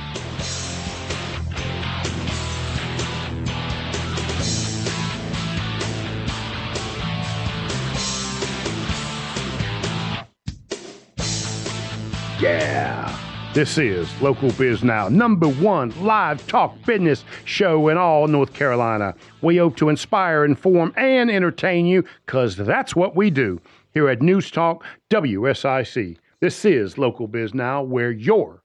Yeah. 12.43 13.17
This 13.53 13.77
is 13.77 14.21
Local 14.21 14.51
Biz 14.51 14.83
Now, 14.83 15.07
number 15.07 15.47
one 15.47 15.93
live 16.03 16.45
talk 16.45 16.75
business 16.85 17.23
show 17.45 17.87
in 17.87 17.97
all 17.97 18.27
North 18.27 18.51
Carolina. 18.51 19.15
We 19.41 19.55
hope 19.55 19.77
to 19.77 19.87
inspire, 19.87 20.43
inform, 20.43 20.93
and 20.97 21.31
entertain 21.31 21.85
you 21.85 22.03
because 22.25 22.57
that's 22.57 22.97
what 22.97 23.15
we 23.15 23.29
do 23.29 23.61
here 23.93 24.09
at 24.09 24.21
News 24.21 24.51
Talk 24.51 24.83
WSIC. 25.09 26.17
This 26.41 26.65
is 26.65 26.97
Local 26.97 27.29
Biz 27.29 27.53
Now, 27.53 27.81
where 27.81 28.11
your 28.11 28.61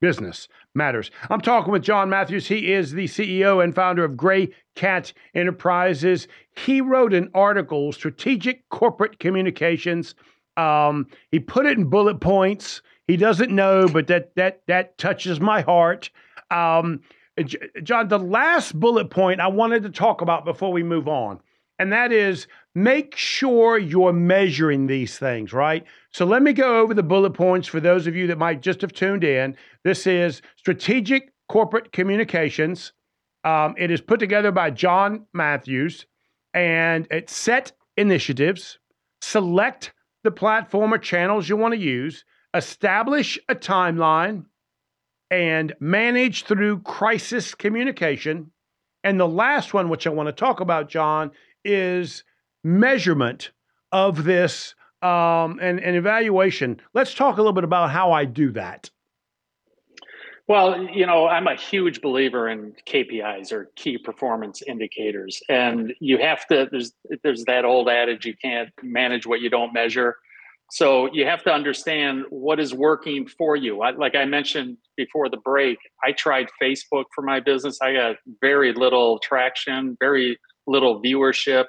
business 0.00 0.48
matters. 0.74 1.10
I'm 1.28 1.42
talking 1.42 1.70
with 1.70 1.82
John 1.82 2.08
Matthews. 2.08 2.48
He 2.48 2.72
is 2.72 2.92
the 2.92 3.08
CEO 3.08 3.62
and 3.62 3.74
founder 3.74 4.06
of 4.06 4.16
Gray 4.16 4.48
Cat 4.74 5.12
Enterprises. 5.34 6.28
He 6.56 6.80
wrote 6.80 7.12
an 7.12 7.28
article, 7.34 7.92
Strategic 7.92 8.66
Corporate 8.70 9.18
Communications. 9.18 10.14
Um, 10.56 11.08
he 11.30 11.40
put 11.40 11.66
it 11.66 11.76
in 11.76 11.90
bullet 11.90 12.20
points. 12.20 12.80
He 13.08 13.16
doesn't 13.16 13.50
know, 13.50 13.88
but 13.88 14.06
that 14.08 14.36
that 14.36 14.60
that 14.68 14.98
touches 14.98 15.40
my 15.40 15.62
heart. 15.62 16.10
Um, 16.50 17.00
John, 17.82 18.08
the 18.08 18.18
last 18.18 18.78
bullet 18.78 19.10
point 19.10 19.40
I 19.40 19.48
wanted 19.48 19.82
to 19.84 19.90
talk 19.90 20.20
about 20.20 20.44
before 20.44 20.72
we 20.72 20.82
move 20.82 21.08
on, 21.08 21.40
and 21.78 21.92
that 21.92 22.12
is 22.12 22.46
make 22.74 23.16
sure 23.16 23.78
you're 23.78 24.12
measuring 24.12 24.86
these 24.86 25.18
things, 25.18 25.52
right? 25.52 25.84
So 26.12 26.26
let 26.26 26.42
me 26.42 26.52
go 26.52 26.80
over 26.80 26.92
the 26.92 27.02
bullet 27.02 27.32
points 27.32 27.66
for 27.66 27.80
those 27.80 28.06
of 28.06 28.14
you 28.14 28.26
that 28.26 28.38
might 28.38 28.60
just 28.60 28.82
have 28.82 28.92
tuned 28.92 29.24
in. 29.24 29.56
This 29.84 30.06
is 30.06 30.42
strategic 30.56 31.32
corporate 31.48 31.92
communications. 31.92 32.92
Um, 33.42 33.74
it 33.78 33.90
is 33.90 34.00
put 34.00 34.20
together 34.20 34.52
by 34.52 34.70
John 34.70 35.26
Matthews, 35.32 36.06
and 36.52 37.06
it 37.10 37.30
set 37.30 37.72
initiatives, 37.96 38.78
select 39.22 39.94
the 40.24 40.30
platform 40.30 40.92
or 40.92 40.98
channels 40.98 41.48
you 41.48 41.56
want 41.56 41.72
to 41.72 41.80
use, 41.80 42.24
establish 42.54 43.38
a 43.48 43.54
timeline, 43.54 44.44
and 45.30 45.74
manage 45.80 46.44
through 46.44 46.80
crisis 46.80 47.54
communication. 47.54 48.50
And 49.04 49.18
the 49.18 49.28
last 49.28 49.74
one, 49.74 49.88
which 49.88 50.06
I 50.06 50.10
want 50.10 50.28
to 50.28 50.32
talk 50.32 50.60
about, 50.60 50.88
John, 50.88 51.30
is 51.64 52.24
measurement 52.64 53.50
of 53.92 54.24
this 54.24 54.74
um, 55.02 55.58
and, 55.60 55.80
and 55.80 55.96
evaluation. 55.96 56.80
Let's 56.94 57.14
talk 57.14 57.36
a 57.36 57.40
little 57.40 57.52
bit 57.52 57.64
about 57.64 57.90
how 57.90 58.12
I 58.12 58.24
do 58.24 58.52
that. 58.52 58.90
Well, 60.48 60.82
you 60.82 61.04
know, 61.04 61.28
I'm 61.28 61.46
a 61.46 61.54
huge 61.54 62.00
believer 62.00 62.48
in 62.48 62.72
KPIs 62.86 63.52
or 63.52 63.70
key 63.76 63.98
performance 63.98 64.62
indicators, 64.62 65.42
and 65.50 65.92
you 66.00 66.16
have 66.18 66.46
to. 66.46 66.66
There's 66.70 66.92
there's 67.22 67.44
that 67.44 67.66
old 67.66 67.90
adage: 67.90 68.24
you 68.24 68.34
can't 68.34 68.70
manage 68.82 69.26
what 69.26 69.42
you 69.42 69.50
don't 69.50 69.74
measure. 69.74 70.16
So 70.70 71.08
you 71.12 71.24
have 71.24 71.42
to 71.44 71.50
understand 71.50 72.24
what 72.28 72.60
is 72.60 72.74
working 72.74 73.26
for 73.26 73.56
you. 73.56 73.80
I, 73.80 73.92
like 73.92 74.14
I 74.14 74.26
mentioned 74.26 74.76
before 74.96 75.30
the 75.30 75.38
break, 75.38 75.78
I 76.04 76.12
tried 76.12 76.48
Facebook 76.62 77.04
for 77.14 77.22
my 77.22 77.40
business. 77.40 77.78
I 77.80 77.94
got 77.94 78.16
very 78.40 78.74
little 78.74 79.18
traction, 79.20 79.96
very 79.98 80.38
little 80.66 81.02
viewership. 81.02 81.64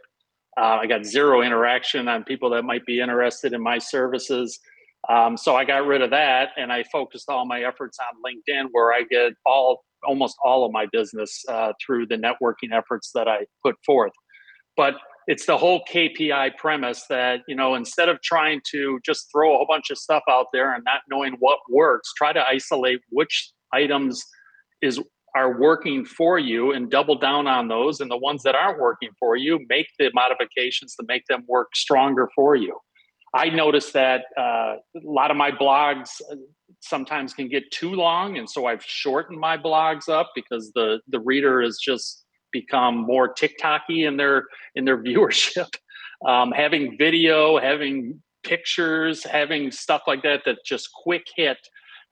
Uh, 0.60 0.80
I 0.82 0.88
got 0.88 1.06
zero 1.06 1.42
interaction 1.42 2.10
on 2.10 2.26
people 2.26 2.50
that 2.50 2.64
might 2.64 2.86
be 2.86 3.00
interested 3.00 3.54
in 3.54 3.64
my 3.64 3.78
services. 3.78 4.60
Um, 5.08 5.38
so 5.38 5.56
I 5.56 5.64
got 5.64 5.86
rid 5.86 6.02
of 6.02 6.10
that 6.10 6.50
and 6.58 6.74
I 6.74 6.84
focused 6.92 7.30
all 7.30 7.46
my 7.46 7.62
efforts 7.62 7.98
on 8.00 8.22
LinkedIn, 8.22 8.68
where 8.74 8.92
I 8.92 9.04
get 9.10 9.34
all 9.46 9.84
almost 10.06 10.36
all 10.44 10.66
of 10.66 10.72
my 10.72 10.88
business 10.92 11.44
uh, 11.48 11.74
through 11.86 12.08
the 12.08 12.16
networking 12.16 12.74
efforts 12.74 13.12
that 13.14 13.28
I 13.28 13.46
put 13.64 13.76
forth. 13.86 14.14
But 14.76 14.96
it's 15.30 15.46
the 15.46 15.58
whole 15.58 15.84
KPI 15.88 16.58
premise 16.58 17.06
that 17.08 17.42
you 17.48 17.56
know 17.56 17.76
instead 17.76 18.10
of 18.10 18.20
trying 18.22 18.62
to 18.72 19.00
just 19.06 19.28
throw 19.32 19.54
a 19.54 19.58
whole 19.58 19.68
bunch 19.70 19.92
of 19.92 19.98
stuff 20.00 20.24
out 20.28 20.48
there 20.52 20.74
and 20.74 20.84
not 20.84 21.02
knowing 21.10 21.36
what 21.40 21.60
works, 21.70 22.12
try 22.18 22.34
to 22.34 22.44
isolate 22.44 23.00
which 23.12 23.52
items 23.72 24.26
is 24.82 25.00
are 25.36 25.62
working 25.62 26.04
for 26.04 26.40
you 26.40 26.72
and 26.72 26.90
double 26.90 27.16
down 27.16 27.46
on 27.46 27.68
those. 27.68 28.00
And 28.00 28.10
the 28.10 28.18
ones 28.18 28.42
that 28.42 28.56
aren't 28.56 28.80
working 28.80 29.10
for 29.20 29.36
you 29.36 29.60
make 29.70 29.86
the 30.00 30.10
modifications 30.16 30.96
to 30.96 31.06
make 31.08 31.24
them 31.30 31.44
work 31.48 31.76
stronger 31.76 32.28
for 32.36 32.56
you. 32.56 32.76
I 33.36 33.50
noticed 33.50 33.94
that 33.94 34.24
uh, 34.36 34.78
a 34.78 34.80
lot 35.04 35.30
of 35.30 35.38
my 35.38 35.52
blogs 35.52 36.10
uh, 36.32 36.38
sometimes 36.80 37.36
can 37.36 37.48
get 37.48 37.70
too 37.70 37.92
long, 37.92 38.40
and 38.40 38.50
so 38.50 38.66
I've 38.66 38.84
shortened 38.84 39.40
my 39.40 39.58
blogs 39.58 40.10
up 40.10 40.32
because 40.34 40.72
the 40.74 41.02
the 41.08 41.20
reader 41.20 41.62
is 41.62 41.78
just 41.80 42.26
become 42.52 42.98
more 42.98 43.34
TikToky 43.34 44.08
in 44.08 44.18
their 44.18 44.46
in 44.76 44.86
their 44.86 44.98
viewership. 45.04 45.70
Um, 46.26 46.52
having 46.52 46.98
video, 46.98 47.60
having 47.60 48.22
pictures, 48.44 49.24
having 49.24 49.72
stuff 49.72 50.02
like 50.08 50.24
that 50.24 50.42
that 50.46 50.58
just 50.66 50.90
quick 50.94 51.26
hit 51.36 51.58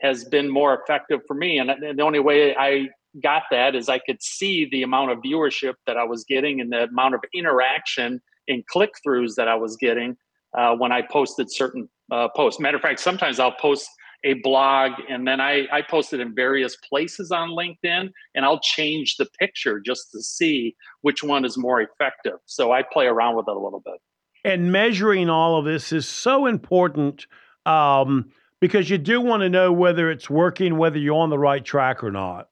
has 0.02 0.24
been 0.26 0.50
more 0.50 0.80
effective 0.80 1.22
for 1.28 1.34
me. 1.34 1.58
And 1.58 1.70
the 1.98 2.04
only 2.04 2.20
way 2.20 2.56
I 2.56 2.90
got 3.22 3.44
that 3.52 3.76
is 3.76 3.90
I 3.90 4.00
could 4.00 4.22
see 4.22 4.68
the 4.70 4.84
amount 4.84 5.12
of 5.12 5.20
viewership 5.20 5.74
that 5.88 5.98
I 5.98 6.04
was 6.04 6.24
getting 6.24 6.62
and 6.62 6.72
the 6.72 6.84
amount 6.84 7.16
of 7.16 7.22
interaction 7.34 8.22
and 8.48 8.66
click 8.68 8.92
throughs 9.06 9.36
that 9.36 9.48
I 9.48 9.56
was 9.56 9.76
getting 9.76 10.16
uh, 10.58 10.76
when 10.76 10.92
I 10.92 11.02
posted 11.02 11.52
certain 11.52 11.90
uh, 12.12 12.30
posts. 12.36 12.60
Matter 12.60 12.78
of 12.78 12.84
fact, 12.84 13.00
sometimes 13.00 13.40
I'll 13.40 13.54
post 13.54 13.90
a 14.28 14.34
blog 14.36 14.92
and 15.10 15.26
then 15.26 15.40
I, 15.40 15.68
I 15.72 15.82
post 15.82 16.12
it 16.12 16.20
in 16.20 16.36
various 16.36 16.76
places 16.76 17.32
on 17.32 17.52
LinkedIn 17.52 18.10
and 18.36 18.46
I'll 18.46 18.60
change 18.60 19.16
the 19.16 19.26
picture 19.40 19.80
just 19.80 20.12
to 20.12 20.22
see 20.22 20.76
which 21.02 21.24
one 21.24 21.46
is 21.46 21.58
more 21.58 21.82
effective. 21.82 22.34
So 22.46 22.74
I 22.74 22.84
play 22.84 23.06
around 23.06 23.38
with 23.38 23.46
it 23.48 23.56
a 23.56 23.60
little 23.60 23.82
bit. 23.84 23.96
And 24.44 24.72
measuring 24.72 25.30
all 25.30 25.58
of 25.58 25.64
this 25.64 25.94
is 25.94 26.08
so 26.08 26.46
important 26.46 27.26
um, 27.66 28.30
because 28.60 28.90
you 28.90 28.98
do 28.98 29.22
want 29.22 29.42
to 29.42 29.50
know 29.50 29.72
whether 29.72 30.12
it's 30.12 30.30
working, 30.30 30.78
whether 30.78 30.98
you're 30.98 31.16
on 31.16 31.30
the 31.30 31.40
right 31.40 31.64
track 31.64 32.04
or 32.04 32.12
not. 32.12 32.50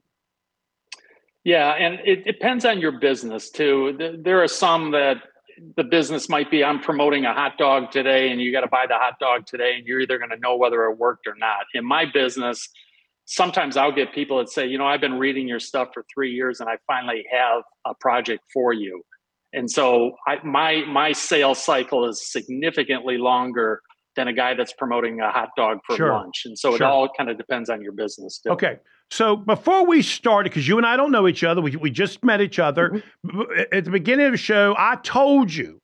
Yeah, 1.44 1.72
and 1.74 2.00
it 2.06 2.26
depends 2.26 2.64
on 2.64 2.80
your 2.80 2.94
business 2.94 3.52
too. 3.52 4.18
There 4.24 4.42
are 4.42 4.48
some 4.48 4.92
that 4.92 5.18
the 5.78 5.84
business 5.84 6.30
might 6.30 6.52
be 6.52 6.64
I'm 6.64 6.80
promoting 6.80 7.26
a 7.26 7.34
hot 7.34 7.58
dog 7.58 7.92
today 7.92 8.32
and 8.32 8.42
you 8.42 8.52
got 8.52 8.62
to 8.62 8.68
buy 8.68 8.86
the 8.88 8.96
hot 8.96 9.20
dog 9.20 9.46
today 9.46 9.76
and 9.78 9.86
you're 9.86 10.02
either 10.02 10.18
going 10.18 10.32
to 10.32 10.40
know 10.40 10.56
whether 10.56 10.84
it 10.86 10.98
worked 10.98 11.28
or 11.28 11.36
not. 11.38 11.66
In 11.74 11.86
my 11.86 12.06
business, 12.06 12.70
sometimes 13.26 13.78
I'll 13.78 13.92
get 13.92 14.14
people 14.14 14.38
that 14.40 14.50
say, 14.50 14.68
you 14.68 14.78
know, 14.78 14.86
I've 14.86 15.02
been 15.02 15.20
reading 15.20 15.48
your 15.48 15.60
stuff 15.60 15.90
for 15.94 16.06
three 16.14 16.32
years 16.32 16.60
and 16.60 16.70
I 16.70 16.78
finally 16.88 17.26
have 17.32 17.64
a 17.86 17.94
project 17.96 18.44
for 18.54 18.74
you. 18.74 19.04
And 19.54 19.72
so 19.72 20.18
I, 20.28 20.44
my 20.44 20.84
my 20.86 21.14
sales 21.14 21.64
cycle 21.64 22.08
is 22.10 22.30
significantly 22.30 23.18
longer 23.18 23.82
than 24.16 24.28
a 24.28 24.34
guy 24.34 24.54
that's 24.54 24.74
promoting 24.74 25.20
a 25.20 25.32
hot 25.32 25.50
dog 25.58 25.80
for 25.86 25.96
sure. 25.96 26.12
lunch. 26.12 26.44
And 26.46 26.58
so 26.58 26.72
sure. 26.72 26.76
it 26.78 26.82
all 26.82 27.10
kind 27.16 27.30
of 27.30 27.38
depends 27.38 27.70
on 27.70 27.82
your 27.82 27.92
business. 27.92 28.40
Too. 28.40 28.52
Okay. 28.52 28.80
So 29.12 29.36
before 29.36 29.86
we 29.86 30.02
started, 30.02 30.50
because 30.50 30.68
you 30.68 30.78
and 30.78 30.86
I 30.86 30.98
don't 30.98 31.12
know 31.12 31.28
each 31.28 31.44
other, 31.44 31.62
we, 31.62 31.76
we 31.76 31.92
just 31.92 32.24
met 32.24 32.42
each 32.42 32.60
other. 32.60 33.04
Mm-hmm. 33.26 33.42
At 33.72 33.86
the 33.86 33.92
beginning 33.92 34.26
of 34.28 34.32
the 34.32 34.38
show, 34.38 34.76
I 34.78 34.98
told 35.04 35.54
you 35.54 35.80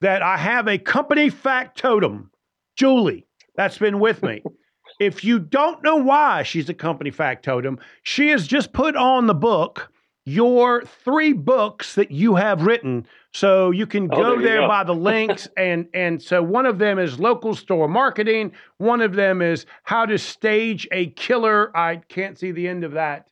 that 0.00 0.22
I 0.22 0.36
have 0.36 0.68
a 0.68 0.78
company 0.78 1.30
factotum, 1.30 2.30
Julie, 2.76 3.26
that's 3.56 3.78
been 3.78 3.98
with 3.98 4.22
me. 4.22 4.42
if 5.00 5.24
you 5.24 5.38
don't 5.38 5.82
know 5.82 5.96
why 5.96 6.42
she's 6.42 6.68
a 6.68 6.74
company 6.74 7.10
factotum, 7.10 7.78
she 8.02 8.28
has 8.28 8.46
just 8.46 8.72
put 8.72 8.96
on 8.96 9.26
the 9.26 9.34
book 9.34 9.90
your 10.26 10.82
three 10.84 11.32
books 11.32 11.94
that 11.94 12.10
you 12.10 12.34
have 12.34 12.62
written. 12.62 13.06
So 13.32 13.70
you 13.70 13.86
can 13.86 14.08
oh, 14.12 14.16
go 14.16 14.36
there, 14.36 14.42
there 14.42 14.60
go. 14.60 14.68
by 14.68 14.84
the 14.84 14.94
links 15.10 15.48
and 15.56 15.88
and 15.94 16.20
so 16.20 16.42
one 16.42 16.66
of 16.66 16.78
them 16.78 16.98
is 16.98 17.18
local 17.18 17.54
store 17.54 17.88
marketing, 17.88 18.52
one 18.78 19.00
of 19.00 19.14
them 19.14 19.42
is 19.42 19.66
how 19.84 20.06
to 20.06 20.18
stage 20.18 20.86
a 20.92 21.10
killer. 21.10 21.76
I 21.76 21.96
can't 22.08 22.38
see 22.38 22.52
the 22.52 22.68
end 22.68 22.84
of 22.84 22.92
that. 22.92 23.28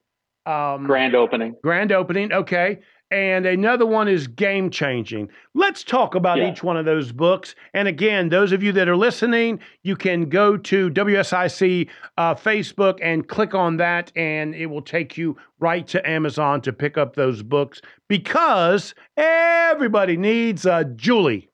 Um, 0.46 0.86
grand 0.86 1.14
opening. 1.14 1.56
Grand 1.62 1.92
opening. 1.92 2.32
Okay 2.32 2.80
and 3.10 3.46
another 3.46 3.86
one 3.86 4.08
is 4.08 4.26
game 4.26 4.70
changing. 4.70 5.28
Let's 5.54 5.82
talk 5.82 6.14
about 6.14 6.38
yeah. 6.38 6.50
each 6.50 6.62
one 6.62 6.76
of 6.76 6.84
those 6.84 7.10
books. 7.10 7.54
And 7.72 7.88
again, 7.88 8.28
those 8.28 8.52
of 8.52 8.62
you 8.62 8.72
that 8.72 8.88
are 8.88 8.96
listening, 8.96 9.60
you 9.82 9.96
can 9.96 10.28
go 10.28 10.56
to 10.56 10.90
WSIC 10.90 11.88
uh, 12.18 12.34
Facebook 12.34 12.98
and 13.02 13.26
click 13.26 13.54
on 13.54 13.78
that, 13.78 14.12
and 14.14 14.54
it 14.54 14.66
will 14.66 14.82
take 14.82 15.16
you 15.16 15.36
right 15.58 15.86
to 15.88 16.08
Amazon 16.08 16.60
to 16.62 16.72
pick 16.72 16.98
up 16.98 17.16
those 17.16 17.42
books 17.42 17.80
because 18.08 18.94
everybody 19.16 20.16
needs 20.16 20.66
a 20.66 20.84
Julie. 20.84 21.48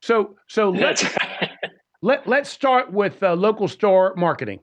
So, 0.00 0.36
so 0.48 0.70
let's 0.70 1.04
let 2.02 2.26
let's 2.26 2.50
start 2.50 2.92
with 2.92 3.22
uh, 3.22 3.34
local 3.34 3.68
store 3.68 4.14
marketing. 4.16 4.60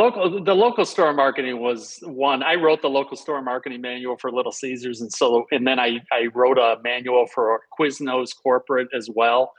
Local, 0.00 0.42
the 0.42 0.54
local 0.54 0.86
store 0.86 1.12
marketing 1.12 1.60
was 1.60 1.98
one. 2.04 2.42
I 2.42 2.54
wrote 2.54 2.80
the 2.80 2.88
local 2.88 3.18
store 3.18 3.42
marketing 3.42 3.82
manual 3.82 4.16
for 4.16 4.32
Little 4.32 4.50
Caesars, 4.50 5.02
and 5.02 5.12
so 5.12 5.44
and 5.50 5.66
then 5.66 5.78
I 5.78 6.00
I 6.10 6.28
wrote 6.34 6.56
a 6.56 6.78
manual 6.82 7.26
for 7.26 7.60
Quiznos 7.78 8.30
Corporate 8.42 8.88
as 8.96 9.10
well. 9.14 9.52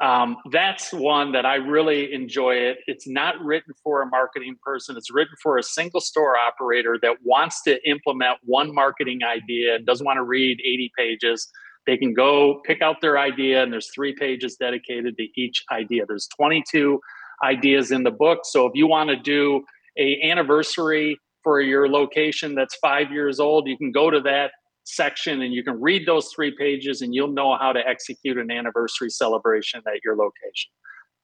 Um, 0.00 0.36
that's 0.52 0.92
one 0.92 1.32
that 1.32 1.44
I 1.44 1.56
really 1.56 2.12
enjoy. 2.14 2.54
It. 2.54 2.78
It's 2.86 3.08
not 3.08 3.40
written 3.40 3.74
for 3.82 4.00
a 4.02 4.06
marketing 4.06 4.54
person. 4.62 4.96
It's 4.96 5.12
written 5.12 5.34
for 5.42 5.58
a 5.58 5.64
single 5.64 6.00
store 6.00 6.36
operator 6.36 6.96
that 7.02 7.16
wants 7.24 7.60
to 7.64 7.84
implement 7.84 8.38
one 8.44 8.72
marketing 8.72 9.24
idea 9.24 9.74
and 9.74 9.84
doesn't 9.84 10.06
want 10.06 10.18
to 10.18 10.22
read 10.22 10.60
80 10.60 10.92
pages. 10.96 11.48
They 11.88 11.96
can 11.96 12.14
go 12.14 12.60
pick 12.64 12.82
out 12.82 13.00
their 13.00 13.18
idea, 13.18 13.64
and 13.64 13.72
there's 13.72 13.90
three 13.92 14.14
pages 14.14 14.54
dedicated 14.54 15.16
to 15.16 15.26
each 15.34 15.64
idea. 15.72 16.06
There's 16.06 16.28
22 16.36 17.00
ideas 17.42 17.90
in 17.90 18.04
the 18.04 18.12
book. 18.12 18.40
So 18.44 18.66
if 18.66 18.76
you 18.76 18.86
want 18.86 19.10
to 19.10 19.16
do 19.16 19.64
a 19.98 20.20
anniversary 20.22 21.18
for 21.42 21.60
your 21.60 21.88
location 21.88 22.54
that's 22.54 22.76
five 22.76 23.10
years 23.10 23.40
old, 23.40 23.68
you 23.68 23.76
can 23.76 23.92
go 23.92 24.10
to 24.10 24.20
that 24.20 24.52
section 24.84 25.42
and 25.42 25.52
you 25.52 25.62
can 25.62 25.80
read 25.80 26.06
those 26.06 26.30
three 26.34 26.54
pages 26.58 27.02
and 27.02 27.14
you'll 27.14 27.32
know 27.32 27.56
how 27.58 27.72
to 27.72 27.80
execute 27.86 28.38
an 28.38 28.50
anniversary 28.50 29.10
celebration 29.10 29.80
at 29.86 30.00
your 30.04 30.16
location. 30.16 30.70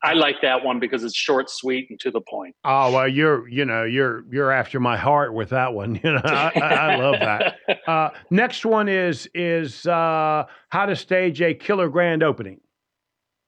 I 0.02 0.12
like 0.12 0.36
that 0.42 0.62
one 0.62 0.80
because 0.80 1.02
it's 1.02 1.16
short, 1.16 1.48
sweet, 1.48 1.86
and 1.88 1.98
to 2.00 2.10
the 2.10 2.20
point. 2.20 2.54
Oh 2.64 2.92
well, 2.92 3.08
you're 3.08 3.48
you 3.48 3.64
know 3.64 3.84
you're 3.84 4.24
you're 4.30 4.52
after 4.52 4.78
my 4.78 4.98
heart 4.98 5.32
with 5.32 5.48
that 5.48 5.72
one. 5.72 5.94
You 6.04 6.12
know, 6.12 6.20
I, 6.24 6.52
I 6.60 6.96
love 6.96 7.20
that. 7.20 7.56
Uh, 7.86 8.08
next 8.30 8.64
one 8.64 8.88
is 8.88 9.28
is 9.34 9.86
uh, 9.86 10.44
how 10.70 10.86
to 10.86 10.96
stage 10.96 11.42
a 11.42 11.52
killer 11.52 11.88
grand 11.88 12.22
opening. 12.22 12.60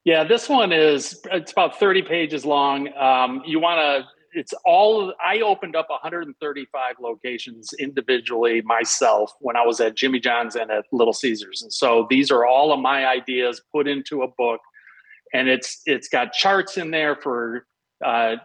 Yeah, 0.03 0.23
this 0.23 0.47
one 0.47 0.71
is 0.71 1.19
it's 1.31 1.51
about 1.51 1.79
thirty 1.79 2.01
pages 2.01 2.45
long. 2.45 2.87
Um, 2.95 3.41
you 3.45 3.59
want 3.59 3.79
to 3.79 4.07
it's 4.37 4.53
all 4.65 5.13
I 5.25 5.39
opened 5.39 5.75
up 5.75 5.89
135 5.89 6.95
locations 7.01 7.73
individually 7.79 8.61
myself 8.61 9.33
when 9.39 9.57
I 9.57 9.65
was 9.65 9.79
at 9.79 9.95
Jimmy 9.95 10.19
John's 10.19 10.55
and 10.55 10.69
at 10.71 10.85
Little 10.91 11.13
Caesars. 11.13 11.61
And 11.61 11.73
so 11.73 12.07
these 12.09 12.31
are 12.31 12.45
all 12.45 12.71
of 12.71 12.79
my 12.79 13.07
ideas 13.07 13.61
put 13.73 13.87
into 13.87 14.21
a 14.21 14.27
book 14.27 14.61
and 15.33 15.49
it's 15.49 15.81
it's 15.85 16.07
got 16.07 16.33
charts 16.33 16.77
in 16.77 16.91
there 16.91 17.15
for 17.15 17.65
uh, 18.03 18.35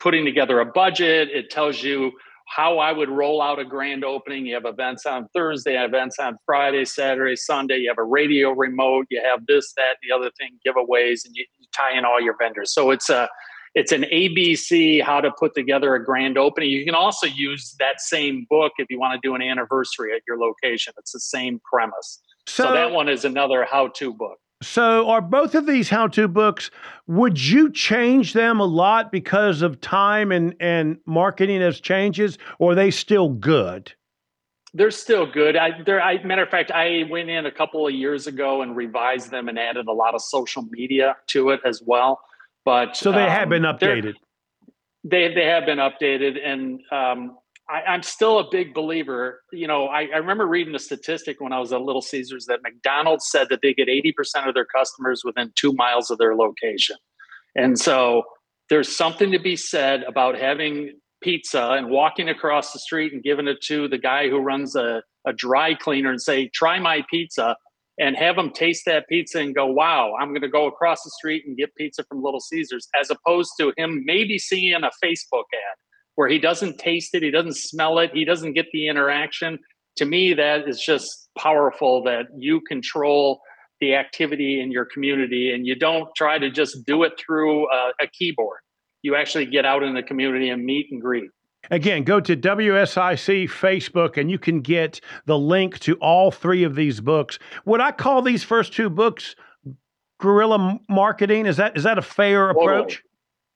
putting 0.00 0.24
together 0.24 0.60
a 0.60 0.64
budget. 0.64 1.28
It 1.32 1.50
tells 1.50 1.82
you 1.82 2.12
how 2.46 2.78
I 2.78 2.92
would 2.92 3.10
roll 3.10 3.42
out 3.42 3.58
a 3.58 3.64
grand 3.64 4.04
opening. 4.04 4.46
You 4.46 4.54
have 4.54 4.64
events 4.64 5.04
on 5.04 5.28
Thursday, 5.34 5.82
events 5.82 6.18
on 6.18 6.38
Friday, 6.46 6.84
Saturday, 6.86 7.36
Sunday. 7.36 7.78
You 7.78 7.90
have 7.90 7.98
a 7.98 8.04
radio 8.04 8.52
remote. 8.52 9.06
You 9.10 9.20
have 9.22 9.44
this, 9.46 9.74
that, 9.76 9.96
the 10.02 10.16
other 10.16 10.30
thing, 10.38 10.58
giveaways, 10.66 11.26
and 11.26 11.36
you, 11.36 11.44
you 11.58 11.66
tie 11.74 11.96
in 11.96 12.06
all 12.06 12.20
your 12.20 12.36
vendors. 12.40 12.72
So 12.72 12.90
it's 12.90 13.10
a 13.10 13.28
it's 13.74 13.92
an 13.92 14.02
ABC 14.12 15.02
how 15.02 15.20
to 15.20 15.30
put 15.30 15.54
together 15.54 15.94
a 15.94 16.04
grand 16.04 16.38
opening. 16.38 16.70
You 16.70 16.84
can 16.84 16.94
also 16.94 17.26
use 17.26 17.74
that 17.78 18.00
same 18.00 18.46
book 18.48 18.72
if 18.78 18.88
you 18.90 18.98
want 18.98 19.20
to 19.20 19.26
do 19.26 19.34
an 19.34 19.42
anniversary 19.42 20.12
at 20.14 20.22
your 20.26 20.38
location. 20.38 20.92
It's 20.98 21.12
the 21.12 21.20
same 21.20 21.60
premise. 21.70 22.20
So, 22.46 22.64
so 22.64 22.72
that 22.72 22.92
one 22.92 23.08
is 23.08 23.24
another 23.24 23.64
how-to 23.64 24.12
book. 24.14 24.38
So, 24.60 25.08
are 25.08 25.20
both 25.20 25.54
of 25.54 25.66
these 25.66 25.88
how-to 25.88 26.26
books? 26.26 26.70
Would 27.06 27.40
you 27.44 27.70
change 27.70 28.32
them 28.32 28.58
a 28.58 28.64
lot 28.64 29.12
because 29.12 29.62
of 29.62 29.80
time 29.80 30.32
and 30.32 30.56
and 30.58 30.98
marketing 31.06 31.62
as 31.62 31.80
changes, 31.80 32.38
or 32.58 32.72
are 32.72 32.74
they 32.74 32.90
still 32.90 33.28
good? 33.28 33.92
They're 34.74 34.90
still 34.90 35.26
good. 35.26 35.56
I, 35.56 35.82
they're, 35.82 36.02
I, 36.02 36.22
matter 36.24 36.42
of 36.42 36.50
fact, 36.50 36.70
I 36.70 37.04
went 37.08 37.30
in 37.30 37.46
a 37.46 37.52
couple 37.52 37.86
of 37.86 37.94
years 37.94 38.26
ago 38.26 38.60
and 38.60 38.76
revised 38.76 39.30
them 39.30 39.48
and 39.48 39.58
added 39.58 39.86
a 39.86 39.92
lot 39.92 40.14
of 40.14 40.20
social 40.20 40.62
media 40.70 41.16
to 41.28 41.50
it 41.50 41.60
as 41.64 41.82
well. 41.84 42.20
But 42.68 42.98
so 42.98 43.12
they 43.12 43.22
um, 43.22 43.30
have 43.30 43.48
been 43.48 43.62
updated. 43.62 44.12
They 45.02 45.32
they 45.32 45.46
have 45.46 45.64
been 45.64 45.78
updated, 45.78 46.36
and 46.44 46.80
um, 46.92 47.38
I, 47.66 47.94
am 47.94 48.02
still 48.02 48.40
a 48.40 48.50
big 48.50 48.74
believer. 48.74 49.42
You 49.52 49.66
know, 49.66 49.86
I, 49.86 50.08
I, 50.14 50.18
remember 50.18 50.46
reading 50.46 50.74
a 50.74 50.78
statistic 50.78 51.40
when 51.40 51.50
I 51.54 51.60
was 51.60 51.72
at 51.72 51.80
Little 51.80 52.02
Caesars 52.02 52.44
that 52.44 52.60
McDonald's 52.62 53.30
said 53.30 53.46
that 53.48 53.60
they 53.62 53.72
get 53.72 53.88
80% 53.88 54.46
of 54.46 54.52
their 54.52 54.66
customers 54.66 55.22
within 55.24 55.50
two 55.54 55.72
miles 55.72 56.10
of 56.10 56.18
their 56.18 56.34
location. 56.36 56.96
And 57.56 57.78
so 57.78 58.24
there's 58.68 58.94
something 58.94 59.32
to 59.32 59.38
be 59.38 59.56
said 59.56 60.02
about 60.02 60.38
having 60.38 60.92
pizza 61.22 61.70
and 61.70 61.88
walking 61.88 62.28
across 62.28 62.74
the 62.74 62.80
street 62.80 63.14
and 63.14 63.22
giving 63.22 63.48
it 63.48 63.62
to 63.62 63.88
the 63.88 63.96
guy 63.96 64.28
who 64.28 64.40
runs 64.40 64.76
a, 64.76 65.02
a 65.26 65.32
dry 65.32 65.72
cleaner 65.72 66.10
and 66.10 66.20
say, 66.20 66.48
try 66.48 66.78
my 66.78 67.02
pizza 67.10 67.56
and 67.98 68.16
have 68.16 68.36
them 68.36 68.50
taste 68.50 68.84
that 68.86 69.08
pizza 69.08 69.40
and 69.40 69.54
go, 69.54 69.66
wow, 69.66 70.14
I'm 70.20 70.28
going 70.28 70.42
to 70.42 70.48
go 70.48 70.66
across 70.66 71.02
the 71.02 71.10
street 71.10 71.44
and 71.46 71.56
get 71.56 71.74
pizza 71.74 72.04
from 72.04 72.22
Little 72.22 72.40
Caesars, 72.40 72.88
as 72.98 73.10
opposed 73.10 73.52
to 73.60 73.72
him 73.76 74.02
maybe 74.04 74.38
seeing 74.38 74.74
a 74.74 74.90
Facebook 75.04 75.44
ad 75.52 75.76
where 76.14 76.28
he 76.28 76.38
doesn't 76.38 76.78
taste 76.78 77.14
it, 77.14 77.22
he 77.22 77.30
doesn't 77.30 77.56
smell 77.56 77.98
it, 77.98 78.10
he 78.12 78.24
doesn't 78.24 78.52
get 78.52 78.66
the 78.72 78.88
interaction. 78.88 79.58
To 79.96 80.04
me, 80.04 80.34
that 80.34 80.68
is 80.68 80.80
just 80.80 81.28
powerful 81.36 82.02
that 82.04 82.26
you 82.36 82.60
control 82.68 83.40
the 83.80 83.94
activity 83.94 84.60
in 84.60 84.72
your 84.72 84.84
community 84.84 85.52
and 85.52 85.66
you 85.66 85.76
don't 85.76 86.08
try 86.16 86.38
to 86.38 86.50
just 86.50 86.84
do 86.84 87.04
it 87.04 87.12
through 87.18 87.70
a, 87.70 87.92
a 88.00 88.06
keyboard 88.08 88.58
you 89.02 89.14
actually 89.14 89.46
get 89.46 89.64
out 89.64 89.82
in 89.82 89.94
the 89.94 90.02
community 90.02 90.50
and 90.50 90.64
meet 90.64 90.86
and 90.90 91.00
greet. 91.00 91.30
Again, 91.70 92.04
go 92.04 92.20
to 92.20 92.36
WSIC 92.36 93.48
Facebook 93.50 94.16
and 94.16 94.30
you 94.30 94.38
can 94.38 94.60
get 94.60 95.00
the 95.26 95.38
link 95.38 95.78
to 95.80 95.96
all 95.96 96.30
three 96.30 96.64
of 96.64 96.74
these 96.74 97.00
books. 97.00 97.38
Would 97.64 97.80
I 97.80 97.92
call 97.92 98.22
these 98.22 98.42
first 98.42 98.72
two 98.72 98.88
books 98.88 99.34
guerrilla 100.18 100.78
marketing? 100.88 101.46
Is 101.46 101.56
that 101.56 101.76
is 101.76 101.84
that 101.84 101.98
a 101.98 102.02
fair 102.02 102.50
approach? 102.50 103.02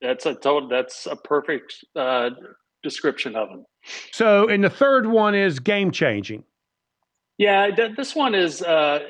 That's 0.01 0.27
a 0.27 0.35
total. 0.35 0.69
That's 0.69 1.07
a 1.07 1.17
perfect 1.17 1.85
uh, 1.95 2.31
description 2.83 3.37
of 3.37 3.49
them. 3.49 3.65
So, 4.11 4.49
and 4.49 4.63
the 4.63 4.71
third 4.71 5.07
one 5.07 5.35
is 5.35 5.59
game 5.59 5.91
changing. 5.91 6.45
Yeah, 7.39 7.71
th- 7.71 7.97
this 7.97 8.15
one 8.15 8.35
is 8.35 8.63
uh, 8.63 9.01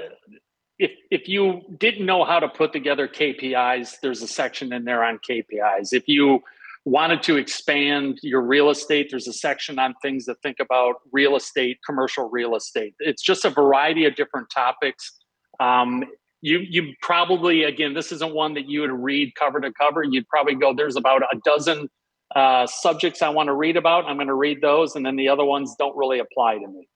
if 0.79 0.93
if 1.11 1.29
you 1.29 1.63
didn't 1.79 2.07
know 2.07 2.25
how 2.25 2.41
to 2.41 2.49
put 2.49 2.73
together 2.73 3.09
KPIs, 3.09 4.01
there's 4.01 4.23
a 4.23 4.29
section 4.29 4.73
in 4.73 4.85
there 4.85 5.03
on 5.03 5.19
KPIs. 5.19 5.93
If 5.93 6.09
you 6.09 6.43
wanted 6.85 7.23
to 7.23 7.37
expand 7.37 8.19
your 8.23 8.43
real 8.43 8.71
estate, 8.71 9.09
there's 9.11 9.29
a 9.29 9.33
section 9.33 9.79
on 9.79 9.95
things 10.03 10.25
that 10.25 10.37
think 10.43 10.57
about 10.61 10.97
real 11.13 11.37
estate, 11.37 11.79
commercial 11.87 12.29
real 12.29 12.57
estate. 12.57 12.95
It's 12.99 13.23
just 13.23 13.45
a 13.45 13.51
variety 13.51 14.05
of 14.05 14.17
different 14.17 14.49
topics. 14.53 15.13
Um, 15.61 16.05
you 16.41 16.59
you 16.59 16.93
probably 17.01 17.63
again, 17.63 17.95
this 17.95 18.11
isn't 18.11 18.35
one 18.35 18.55
that 18.55 18.69
you 18.69 18.81
would 18.81 18.91
read 18.91 19.35
cover 19.39 19.61
to 19.61 19.73
cover. 19.73 20.03
You'd 20.03 20.27
probably 20.29 20.57
go, 20.57 20.75
there's 20.75 20.97
about 20.97 21.23
a 21.23 21.37
dozen 21.45 21.89
uh, 22.35 22.67
subjects 22.67 23.23
I 23.23 23.29
want 23.29 23.47
to 23.47 23.55
read 23.55 23.77
about. 23.77 24.07
I'm 24.07 24.17
going 24.17 24.27
to 24.27 24.35
read 24.35 24.61
those, 24.61 24.97
and 24.97 25.07
then 25.07 25.17
the 25.17 25.29
other 25.29 25.45
ones 25.45 25.77
don't 25.79 25.97
really 25.97 26.19
apply 26.19 26.55
to 26.55 26.67
me. 26.67 26.89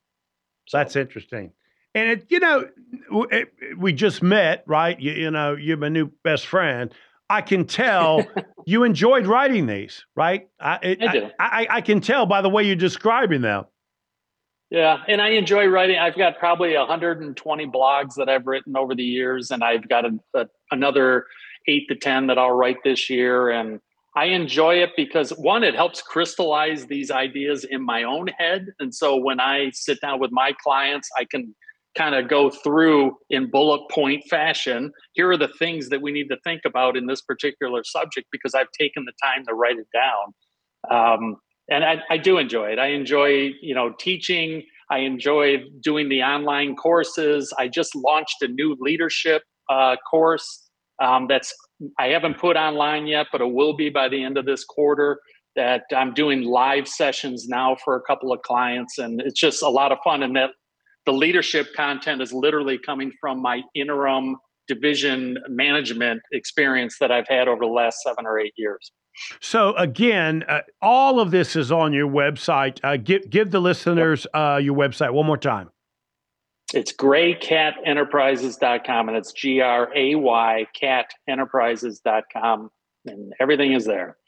So 0.67 0.79
that's 0.79 0.97
interesting. 0.97 1.53
And 1.95 2.11
it, 2.11 2.27
you 2.29 2.41
know, 2.41 2.69
it, 3.31 3.53
we 3.79 3.93
just 3.93 4.23
met, 4.23 4.65
right? 4.67 4.99
You, 5.01 5.13
you 5.13 5.31
know, 5.31 5.55
you're 5.55 5.77
my 5.77 5.89
new 5.89 6.11
best 6.25 6.47
friend. 6.47 6.93
I 7.29 7.41
can 7.41 7.67
tell 7.67 8.25
you 8.67 8.85
enjoyed 8.85 9.27
writing 9.27 9.67
these, 9.67 10.05
right? 10.15 10.49
I, 10.61 10.79
it, 10.83 11.03
I 11.03 11.13
do. 11.13 11.31
I, 11.39 11.45
I, 11.45 11.67
I, 11.77 11.81
can 11.81 12.01
tell 12.01 12.27
by 12.27 12.41
the 12.41 12.49
way 12.49 12.65
you're 12.65 12.77
describing 12.77 13.43
them. 13.43 13.65
Yeah, 14.71 15.03
and 15.07 15.21
I 15.21 15.31
enjoy 15.31 15.67
writing. 15.67 15.97
I've 15.97 16.17
got 16.17 16.39
probably 16.39 16.77
120 16.77 17.67
blogs 17.67 18.15
that 18.17 18.29
I've 18.29 18.47
written 18.47 18.77
over 18.77 18.97
the 18.97 19.05
years, 19.05 19.53
and 19.53 19.63
I've 19.63 19.89
got 19.89 20.05
a, 20.05 20.19
a, 20.35 20.47
another 20.73 21.27
eight 21.69 21.87
to 21.89 21.95
10 21.95 22.27
that 22.29 22.39
I'll 22.39 22.53
write 22.53 22.79
this 22.83 23.09
year. 23.09 23.51
And 23.51 23.81
I 24.17 24.27
enjoy 24.27 24.77
it 24.77 24.91
because 24.97 25.31
one, 25.31 25.63
it 25.63 25.75
helps 25.75 26.03
crystallize 26.03 26.87
these 26.87 27.11
ideas 27.11 27.65
in 27.65 27.85
my 27.85 28.03
own 28.03 28.29
head. 28.29 28.67
And 28.81 28.95
so 28.95 29.17
when 29.17 29.41
I 29.41 29.71
sit 29.73 30.01
down 30.01 30.19
with 30.19 30.33
my 30.33 30.53
clients, 30.63 31.09
I 31.17 31.27
can 31.27 31.55
kind 31.97 32.15
of 32.15 32.29
go 32.29 32.51
through 32.51 33.17
in 33.31 33.51
bullet 33.51 33.81
point 33.91 34.23
fashion 34.29 34.93
here 35.15 35.31
are 35.31 35.37
the 35.37 35.49
things 35.59 35.89
that 35.89 36.03
we 36.03 36.13
need 36.13 36.29
to 36.29 36.37
think 36.45 36.63
about 36.65 36.97
in 36.97 37.07
this 37.07 37.23
particular 37.23 37.83
subject 37.85 38.27
because 38.31 38.55
i've 38.55 38.71
taken 38.79 39.05
the 39.05 39.13
time 39.23 39.45
to 39.47 39.55
write 39.55 39.77
it 39.79 39.87
down. 39.93 40.35
Um, 40.91 41.37
and 41.69 41.85
I, 41.85 42.01
I, 42.09 42.17
do 42.17 42.39
enjoy 42.39 42.67
it. 42.67 42.79
I 42.79 42.89
enjoy 42.89 43.51
you 43.61 43.75
know 43.75 43.93
teaching. 43.99 44.63
I 44.89 44.99
enjoy 44.99 45.65
doing 45.83 46.09
the 46.09 46.23
online 46.23 46.77
courses. 46.77 47.53
I 47.59 47.67
just 47.67 47.97
launched 47.97 48.41
a 48.43 48.47
new 48.47 48.77
leadership 48.79 49.43
uh, 49.69 49.97
course 50.09 50.69
um, 51.03 51.27
that's 51.29 51.55
i 51.99 52.07
haven't 52.07 52.39
put 52.39 52.57
online 52.57 53.07
yet 53.07 53.27
but 53.31 53.41
it 53.41 53.53
will 53.53 53.75
be 53.75 53.91
by 53.91 54.09
the 54.09 54.23
end 54.23 54.39
of 54.39 54.47
this 54.47 54.65
quarter 54.65 55.21
that 55.55 55.83
i'm 55.95 56.15
doing 56.15 56.43
live 56.43 56.89
sessions 56.89 57.49
now 57.49 57.77
for 57.85 57.97
a 57.97 58.01
couple 58.03 58.33
of 58.33 58.41
clients 58.43 58.99
and 58.99 59.21
it's 59.21 59.39
just 59.39 59.63
a 59.63 59.69
lot 59.69 59.93
of 59.93 59.99
fun 60.03 60.23
and 60.23 60.35
that 60.37 60.51
the 61.07 61.13
leadership 61.13 61.73
content 61.75 62.21
is 62.21 62.33
literally 62.33 62.79
coming 62.79 63.13
from 63.21 63.41
my 63.41 63.63
interim 63.75 64.37
division 64.69 65.39
management 65.49 66.21
experience 66.33 66.99
that 66.99 67.13
I've 67.13 67.29
had 67.29 67.47
over 67.49 67.61
the 67.61 67.71
last 67.71 68.03
seven 68.03 68.27
or 68.27 68.39
eight 68.39 68.53
years. 68.57 68.93
So 69.41 69.75
again, 69.77 70.45
uh, 70.49 70.61
all 70.83 71.21
of 71.21 71.31
this 71.31 71.57
is 71.57 71.73
on 71.73 71.95
your 71.95 72.09
website. 72.09 72.81
Uh, 72.85 72.99
give 72.99 73.31
give 73.31 73.51
the 73.51 73.61
listeners 73.61 74.27
uh, 74.35 74.61
your 74.63 74.77
website 74.77 75.15
one 75.15 75.25
more 75.27 75.39
time. 75.39 75.71
It's 76.75 76.93
graycatenterprises.com 76.93 79.09
and 79.09 79.17
it's 79.17 79.33
G 79.33 79.61
R 79.61 79.89
A 79.95 80.17
Y 80.17 80.67
catenterprises.com 80.79 82.71
and 83.07 83.33
everything 83.41 83.73
is 83.73 83.87
there. 83.87 84.19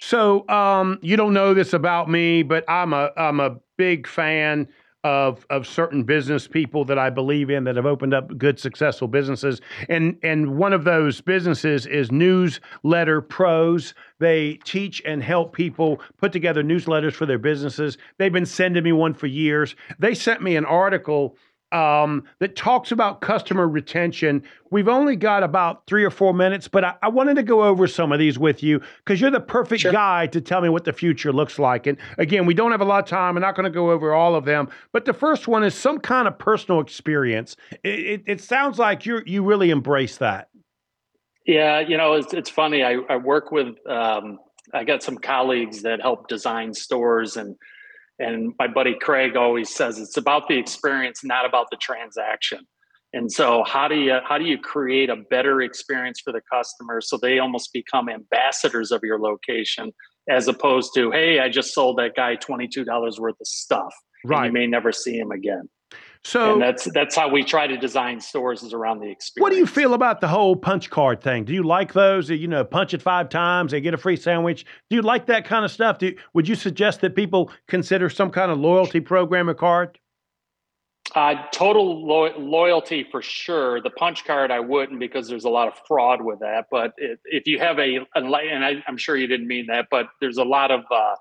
So 0.00 0.48
um, 0.48 0.98
you 1.02 1.16
don't 1.16 1.34
know 1.34 1.52
this 1.52 1.74
about 1.74 2.08
me, 2.08 2.42
but 2.42 2.64
I'm 2.68 2.94
a 2.94 3.10
I'm 3.16 3.40
a 3.40 3.56
big 3.76 4.06
fan 4.06 4.68
of 5.04 5.46
of 5.48 5.66
certain 5.66 6.02
business 6.02 6.48
people 6.48 6.84
that 6.84 6.98
I 6.98 7.08
believe 7.08 7.50
in 7.50 7.62
that 7.64 7.76
have 7.76 7.86
opened 7.86 8.12
up 8.12 8.36
good 8.36 8.58
successful 8.58 9.06
businesses 9.06 9.60
and 9.88 10.18
and 10.24 10.58
one 10.58 10.72
of 10.72 10.82
those 10.82 11.20
businesses 11.20 11.86
is 11.86 12.10
Newsletter 12.10 13.20
Pros. 13.20 13.94
They 14.18 14.58
teach 14.64 15.00
and 15.04 15.22
help 15.22 15.54
people 15.54 16.00
put 16.16 16.32
together 16.32 16.64
newsletters 16.64 17.12
for 17.12 17.26
their 17.26 17.38
businesses. 17.38 17.96
They've 18.18 18.32
been 18.32 18.46
sending 18.46 18.82
me 18.82 18.90
one 18.90 19.14
for 19.14 19.28
years. 19.28 19.76
They 20.00 20.14
sent 20.14 20.42
me 20.42 20.56
an 20.56 20.64
article 20.64 21.36
um, 21.72 22.24
that 22.38 22.56
talks 22.56 22.92
about 22.92 23.20
customer 23.20 23.68
retention. 23.68 24.42
We've 24.70 24.88
only 24.88 25.16
got 25.16 25.42
about 25.42 25.86
three 25.86 26.04
or 26.04 26.10
four 26.10 26.32
minutes, 26.32 26.68
but 26.68 26.84
I, 26.84 26.94
I 27.02 27.08
wanted 27.08 27.36
to 27.36 27.42
go 27.42 27.64
over 27.64 27.86
some 27.86 28.12
of 28.12 28.18
these 28.18 28.38
with 28.38 28.62
you 28.62 28.80
because 29.04 29.20
you're 29.20 29.30
the 29.30 29.40
perfect 29.40 29.82
sure. 29.82 29.92
guy 29.92 30.26
to 30.28 30.40
tell 30.40 30.60
me 30.60 30.68
what 30.68 30.84
the 30.84 30.92
future 30.92 31.32
looks 31.32 31.58
like. 31.58 31.86
And 31.86 31.98
again, 32.16 32.46
we 32.46 32.54
don't 32.54 32.70
have 32.70 32.80
a 32.80 32.84
lot 32.84 33.02
of 33.02 33.08
time. 33.08 33.36
I'm 33.36 33.42
not 33.42 33.54
going 33.54 33.64
to 33.64 33.70
go 33.70 33.90
over 33.90 34.14
all 34.14 34.34
of 34.34 34.44
them, 34.44 34.68
but 34.92 35.04
the 35.04 35.12
first 35.12 35.48
one 35.48 35.64
is 35.64 35.74
some 35.74 35.98
kind 35.98 36.26
of 36.28 36.38
personal 36.38 36.80
experience. 36.80 37.56
It, 37.82 37.98
it, 37.98 38.22
it 38.26 38.40
sounds 38.40 38.78
like 38.78 39.06
you 39.06 39.22
you 39.26 39.44
really 39.44 39.70
embrace 39.70 40.16
that. 40.18 40.48
Yeah, 41.46 41.80
you 41.80 41.96
know, 41.96 42.12
it's, 42.12 42.34
it's 42.34 42.50
funny. 42.50 42.84
I, 42.84 42.98
I 43.08 43.16
work 43.16 43.50
with, 43.50 43.76
um, 43.88 44.38
I 44.74 44.84
got 44.84 45.02
some 45.02 45.16
colleagues 45.16 45.80
that 45.80 46.02
help 46.02 46.28
design 46.28 46.74
stores 46.74 47.38
and 47.38 47.56
and 48.18 48.52
my 48.58 48.66
buddy 48.66 48.94
Craig 49.00 49.36
always 49.36 49.74
says 49.74 49.98
it's 49.98 50.16
about 50.16 50.48
the 50.48 50.58
experience, 50.58 51.22
not 51.22 51.46
about 51.46 51.66
the 51.70 51.76
transaction. 51.76 52.60
And 53.12 53.32
so 53.32 53.64
how 53.64 53.88
do 53.88 53.94
you 53.94 54.18
how 54.28 54.36
do 54.38 54.44
you 54.44 54.58
create 54.58 55.08
a 55.08 55.16
better 55.16 55.62
experience 55.62 56.20
for 56.20 56.32
the 56.32 56.42
customer 56.52 57.00
so 57.00 57.16
they 57.16 57.38
almost 57.38 57.72
become 57.72 58.08
ambassadors 58.08 58.92
of 58.92 59.00
your 59.02 59.18
location 59.18 59.92
as 60.28 60.46
opposed 60.46 60.92
to, 60.94 61.10
hey, 61.10 61.40
I 61.40 61.48
just 61.48 61.72
sold 61.72 61.98
that 61.98 62.14
guy 62.14 62.36
$22 62.36 63.18
worth 63.18 63.40
of 63.40 63.46
stuff. 63.46 63.94
Right. 64.24 64.46
you 64.46 64.52
may 64.52 64.66
never 64.66 64.92
see 64.92 65.16
him 65.16 65.30
again. 65.30 65.70
So 66.24 66.54
and 66.54 66.62
that's 66.62 66.88
that's 66.92 67.16
how 67.16 67.28
we 67.28 67.44
try 67.44 67.66
to 67.66 67.76
design 67.76 68.20
stores 68.20 68.62
is 68.62 68.72
around 68.72 69.00
the 69.00 69.10
experience. 69.10 69.42
What 69.42 69.52
do 69.52 69.58
you 69.58 69.66
feel 69.66 69.94
about 69.94 70.20
the 70.20 70.28
whole 70.28 70.56
punch 70.56 70.90
card 70.90 71.20
thing? 71.20 71.44
Do 71.44 71.54
you 71.54 71.62
like 71.62 71.92
those? 71.92 72.28
You 72.30 72.48
know, 72.48 72.64
punch 72.64 72.94
it 72.94 73.02
five 73.02 73.28
times, 73.28 73.72
they 73.72 73.80
get 73.80 73.94
a 73.94 73.98
free 73.98 74.16
sandwich. 74.16 74.66
Do 74.90 74.96
you 74.96 75.02
like 75.02 75.26
that 75.26 75.44
kind 75.44 75.64
of 75.64 75.70
stuff? 75.70 75.98
Do 75.98 76.14
would 76.34 76.48
you 76.48 76.54
suggest 76.54 77.00
that 77.00 77.14
people 77.14 77.50
consider 77.66 78.10
some 78.10 78.30
kind 78.30 78.50
of 78.50 78.58
loyalty 78.58 79.00
program 79.00 79.48
or 79.48 79.54
card? 79.54 79.98
Uh, 81.14 81.34
total 81.52 82.06
lo- 82.06 82.36
loyalty 82.36 83.06
for 83.10 83.22
sure. 83.22 83.80
The 83.80 83.90
punch 83.90 84.26
card 84.26 84.50
I 84.50 84.60
wouldn't 84.60 85.00
because 85.00 85.26
there's 85.26 85.44
a 85.44 85.50
lot 85.50 85.68
of 85.68 85.74
fraud 85.86 86.20
with 86.20 86.40
that. 86.40 86.66
But 86.70 86.92
it, 86.98 87.18
if 87.24 87.46
you 87.46 87.58
have 87.58 87.78
a, 87.78 87.98
a 88.14 88.20
and 88.20 88.64
I, 88.64 88.82
am 88.86 88.98
sure 88.98 89.16
you 89.16 89.26
didn't 89.26 89.48
mean 89.48 89.66
that, 89.68 89.86
but 89.90 90.08
there's 90.20 90.36
a 90.36 90.44
lot 90.44 90.70
of 90.70 90.84
uh, 90.90 91.14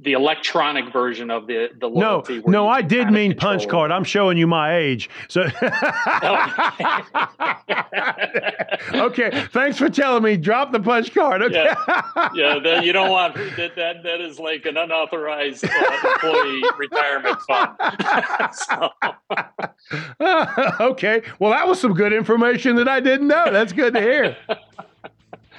the 0.00 0.12
electronic 0.12 0.92
version 0.92 1.30
of 1.30 1.46
the 1.46 1.70
the 1.80 1.88
No, 1.88 1.94
loyalty. 2.10 2.38
where 2.38 2.52
no, 2.52 2.68
I 2.68 2.82
did 2.82 3.10
mean 3.10 3.34
punch 3.34 3.64
it. 3.64 3.68
card. 3.68 3.90
I'm 3.90 4.04
showing 4.04 4.38
you 4.38 4.46
my 4.46 4.76
age. 4.76 5.10
So, 5.28 5.42
okay, 8.94 9.46
thanks 9.52 9.76
for 9.78 9.88
telling 9.88 10.22
me. 10.22 10.36
Drop 10.36 10.72
the 10.72 10.80
punch 10.80 11.12
card. 11.12 11.42
Okay. 11.42 11.64
yeah, 11.64 12.28
yeah. 12.34 12.58
That 12.58 12.84
you 12.84 12.92
don't 12.92 13.10
want 13.10 13.34
that. 13.34 13.74
That 13.76 14.02
that 14.04 14.20
is 14.20 14.38
like 14.38 14.66
an 14.66 14.76
unauthorized 14.76 15.64
uh, 15.64 16.10
employee 16.14 16.62
retirement 16.78 17.38
fund. 17.42 17.76
so, 18.54 18.90
okay. 20.80 21.22
Well, 21.38 21.50
that 21.50 21.66
was 21.66 21.80
some 21.80 21.94
good 21.94 22.12
information 22.12 22.76
that 22.76 22.88
I 22.88 23.00
didn't 23.00 23.26
know. 23.28 23.50
That's 23.50 23.72
good 23.72 23.94
to 23.94 24.00
hear. 24.00 24.36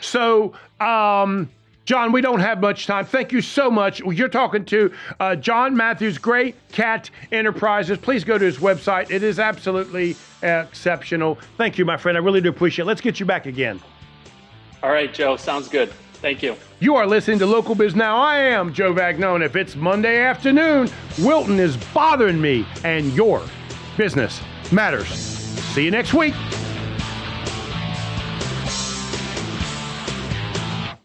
So, 0.01 0.53
um, 0.79 1.49
John, 1.89 2.11
we 2.11 2.21
don't 2.21 2.39
have 2.39 2.61
much 2.61 2.85
time. 2.85 3.03
Thank 3.03 3.31
you 3.31 3.41
so 3.41 3.71
much. 3.71 3.99
You're 4.01 4.29
talking 4.29 4.63
to 4.65 4.93
uh, 5.19 5.35
John 5.35 5.75
Matthews, 5.75 6.19
Gray 6.19 6.53
Cat 6.71 7.09
Enterprises. 7.31 7.97
Please 7.97 8.23
go 8.23 8.37
to 8.37 8.45
his 8.45 8.57
website. 8.57 9.09
It 9.09 9.23
is 9.23 9.39
absolutely 9.39 10.15
exceptional. 10.43 11.39
Thank 11.57 11.79
you, 11.79 11.85
my 11.85 11.97
friend. 11.97 12.15
I 12.15 12.21
really 12.21 12.41
do 12.41 12.49
appreciate 12.49 12.83
it. 12.83 12.85
Let's 12.85 13.01
get 13.01 13.19
you 13.19 13.25
back 13.25 13.47
again. 13.47 13.81
all 14.83 14.91
right, 14.91 15.11
Joe. 15.11 15.35
Sounds 15.35 15.67
good. 15.67 15.91
Thank 16.21 16.43
you. 16.43 16.55
You 16.79 16.95
are 16.95 17.07
listening 17.07 17.39
to 17.39 17.47
Local 17.47 17.73
Biz 17.73 17.95
Now. 17.95 18.17
I 18.17 18.37
am 18.37 18.71
Joe 18.71 18.93
Vagnone. 18.93 19.43
If 19.43 19.55
it's 19.55 19.75
Monday 19.75 20.19
afternoon, 20.19 20.91
Wilton 21.17 21.59
is 21.59 21.75
bothering 21.91 22.39
me, 22.39 22.67
and 22.83 23.11
your 23.13 23.41
business 23.97 24.39
matters. 24.71 25.07
See 25.07 25.85
you 25.85 25.91
next 25.91 26.13
week. 26.13 26.35